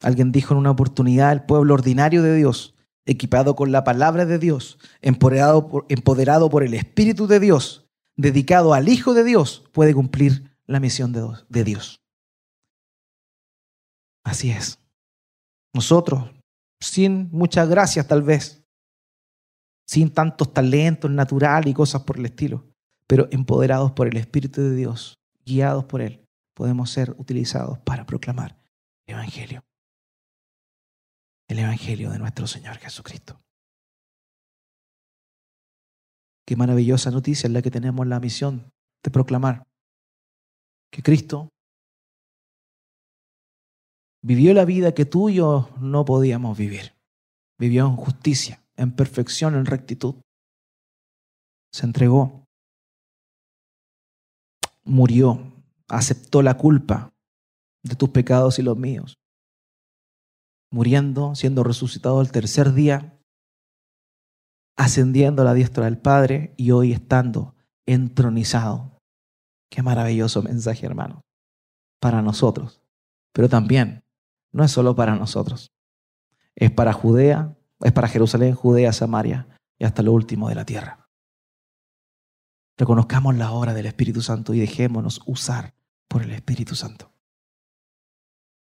Alguien 0.02 0.32
dijo 0.32 0.54
en 0.54 0.60
una 0.60 0.72
oportunidad, 0.72 1.32
el 1.32 1.44
pueblo 1.44 1.74
ordinario 1.74 2.24
de 2.24 2.36
Dios, 2.36 2.76
equipado 3.06 3.56
con 3.56 3.72
la 3.72 3.84
palabra 3.84 4.26
de 4.26 4.40
Dios, 4.40 4.80
empoderado 5.02 5.68
por, 5.68 5.86
empoderado 5.90 6.50
por 6.50 6.64
el 6.64 6.74
Espíritu 6.74 7.28
de 7.28 7.40
Dios, 7.40 7.81
dedicado 8.22 8.74
al 8.74 8.88
Hijo 8.90 9.14
de 9.14 9.24
Dios, 9.24 9.64
puede 9.72 9.94
cumplir 9.94 10.56
la 10.66 10.80
misión 10.80 11.12
de 11.12 11.64
Dios. 11.64 12.02
Así 14.24 14.52
es. 14.52 14.80
Nosotros, 15.74 16.30
sin 16.80 17.30
muchas 17.32 17.68
gracias 17.68 18.08
tal 18.08 18.22
vez, 18.22 18.64
sin 19.86 20.14
tantos 20.14 20.54
talentos 20.54 21.10
naturales 21.10 21.72
y 21.72 21.74
cosas 21.74 22.04
por 22.04 22.18
el 22.18 22.26
estilo, 22.26 22.66
pero 23.08 23.28
empoderados 23.32 23.92
por 23.92 24.08
el 24.08 24.18
Espíritu 24.18 24.62
de 24.62 24.76
Dios, 24.76 25.20
guiados 25.46 25.86
por 25.86 26.02
Él, 26.02 26.26
podemos 26.54 26.92
ser 26.92 27.16
utilizados 27.18 27.80
para 27.80 28.06
proclamar 28.06 28.58
el 29.06 29.16
Evangelio. 29.16 29.64
El 31.48 31.60
Evangelio 31.60 32.12
de 32.12 32.20
nuestro 32.20 32.48
Señor 32.48 32.78
Jesucristo. 32.78 33.42
Qué 36.52 36.58
maravillosa 36.58 37.12
noticia 37.12 37.48
es 37.48 37.54
la 37.54 37.62
que 37.62 37.72
tenemos 37.72 38.06
la 38.06 38.20
misión 38.20 38.74
de 39.06 39.10
proclamar 39.10 39.66
que 40.92 41.02
Cristo 41.02 41.48
vivió 44.22 44.54
la 44.54 44.66
vida 44.66 44.94
que 44.94 45.06
tú 45.06 45.30
y 45.30 45.36
yo 45.36 45.70
no 45.80 46.04
podíamos 46.04 46.58
vivir. 46.58 46.94
Vivió 47.58 47.88
en 47.88 47.96
justicia, 47.96 48.62
en 48.76 48.94
perfección, 48.94 49.56
en 49.56 49.66
rectitud. 49.66 50.16
Se 51.72 51.86
entregó 51.86 52.44
murió, 54.84 55.54
aceptó 55.88 56.42
la 56.42 56.58
culpa 56.58 57.14
de 57.82 57.96
tus 57.96 58.10
pecados 58.10 58.60
y 58.60 58.62
los 58.62 58.76
míos, 58.76 59.16
muriendo, 60.70 61.34
siendo 61.34 61.64
resucitado 61.64 62.20
el 62.20 62.34
tercer 62.34 62.74
día, 62.74 63.21
ascendiendo 64.78 65.42
a 65.42 65.46
la 65.46 65.54
diestra 65.54 65.86
del 65.86 65.98
Padre 65.98 66.54
y 66.58 66.72
hoy 66.72 66.92
estando 66.92 67.56
entronizado. 67.86 68.98
Qué 69.70 69.82
maravilloso 69.82 70.42
mensaje, 70.42 70.86
hermano, 70.86 71.22
para 72.00 72.22
nosotros, 72.22 72.82
pero 73.34 73.48
también 73.48 74.04
no 74.52 74.64
es 74.64 74.72
solo 74.72 74.96
para 74.96 75.16
nosotros, 75.16 75.72
es 76.56 76.72
para 76.72 76.94
Judea, 76.94 77.58
es 77.80 77.92
para 77.92 78.08
Jerusalén, 78.08 78.54
Judea, 78.54 78.92
Samaria 78.92 79.48
y 79.80 79.86
hasta 79.86 80.04
lo 80.04 80.12
último 80.12 80.50
de 80.50 80.56
la 80.56 80.66
tierra. 80.66 81.10
Reconozcamos 82.78 83.36
la 83.36 83.52
obra 83.52 83.74
del 83.74 83.86
Espíritu 83.86 84.22
Santo 84.22 84.54
y 84.54 84.60
dejémonos 84.60 85.22
usar 85.26 85.76
por 86.08 86.24
el 86.24 86.32
Espíritu 86.32 86.76
Santo. 86.76 87.14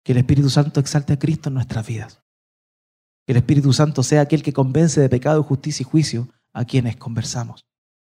Que 0.05 0.13
el 0.13 0.19
Espíritu 0.19 0.51
Santo 0.51 0.81
exalte 0.81 1.15
a 1.15 1.19
Cristo 1.19 1.49
en 1.49 1.55
nuestras 1.55 1.87
vidas. 1.87 2.22
Que 3.27 3.33
el 3.33 3.39
Espíritu 3.39 3.73
Santo 3.73 4.03
sea 4.03 4.23
aquel 4.23 4.43
que 4.43 4.53
convence 4.53 5.01
de 5.01 5.09
pecado, 5.09 5.43
justicia 5.43 5.83
y 5.83 5.91
juicio 5.91 6.29
a 6.53 6.65
quienes 6.65 6.97
conversamos, 6.97 7.67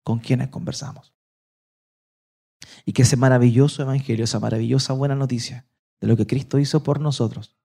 con 0.03 0.19
quienes 0.19 0.49
conversamos. 0.49 1.13
Y 2.85 2.93
que 2.93 3.03
ese 3.03 3.17
maravilloso 3.17 3.81
evangelio, 3.81 4.23
esa 4.23 4.39
maravillosa 4.39 4.93
buena 4.93 5.15
noticia 5.15 5.67
de 5.99 6.07
lo 6.07 6.15
que 6.15 6.27
Cristo 6.27 6.59
hizo 6.59 6.83
por 6.83 6.99
nosotros, 6.99 7.57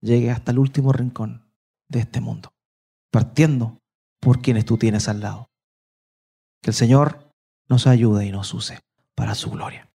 llegue 0.00 0.30
hasta 0.30 0.52
el 0.52 0.58
último 0.58 0.92
rincón 0.92 1.52
de 1.88 2.00
este 2.00 2.20
mundo, 2.20 2.54
partiendo 3.10 3.82
por 4.20 4.40
quienes 4.40 4.64
tú 4.64 4.76
tienes 4.76 5.08
al 5.08 5.20
lado. 5.20 5.50
Que 6.62 6.70
el 6.70 6.74
Señor 6.74 7.32
nos 7.68 7.86
ayude 7.86 8.26
y 8.26 8.32
nos 8.32 8.54
use 8.54 8.80
para 9.14 9.34
su 9.34 9.50
gloria. 9.50 9.90